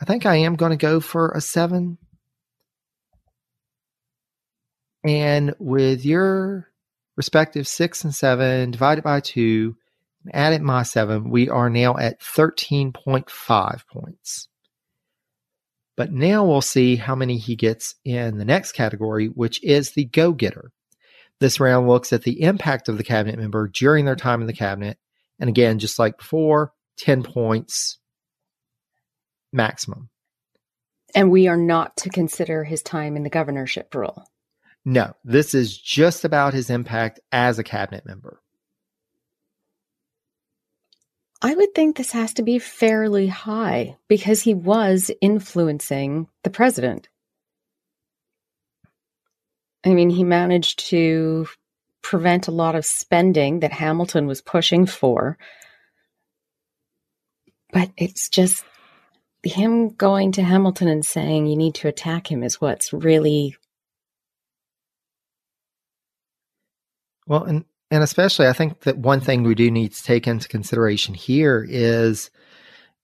[0.00, 1.98] I think I am going to go for a 7.
[5.04, 6.68] And with your
[7.16, 9.76] respective 6 and 7 divided by 2
[10.24, 14.48] and added my 7, we are now at 13.5 points.
[15.96, 20.06] But now we'll see how many he gets in the next category, which is the
[20.06, 20.72] go getter.
[21.40, 24.54] This round looks at the impact of the cabinet member during their time in the
[24.54, 24.98] cabinet.
[25.38, 27.99] And again, just like before, 10 points
[29.52, 30.08] maximum.
[31.14, 34.24] And we are not to consider his time in the governorship role.
[34.84, 38.40] No, this is just about his impact as a cabinet member.
[41.42, 47.08] I would think this has to be fairly high because he was influencing the president.
[49.84, 51.48] I mean, he managed to
[52.02, 55.38] prevent a lot of spending that Hamilton was pushing for.
[57.72, 58.64] But it's just
[59.42, 63.56] him going to Hamilton and saying you need to attack him is what's really.
[67.26, 70.48] Well, and and especially I think that one thing we do need to take into
[70.48, 72.30] consideration here is,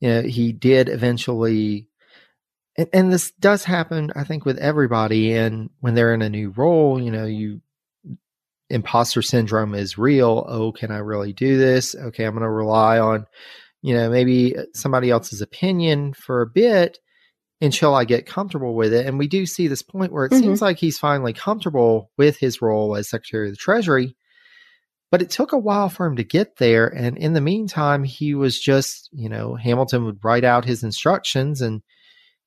[0.01, 1.89] you know, he did eventually,
[2.77, 5.33] and, and this does happen, I think, with everybody.
[5.33, 7.61] And when they're in a new role, you know, you
[8.69, 10.45] imposter syndrome is real.
[10.49, 11.95] Oh, can I really do this?
[11.95, 13.27] Okay, I'm going to rely on,
[13.87, 16.99] you know, maybe somebody else's opinion for a bit
[17.61, 19.07] until I get comfortable with it.
[19.07, 20.43] And we do see this point where it mm-hmm.
[20.43, 24.17] seems like he's finally comfortable with his role as Secretary of the Treasury.
[25.13, 26.89] But it took a while for him to get there.
[26.89, 31.61] And in the meantime, he was just, you know, Hamilton would write out his instructions
[31.61, 31.81] and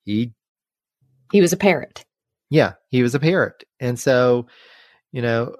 [0.03, 0.33] he'd
[1.31, 2.03] He was a parrot.
[2.49, 3.63] Yeah, he was a parrot.
[3.79, 4.47] And so,
[5.13, 5.55] you know,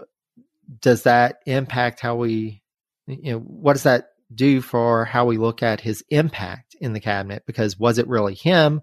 [0.82, 2.64] does that impact how we,
[3.08, 7.00] you know, what does that do for how we look at his impact in the
[7.00, 7.44] cabinet?
[7.46, 8.82] Because was it really him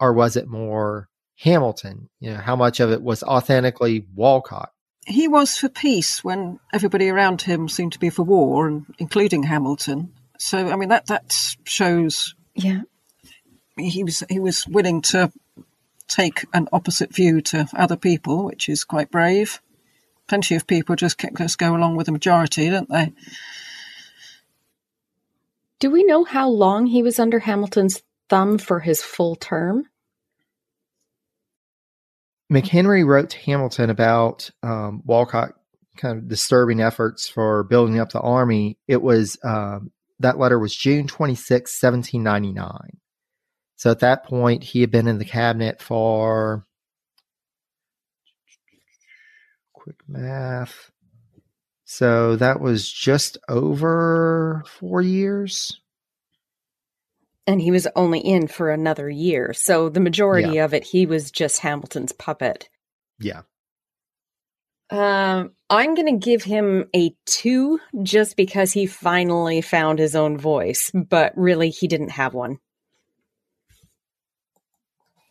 [0.00, 1.08] or was it more
[1.38, 2.08] Hamilton?
[2.20, 4.70] You know, how much of it was authentically Wolcott?
[5.06, 9.42] He was for peace when everybody around him seemed to be for war, and including
[9.42, 10.14] Hamilton.
[10.38, 11.34] So, I mean, that that
[11.64, 12.34] shows.
[12.54, 12.82] Yeah.
[13.76, 15.30] He was he was willing to
[16.08, 19.60] take an opposite view to other people, which is quite brave.
[20.26, 23.12] Plenty of people just just go along with the majority, don't they?
[25.84, 28.00] Do we know how long he was under Hamilton's
[28.30, 29.84] thumb for his full term?
[32.50, 35.52] McHenry wrote to Hamilton about um, Wolcott
[35.98, 38.78] kind of disturbing efforts for building up the army.
[38.88, 42.96] It was um, that letter was June 26, 1799.
[43.76, 46.66] So at that point, he had been in the cabinet for
[49.74, 50.90] quick math.
[51.84, 55.80] So that was just over four years.
[57.46, 59.52] And he was only in for another year.
[59.52, 60.64] So the majority yeah.
[60.64, 62.70] of it, he was just Hamilton's puppet.
[63.18, 63.42] Yeah.
[64.90, 70.38] Um, I'm going to give him a two just because he finally found his own
[70.38, 72.58] voice, but really he didn't have one.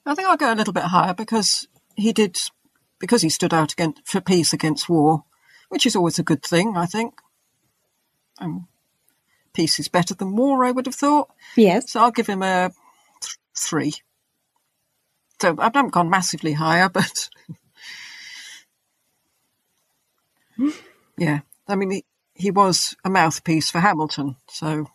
[0.05, 2.37] I think I'll go a little bit higher because he did,
[2.99, 5.23] because he stood out against, for peace against war,
[5.73, 7.15] which is always a good thing, I think.
[8.37, 8.67] Um,
[9.55, 11.31] peace is better than war, I would have thought.
[11.55, 11.91] Yes.
[11.91, 12.71] So I'll give him a
[13.19, 13.93] th- three.
[15.41, 17.27] So I haven't gone massively higher, but
[21.17, 22.05] yeah, I mean, he,
[22.35, 24.85] he was a mouthpiece for Hamilton, so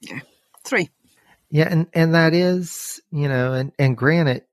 [0.00, 0.20] yeah,
[0.64, 0.88] three.
[1.50, 4.44] Yeah, and and that is, you know, and and granted,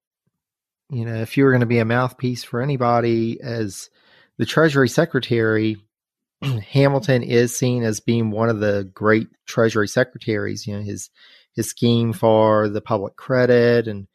[0.89, 3.89] you know, if you were going to be a mouthpiece for anybody as
[4.37, 5.77] the Treasury Secretary,
[6.41, 10.67] Hamilton is seen as being one of the great Treasury secretaries.
[10.67, 11.09] You know, his
[11.55, 14.07] his scheme for the public credit and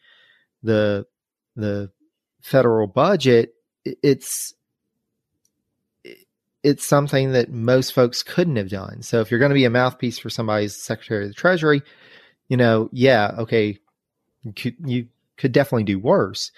[0.63, 1.07] the
[1.57, 1.91] the
[2.43, 3.55] federal budget.
[3.85, 4.55] It's
[6.63, 9.03] it's something that most folks couldn't have done.
[9.03, 11.83] So if you're going to be a mouthpiece for somebody's Secretary of the Treasury,
[12.49, 13.79] you know, yeah, okay,
[14.43, 16.51] you could, you could definitely do worse,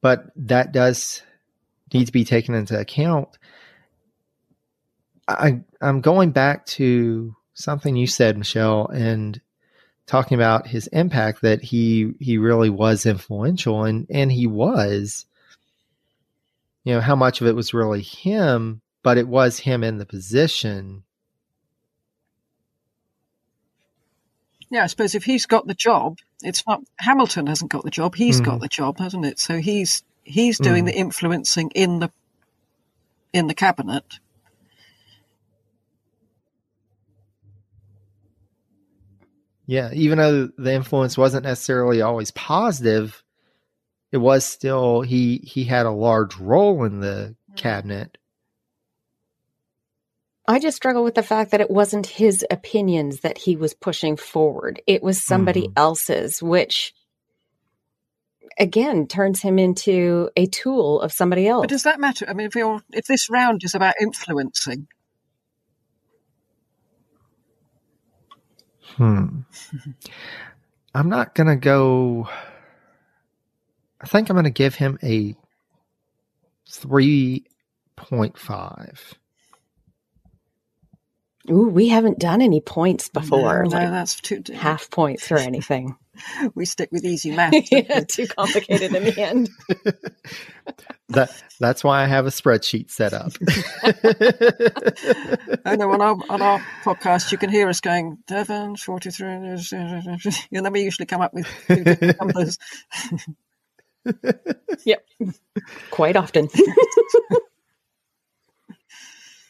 [0.00, 1.22] but that does
[1.92, 3.28] need to be taken into account.
[5.26, 9.40] I I'm going back to something you said, Michelle, and
[10.08, 15.26] talking about his impact that he he really was influential and and he was
[16.82, 20.06] you know how much of it was really him but it was him in the
[20.06, 21.04] position
[24.70, 28.14] yeah i suppose if he's got the job it's not hamilton hasn't got the job
[28.14, 28.46] He's mm.
[28.46, 30.88] got the job hasn't it so he's he's doing mm.
[30.88, 32.10] the influencing in the
[33.32, 34.04] in the cabinet
[39.68, 43.22] Yeah, even though the influence wasn't necessarily always positive,
[44.10, 47.54] it was still he he had a large role in the mm-hmm.
[47.54, 48.16] cabinet.
[50.46, 54.16] I just struggle with the fact that it wasn't his opinions that he was pushing
[54.16, 54.80] forward.
[54.86, 55.76] It was somebody mm-hmm.
[55.76, 56.94] else's, which
[58.58, 61.62] again turns him into a tool of somebody else.
[61.64, 62.26] But does that matter?
[62.28, 64.86] I mean, if you're if this round is about influencing,
[68.96, 69.40] Hmm.
[70.94, 72.28] I'm not going to go.
[74.00, 75.34] I think I'm going to give him a
[76.70, 79.14] 3.5.
[81.50, 83.64] Ooh, we haven't done any points before.
[83.64, 85.96] No, like no that's too half points or anything.
[86.54, 87.70] we stick with easy math.
[87.70, 89.50] yeah, too complicated in the end.
[91.08, 91.30] that
[91.60, 93.32] that's why I have a spreadsheet set up.
[95.64, 99.28] I know on our on our podcast you can hear us going Devon forty three,
[99.28, 99.58] and
[100.50, 102.58] then we usually come up with two different numbers.
[104.84, 105.04] yep,
[105.90, 106.48] quite often.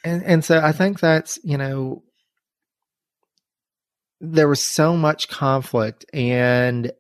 [0.05, 2.03] and and so I think that's you know
[4.21, 6.93] there was so much conflict and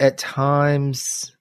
[0.00, 1.36] at times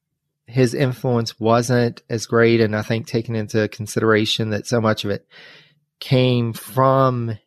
[0.45, 5.11] his influence wasn't as great and i think taking into consideration that so much of
[5.11, 5.25] it
[5.99, 7.37] came from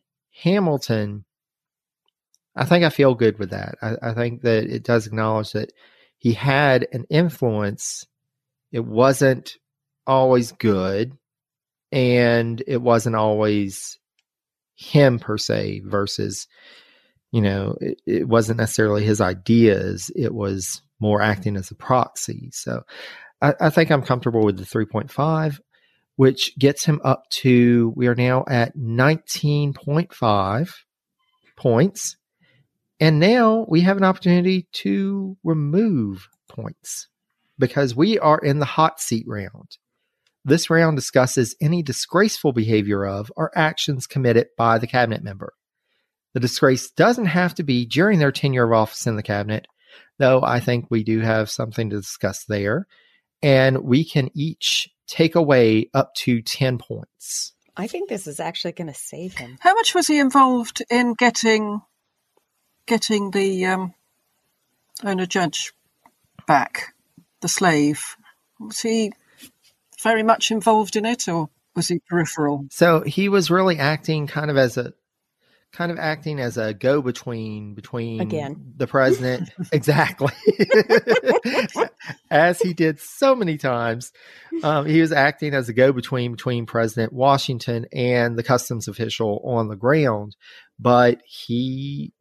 [0.42, 1.24] hamilton
[2.56, 3.74] i think i feel good with that.
[3.82, 5.72] I, I think that it does acknowledge that
[6.24, 8.06] he had an influence.
[8.72, 9.58] It wasn't
[10.06, 11.12] always good
[11.92, 13.98] and it wasn't always
[14.74, 16.48] him per se versus
[17.34, 20.08] you know, it, it wasn't necessarily his ideas.
[20.14, 22.50] It was more acting as a proxy.
[22.52, 22.84] So
[23.42, 25.58] I, I think I'm comfortable with the 3.5,
[26.14, 30.74] which gets him up to, we are now at 19.5
[31.56, 32.16] points.
[33.00, 37.08] And now we have an opportunity to remove points
[37.58, 39.76] because we are in the hot seat round.
[40.44, 45.52] This round discusses any disgraceful behavior of or actions committed by the cabinet member.
[46.34, 49.66] The disgrace doesn't have to be during their tenure of office in the cabinet,
[50.18, 52.86] though I think we do have something to discuss there.
[53.40, 57.52] And we can each take away up to 10 points.
[57.76, 59.58] I think this is actually going to save him.
[59.60, 61.80] How much was he involved in getting
[62.86, 63.94] getting the um,
[65.02, 65.72] Ona Judge
[66.46, 66.94] back,
[67.40, 68.16] the slave?
[68.60, 69.12] Was he
[70.02, 72.66] very much involved in it, or was he peripheral?
[72.70, 74.94] So he was really acting kind of as a
[75.74, 78.72] kind of acting as a go between between Again.
[78.76, 80.32] the president exactly.
[82.30, 84.12] As he did so many times.
[84.62, 89.40] Um, he was acting as a go between between president washington and the customs official
[89.44, 90.36] on the ground
[90.78, 92.12] but he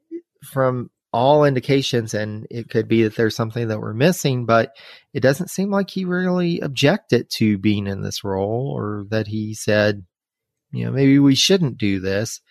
[0.43, 4.75] from all indications and it could be that there's something that we're missing but
[5.13, 9.53] it doesn't seem like he really objected to being in this role or that he
[9.53, 10.03] said
[10.71, 12.41] you know maybe we shouldn't do this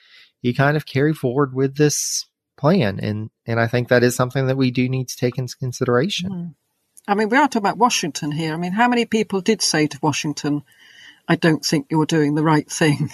[0.43, 2.27] he kind of carried forward with this
[2.59, 5.56] plan and and I think that is something that we do need to take into
[5.56, 6.31] consideration.
[6.31, 6.55] Mm.
[7.09, 8.55] I mean, we are talking about Washington here.
[8.55, 10.62] I mean, how many people did say to Washington,
[11.27, 13.10] "I don't think you're doing the right thing"?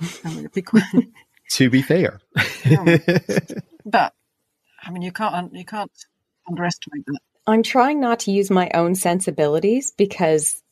[0.24, 0.82] I mean, be quite,
[1.50, 2.20] To be fair.
[3.86, 4.14] but
[4.82, 5.92] I mean, you can't you can't
[6.48, 7.20] underestimate that.
[7.46, 10.62] I'm trying not to use my own sensibilities because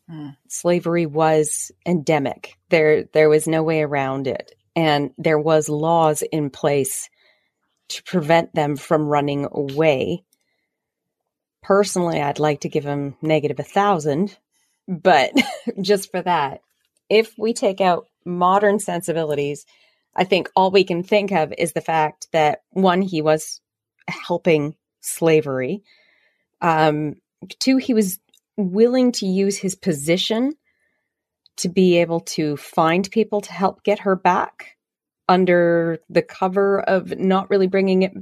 [0.49, 2.57] Slavery was endemic.
[2.69, 4.55] There there was no way around it.
[4.75, 7.11] And there was laws in place
[7.89, 10.25] to prevent them from running away.
[11.63, 14.37] Personally, I'd like to give them negative a thousand,
[14.89, 15.33] but
[15.81, 16.63] just for that.
[17.09, 19.67] If we take out modern sensibilities,
[20.15, 23.61] I think all we can think of is the fact that one, he was
[24.09, 25.83] helping slavery.
[26.61, 27.17] Um,
[27.59, 28.19] two, he was
[28.57, 30.53] willing to use his position
[31.59, 34.77] to be able to find people to help get her back
[35.29, 38.13] under the cover of not really bringing it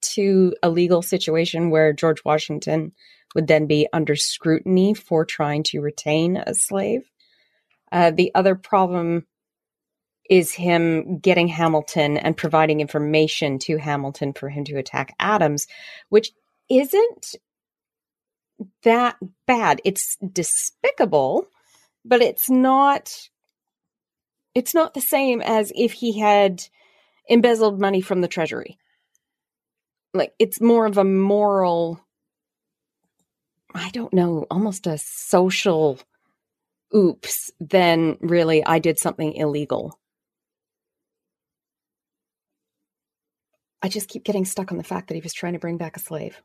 [0.00, 2.92] to a legal situation where George Washington
[3.34, 7.02] would then be under scrutiny for trying to retain a slave.
[7.90, 9.26] Uh, the other problem
[10.28, 15.66] is him getting Hamilton and providing information to Hamilton for him to attack Adams,
[16.08, 16.32] which
[16.70, 17.34] isn't
[18.84, 19.16] that
[19.46, 19.80] bad.
[19.84, 21.46] It's despicable,
[22.04, 23.28] but it's not
[24.54, 26.62] it's not the same as if he had
[27.28, 28.78] embezzled money from the treasury.
[30.12, 32.00] Like it's more of a moral
[33.74, 35.98] I don't know, almost a social
[36.94, 39.98] oops than really I did something illegal.
[43.82, 45.96] I just keep getting stuck on the fact that he was trying to bring back
[45.96, 46.40] a slave.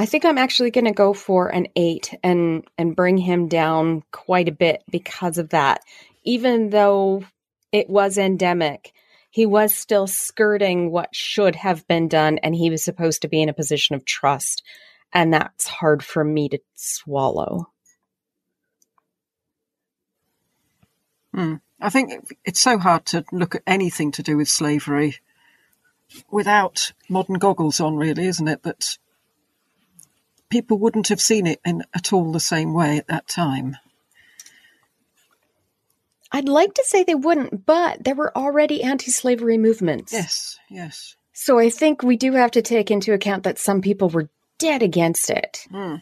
[0.00, 4.02] I think I'm actually going to go for an 8 and and bring him down
[4.12, 5.82] quite a bit because of that.
[6.24, 7.22] Even though
[7.70, 8.94] it was endemic,
[9.28, 13.42] he was still skirting what should have been done and he was supposed to be
[13.42, 14.62] in a position of trust
[15.12, 17.70] and that's hard for me to swallow.
[21.34, 21.56] Hmm.
[21.78, 25.18] I think it's so hard to look at anything to do with slavery
[26.30, 28.62] without modern goggles on, really, isn't it?
[28.62, 28.96] That
[30.50, 33.76] people wouldn't have seen it in at all the same way at that time.
[36.32, 40.12] I'd like to say they wouldn't, but there were already anti-slavery movements.
[40.12, 41.16] Yes, yes.
[41.32, 44.28] So I think we do have to take into account that some people were
[44.58, 45.66] dead against it.
[45.70, 45.96] Hmm.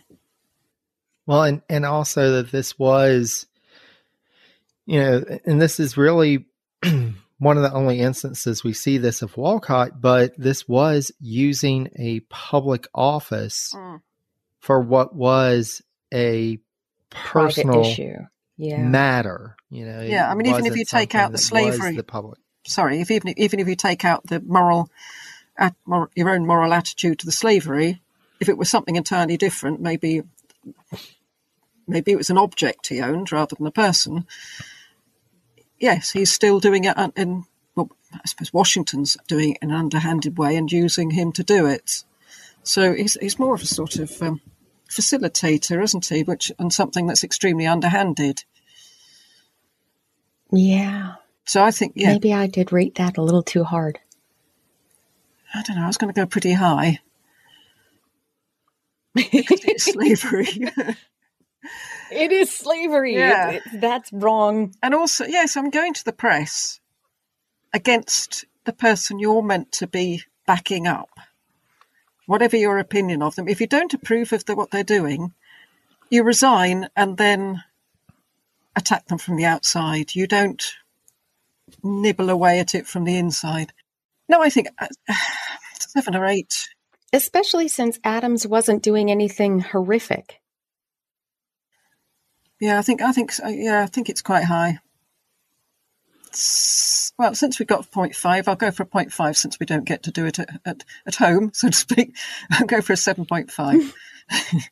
[1.26, 3.46] Well, and and also that this was,
[4.86, 6.46] you know, and this is really
[7.38, 12.20] one of the only instances we see this of Wolcott, but this was using a
[12.28, 13.96] public office Hmm.
[14.69, 15.81] For what was
[16.12, 16.59] a
[17.09, 18.16] Private personal issue.
[18.59, 18.82] Yeah.
[18.82, 19.57] matter.
[19.70, 22.39] You know, Yeah, I mean, even if you take out the slavery- the public.
[22.66, 24.90] Sorry, if even even if you take out the moral,
[25.57, 28.03] at, mor- your own moral attitude to the slavery,
[28.40, 30.23] if it was something entirely different, maybe
[31.86, 34.27] maybe it was an object he owned rather than a person.
[35.78, 37.45] Yes, he's still doing it un- in.
[37.74, 41.65] Well, I suppose Washington's doing it in an underhanded way and using him to do
[41.65, 42.05] it.
[42.65, 44.43] So he's he's more of a sort of um,
[44.89, 46.23] facilitator, isn't he?
[46.23, 48.44] Which and something that's extremely underhanded.
[50.51, 51.15] Yeah.
[51.44, 53.98] So I think, yeah, Maybe I did rate that a little too hard.
[55.55, 55.85] I don't know.
[55.85, 57.01] I was going to go pretty high.
[59.15, 60.47] it's slavery.
[62.10, 63.16] It is slavery.
[63.16, 63.51] Yeah.
[63.51, 64.73] It- it- that's wrong.
[64.82, 66.81] and also, yes, I'm going to the press
[67.74, 71.10] against the person you're meant to be backing up.
[72.28, 75.32] Whatever your opinion of them, if you don't approve of the, what they're doing,
[76.10, 77.64] you resign and then
[78.76, 80.14] attack them from the outside.
[80.14, 80.62] You don't
[81.82, 83.72] nibble away at it from the inside.
[84.28, 84.88] No, I think uh,
[85.72, 86.68] seven or eight.
[87.14, 90.38] Especially since Adams wasn't doing anything horrific.
[92.60, 94.80] Yeah, I think I think yeah, I think it's quite high.
[97.18, 100.10] Well, since we got 0.5, I'll go for a 0.5 since we don't get to
[100.10, 102.16] do it at, at, at home, so to speak.
[102.50, 103.92] I'll go for a 7.5.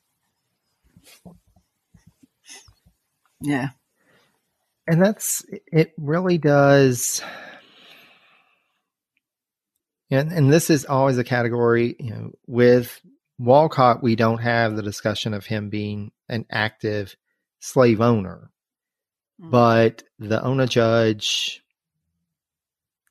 [3.41, 3.71] yeah.
[4.87, 7.21] And that's it really does
[10.11, 13.01] and and this is always a category, you know, with
[13.39, 17.17] Wolcott we don't have the discussion of him being an active
[17.61, 18.51] slave owner.
[19.41, 19.51] Mm.
[19.51, 21.63] But the Ona Judge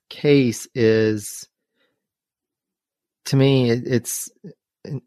[0.08, 1.48] case is
[3.24, 4.30] to me it, it's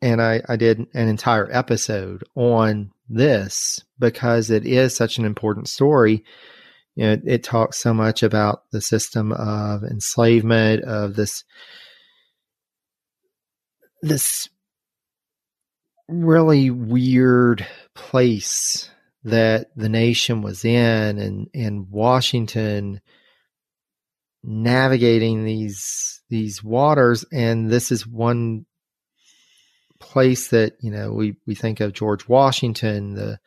[0.01, 5.69] and I, I did an entire episode on this because it is such an important
[5.69, 6.25] story
[6.99, 11.45] you know, it, it talks so much about the system of enslavement of this
[14.01, 14.49] this
[16.09, 17.65] really weird
[17.95, 18.89] place
[19.23, 23.01] that the nation was in and and Washington
[24.43, 27.25] navigating these these waters.
[27.31, 28.65] And this is one
[29.99, 33.39] place that you know we we think of George Washington the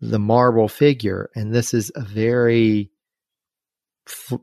[0.00, 1.30] the marble figure.
[1.34, 2.90] And this is a very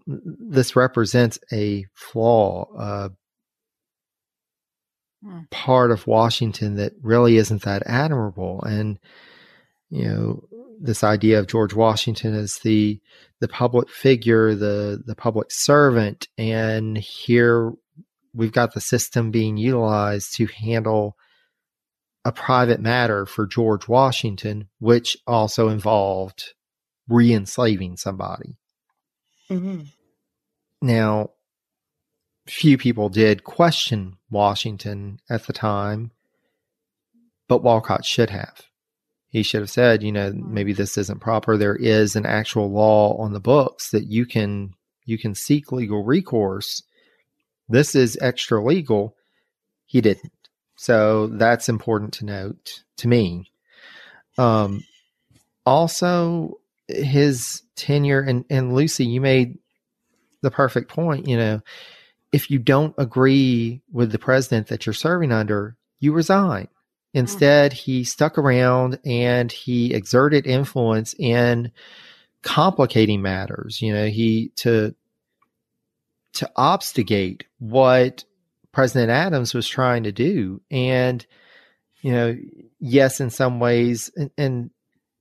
[0.06, 3.10] this represents a flaw uh,
[5.24, 5.41] Hmm.
[5.49, 8.61] part of Washington that really isn't that admirable.
[8.64, 8.99] And
[9.89, 10.43] you know
[10.80, 12.99] this idea of George Washington as the
[13.39, 17.72] the public figure the the public servant and here
[18.34, 21.18] we've got the system being utilized to handle
[22.23, 26.53] a private matter for George Washington, which also involved
[27.07, 28.57] re enslaving somebody.
[29.49, 29.84] Mm-hmm.
[30.81, 31.31] Now,
[32.45, 36.11] few people did question Washington at the time,
[37.47, 38.66] but Wolcott should have.
[39.38, 41.57] He should have said, you know, maybe this isn't proper.
[41.57, 44.73] There is an actual law on the books that you can
[45.05, 46.81] you can seek legal recourse.
[47.69, 49.15] This is extra legal.
[49.85, 50.31] He didn't.
[50.76, 53.51] So that's important to note to me.
[54.39, 54.84] Um,
[55.65, 59.59] also, his tenure and, and Lucy, you made
[60.41, 61.27] the perfect point.
[61.27, 61.61] You know,
[62.31, 66.69] if you don't agree with the president that you're serving under, you resign.
[67.18, 67.34] Mm-hmm.
[67.34, 71.72] Instead, he stuck around and he exerted influence in
[72.44, 73.81] complicating matters.
[73.81, 74.95] You know, he to
[76.34, 78.23] to obstigate what
[78.72, 80.61] President Adams was trying to do.
[80.69, 81.26] And,
[82.02, 82.38] you know,
[82.80, 84.69] yes, in some ways, and, and,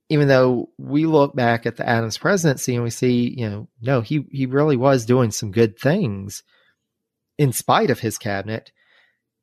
[0.09, 3.99] even though we look back at the Adams presidency and we see, you know, no,
[3.99, 6.43] he, he really was doing some good things
[7.37, 8.71] in spite of his cabinet.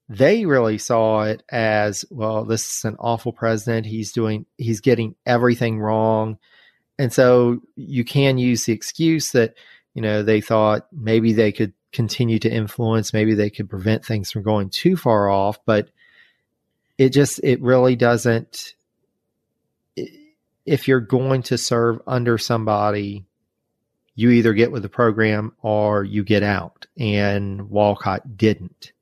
[0.09, 3.87] They really saw it as, well, this is an awful president.
[3.87, 6.39] He's doing, he's getting everything wrong.
[6.99, 9.55] And so you can use the excuse that,
[9.95, 14.31] you know, they thought maybe they could continue to influence, maybe they could prevent things
[14.31, 15.91] from going too far off, but
[16.99, 18.75] it just, it really doesn't.
[20.67, 23.25] If you're going to serve under somebody,
[24.15, 26.87] you either get with the program or you get out.
[26.99, 28.93] And Wolcott didn't.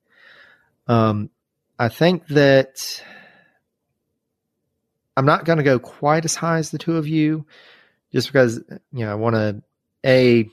[0.87, 1.31] Um,
[1.79, 3.03] I think that
[5.17, 7.47] I'm not going to go quite as high as the two of you,
[8.13, 8.59] just because
[8.93, 9.63] you know I want to
[10.05, 10.49] a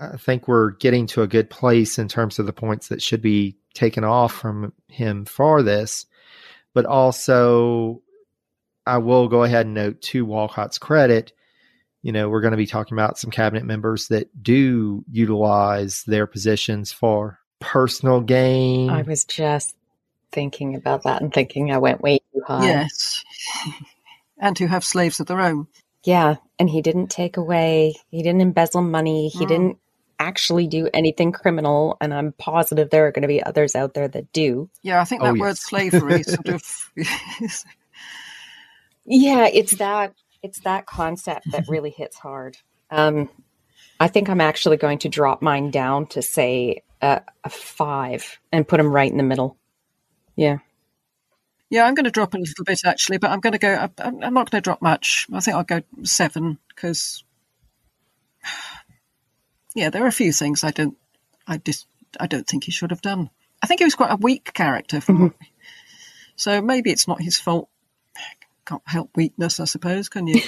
[0.00, 3.22] I think we're getting to a good place in terms of the points that should
[3.22, 6.06] be taken off from him for this.
[6.74, 8.02] But also,
[8.86, 11.32] I will go ahead and note to Wolcott's credit,
[12.02, 16.26] you know, we're going to be talking about some cabinet members that do utilize their
[16.26, 18.90] positions for personal gain.
[18.90, 19.74] I was just
[20.32, 22.64] thinking about that and thinking I went way too high.
[22.66, 23.24] Yes.
[24.38, 25.66] and who have slaves of their own.
[26.04, 29.48] Yeah, and he didn't take away, he didn't embezzle money, he Mm.
[29.48, 29.78] didn't
[30.20, 34.08] actually do anything criminal, and I'm positive there are going to be others out there
[34.08, 34.68] that do.
[34.82, 35.40] Yeah, I think Oh, that yes.
[35.40, 36.62] word slavery sort of.
[39.04, 40.12] Yeah, it's that
[40.42, 42.58] it's that concept that really hits hard.
[42.90, 43.28] Um
[44.00, 48.66] I think I'm actually going to drop mine down to say a, a five and
[48.66, 49.56] put him right in the middle.
[50.36, 50.58] Yeah.
[51.70, 53.74] Yeah, I'm going to drop a little bit actually, but I'm going to go.
[53.98, 55.26] I'm I'm not going to drop much.
[55.32, 57.24] I think I'll go seven because,
[59.74, 60.96] yeah, there are a few things I don't,
[61.46, 61.86] I just,
[62.18, 63.28] I don't think he should have done.
[63.62, 65.44] I think he was quite a weak character, from, mm-hmm.
[66.36, 67.68] so maybe it's not his fault.
[68.64, 70.40] Can't help weakness, I suppose, can you?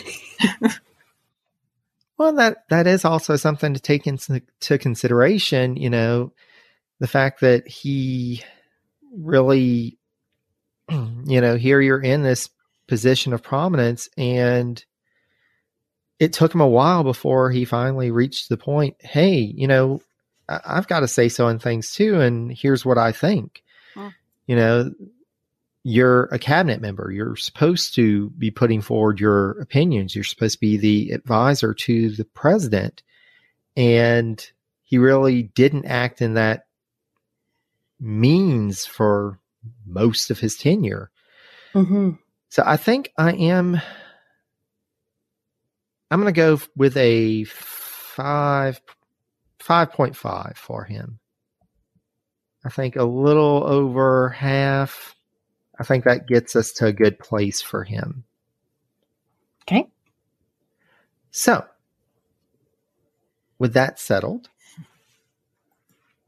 [2.20, 5.76] Well, that that is also something to take into to consideration.
[5.76, 6.34] You know,
[6.98, 8.42] the fact that he
[9.10, 9.97] really,
[10.90, 12.51] you know, here you're in this
[12.86, 14.84] position of prominence, and
[16.18, 18.97] it took him a while before he finally reached the point.
[19.01, 20.02] Hey, you know,
[20.47, 23.62] I, I've got to say so on things too, and here's what I think.
[24.47, 24.92] You know,
[25.82, 27.11] you're a cabinet member.
[27.11, 30.15] You're supposed to be putting forward your opinions.
[30.15, 33.02] You're supposed to be the advisor to the president.
[33.77, 34.44] And
[34.82, 36.66] he really didn't act in that
[37.98, 39.39] means for
[39.86, 41.11] most of his tenure.
[41.74, 42.12] Mm-hmm.
[42.48, 43.81] So I think I am.
[46.11, 48.81] I'm going to go with a five,
[49.61, 51.20] five point five for him.
[52.65, 55.15] I think a little over half.
[55.81, 58.24] I think that gets us to a good place for him.
[59.62, 59.89] Okay.
[61.31, 61.65] So,
[63.59, 64.51] with that settled,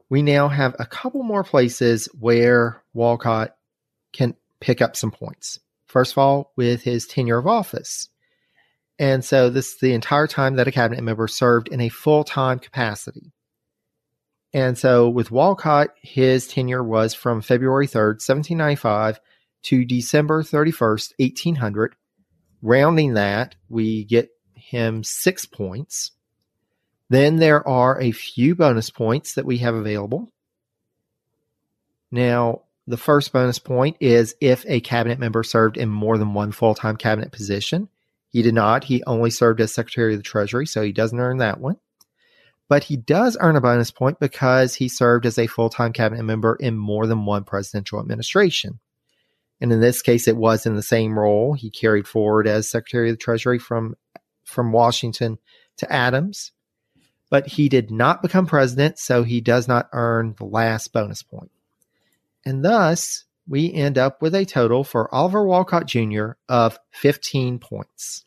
[0.09, 3.55] we now have a couple more places where Wolcott
[4.11, 5.59] can pick up some points.
[5.85, 8.09] First of all, with his tenure of office.
[8.97, 12.23] And so, this is the entire time that a cabinet member served in a full
[12.23, 13.33] time capacity.
[14.51, 19.19] And so, with Wolcott, his tenure was from February 3rd, 1795
[19.63, 21.95] to December 31st, 1800.
[22.61, 26.11] Rounding that, we get him six points.
[27.09, 30.31] Then there are a few bonus points that we have available.
[32.11, 36.51] Now, the first bonus point is if a cabinet member served in more than one
[36.51, 37.89] full time cabinet position.
[38.29, 38.83] He did not.
[38.83, 41.77] He only served as Secretary of the Treasury, so he doesn't earn that one.
[42.67, 46.23] But he does earn a bonus point because he served as a full time cabinet
[46.23, 48.79] member in more than one presidential administration.
[49.63, 51.53] And in this case, it was in the same role.
[51.53, 53.95] He carried forward as Secretary of the Treasury from,
[54.43, 55.39] from Washington
[55.77, 56.51] to Adams.
[57.29, 61.49] But he did not become president, so he does not earn the last bonus point.
[62.45, 66.31] And thus, we end up with a total for Oliver Wolcott Jr.
[66.49, 68.25] of 15 points.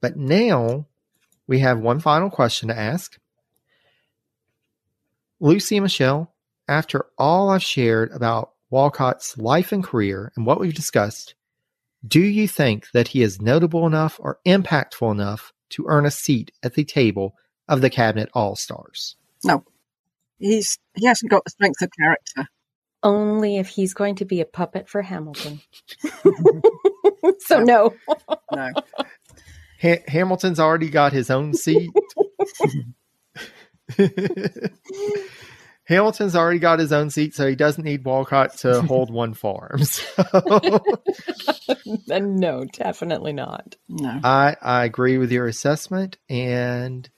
[0.00, 0.86] But now
[1.46, 3.16] we have one final question to ask.
[5.38, 6.34] Lucy and Michelle,
[6.66, 11.34] after all I've shared about Wolcott's life and career and what we've discussed,
[12.06, 16.52] do you think that he is notable enough or impactful enough to earn a seat
[16.62, 17.34] at the table
[17.68, 19.16] of the Cabinet All Stars?
[19.44, 19.64] no,
[20.38, 22.48] he's he hasn't got the strength of character.
[23.02, 25.60] Only if he's going to be a puppet for Hamilton.
[27.38, 27.94] so no.
[28.50, 28.72] No,
[29.82, 31.90] Ha- Hamilton's already got his own seat.
[35.88, 39.70] Hamilton's already got his own seat, so he doesn't need Wolcott to hold one for
[39.72, 39.84] him.
[39.84, 40.80] So
[42.06, 43.74] no, definitely not.
[43.88, 44.20] no.
[44.22, 47.08] I I agree with your assessment, and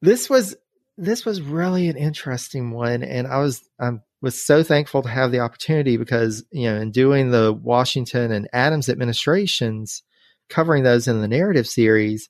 [0.00, 0.56] this was
[0.98, 5.30] this was really an interesting one, and I was I was so thankful to have
[5.30, 10.02] the opportunity because you know in doing the Washington and Adams administrations,
[10.48, 12.28] covering those in the narrative series,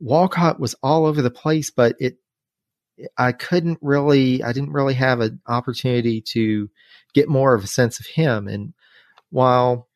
[0.00, 2.16] Wolcott was all over the place, but it
[3.18, 6.70] I couldn't really I didn't really have an opportunity to
[7.14, 8.74] get more of a sense of him, and
[9.30, 9.88] while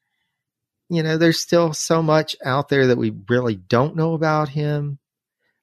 [0.88, 4.98] you know, there's still so much out there that we really don't know about him.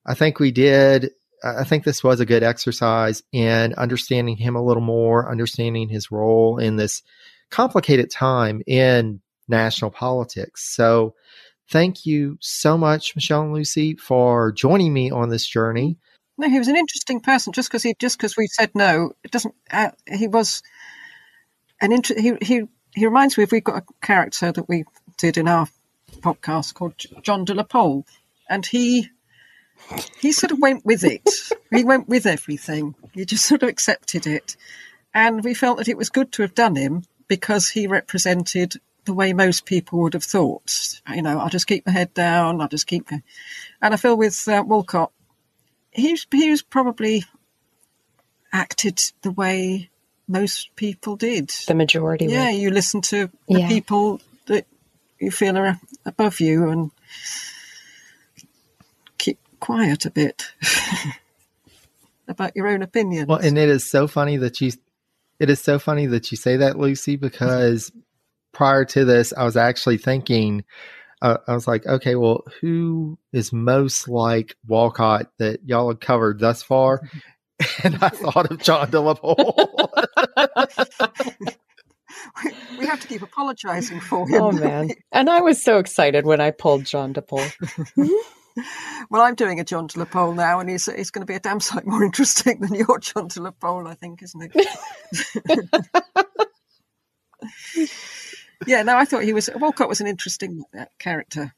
[0.06, 1.12] I think we did.
[1.44, 6.12] I think this was a good exercise in understanding him a little more, understanding his
[6.12, 7.04] role in this
[7.50, 10.74] complicated time in national politics.
[10.76, 11.16] So,
[11.70, 15.98] thank you so much, Michelle and Lucy, for joining me on this journey.
[16.38, 17.54] No, he was an interesting person.
[17.54, 19.54] Just because he, just because we said no, it doesn't.
[19.72, 20.64] Uh, he was
[21.82, 22.64] an inter- he he
[22.96, 24.86] he reminds me of we've got a character that we
[25.18, 25.68] did in our
[26.22, 28.06] podcast called John de la Pole,
[28.50, 29.10] and he
[30.20, 31.30] he sort of went with it.
[31.72, 32.96] he went with everything.
[33.14, 34.56] He just sort of accepted it,
[35.14, 39.14] and we felt that it was good to have done him because he represented the
[39.14, 41.02] way most people would have thought.
[41.14, 42.62] You know, I'll just keep my head down.
[42.62, 43.10] I'll just keep.
[43.12, 45.12] And I feel with uh, Wolcott,
[45.94, 47.24] he's he was probably
[48.52, 49.90] acted the way
[50.28, 51.52] most people did.
[51.68, 52.60] The majority Yeah, would.
[52.60, 53.68] you listen to the Yeah.
[53.68, 54.66] people that
[55.20, 56.92] you feel are above you and
[59.18, 60.54] keep quiet a bit
[62.28, 63.28] about your own opinion.
[63.28, 64.72] Well, and it is so funny that you
[65.40, 67.92] it is so funny that you say that, Lucy, because
[68.54, 70.64] prior to this, I was actually thinking,
[71.24, 76.40] uh, I was like, okay, well, who is most like Wolcott that y'all have covered
[76.40, 77.02] thus far?
[77.84, 79.56] And I thought of John de la Pole.
[82.78, 84.42] we have to keep apologizing for him.
[84.42, 84.90] Oh man!
[85.12, 87.52] And I was so excited when I pulled John DePaul.
[89.10, 91.36] well, I'm doing a John de la Pole now, and he's he's going to be
[91.36, 94.68] a damn sight more interesting than your John de la Pole, I think, isn't it?
[98.68, 101.54] Yeah, no, I thought he was Wolcott was an interesting uh, character.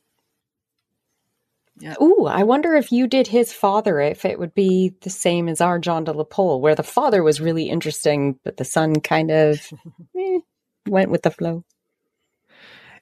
[1.78, 1.96] Yeah.
[2.02, 5.60] Ooh, I wonder if you did his father, if it would be the same as
[5.60, 9.30] our John de la Pole, where the father was really interesting, but the son kind
[9.30, 9.60] of
[10.18, 10.40] eh,
[10.88, 11.64] went with the flow.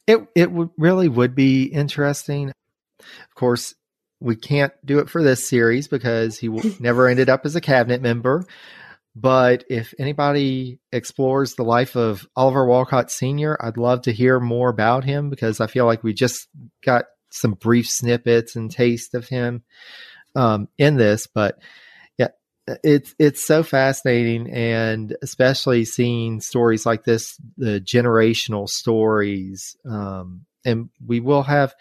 [0.07, 2.51] It it w- really would be interesting.
[2.99, 3.75] Of course,
[4.19, 6.47] we can't do it for this series because he
[6.79, 8.43] never ended up as a cabinet member.
[9.15, 14.69] But if anybody explores the life of Oliver Wolcott Sr., I'd love to hear more
[14.69, 16.47] about him because I feel like we just
[16.83, 19.63] got some brief snippets and taste of him
[20.35, 21.27] um, in this.
[21.27, 21.59] But
[22.17, 22.29] yeah,
[22.83, 30.89] it's it's so fascinating, and especially seeing stories like this, the generational stories, um, and
[31.05, 31.75] we will have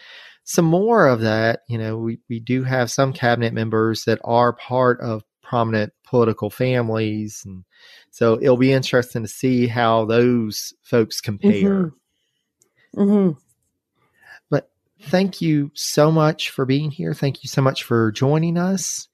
[0.45, 1.61] some more of that.
[1.67, 6.51] You know, we we do have some cabinet members that are part of prominent political
[6.51, 7.65] families, and
[8.11, 11.93] so it'll be interesting to see how those folks compare.
[12.95, 13.01] Mm-hmm.
[13.01, 13.31] Mm-hmm
[15.03, 17.15] thank you so much for being here.
[17.15, 19.09] Thank you so much for joining us.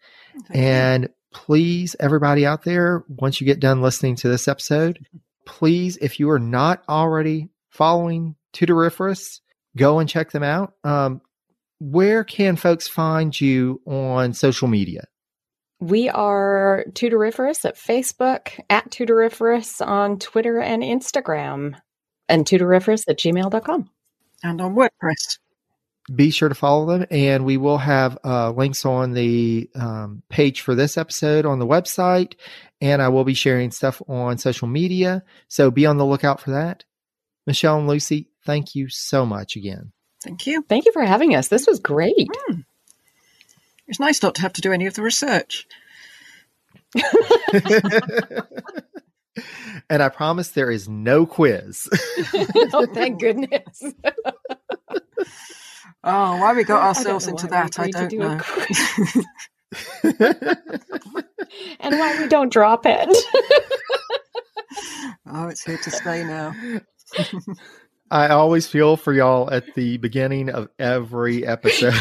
[0.50, 5.04] And please, everybody out there, once you get done listening to this episode,
[5.46, 9.40] please, if you are not already following Tudoriferous,
[9.76, 10.74] go and check them out.
[10.84, 11.20] Um,
[11.80, 15.06] where can folks find you on social media?
[15.80, 21.80] We are Tudoriferous at Facebook, at Tudoriferous on Twitter and Instagram,
[22.28, 23.90] and Tudoriferous at gmail.com.
[24.42, 25.38] And on WordPress
[26.14, 27.06] be sure to follow them.
[27.10, 31.66] And we will have uh, links on the um, page for this episode on the
[31.66, 32.34] website.
[32.80, 35.22] And I will be sharing stuff on social media.
[35.48, 36.84] So be on the lookout for that.
[37.46, 39.92] Michelle and Lucy, thank you so much again.
[40.22, 40.62] Thank you.
[40.68, 41.48] Thank you for having us.
[41.48, 42.28] This was great.
[42.50, 42.64] Mm.
[43.88, 45.66] It's nice not to have to do any of the research.
[49.90, 51.88] and I promise there is no quiz.
[52.72, 53.82] oh, thank goodness.
[56.04, 58.40] Oh, why we got ourselves into that, I don't know.
[61.80, 63.08] and why we don't drop it.
[65.26, 66.54] oh, it's here to stay now.
[68.12, 71.94] I always feel for y'all at the beginning of every episode.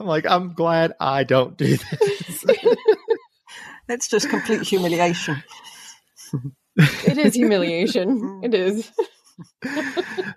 [0.00, 2.44] I'm like, I'm glad I don't do this.
[3.88, 5.42] it's just complete humiliation.
[6.76, 8.20] It is humiliation.
[8.20, 8.44] Mm.
[8.44, 8.90] It is.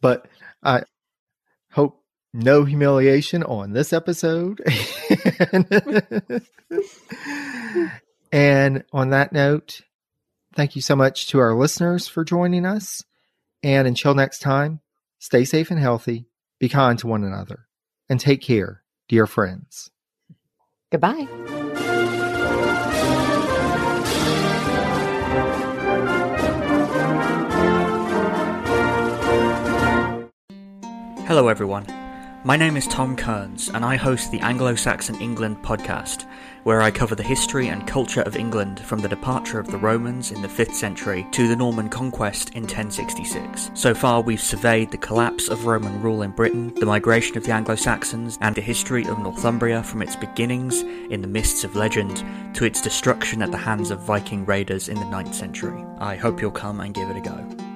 [0.00, 0.28] But
[0.62, 0.82] I
[1.72, 4.60] hope no humiliation on this episode.
[8.32, 9.80] and on that note,
[10.54, 13.02] thank you so much to our listeners for joining us.
[13.62, 14.80] And until next time,
[15.18, 16.26] stay safe and healthy,
[16.60, 17.66] be kind to one another,
[18.08, 19.90] and take care, dear friends.
[20.90, 21.26] Goodbye.
[31.26, 31.86] Hello, everyone.
[32.44, 36.24] My name is Tom Kearns, and I host the Anglo Saxon England podcast,
[36.68, 40.32] where I cover the history and culture of England from the departure of the Romans
[40.32, 43.70] in the 5th century to the Norman conquest in 1066.
[43.72, 47.52] So far, we've surveyed the collapse of Roman rule in Britain, the migration of the
[47.52, 52.22] Anglo Saxons, and the history of Northumbria from its beginnings in the mists of legend
[52.54, 55.82] to its destruction at the hands of Viking raiders in the 9th century.
[55.96, 57.67] I hope you'll come and give it a go.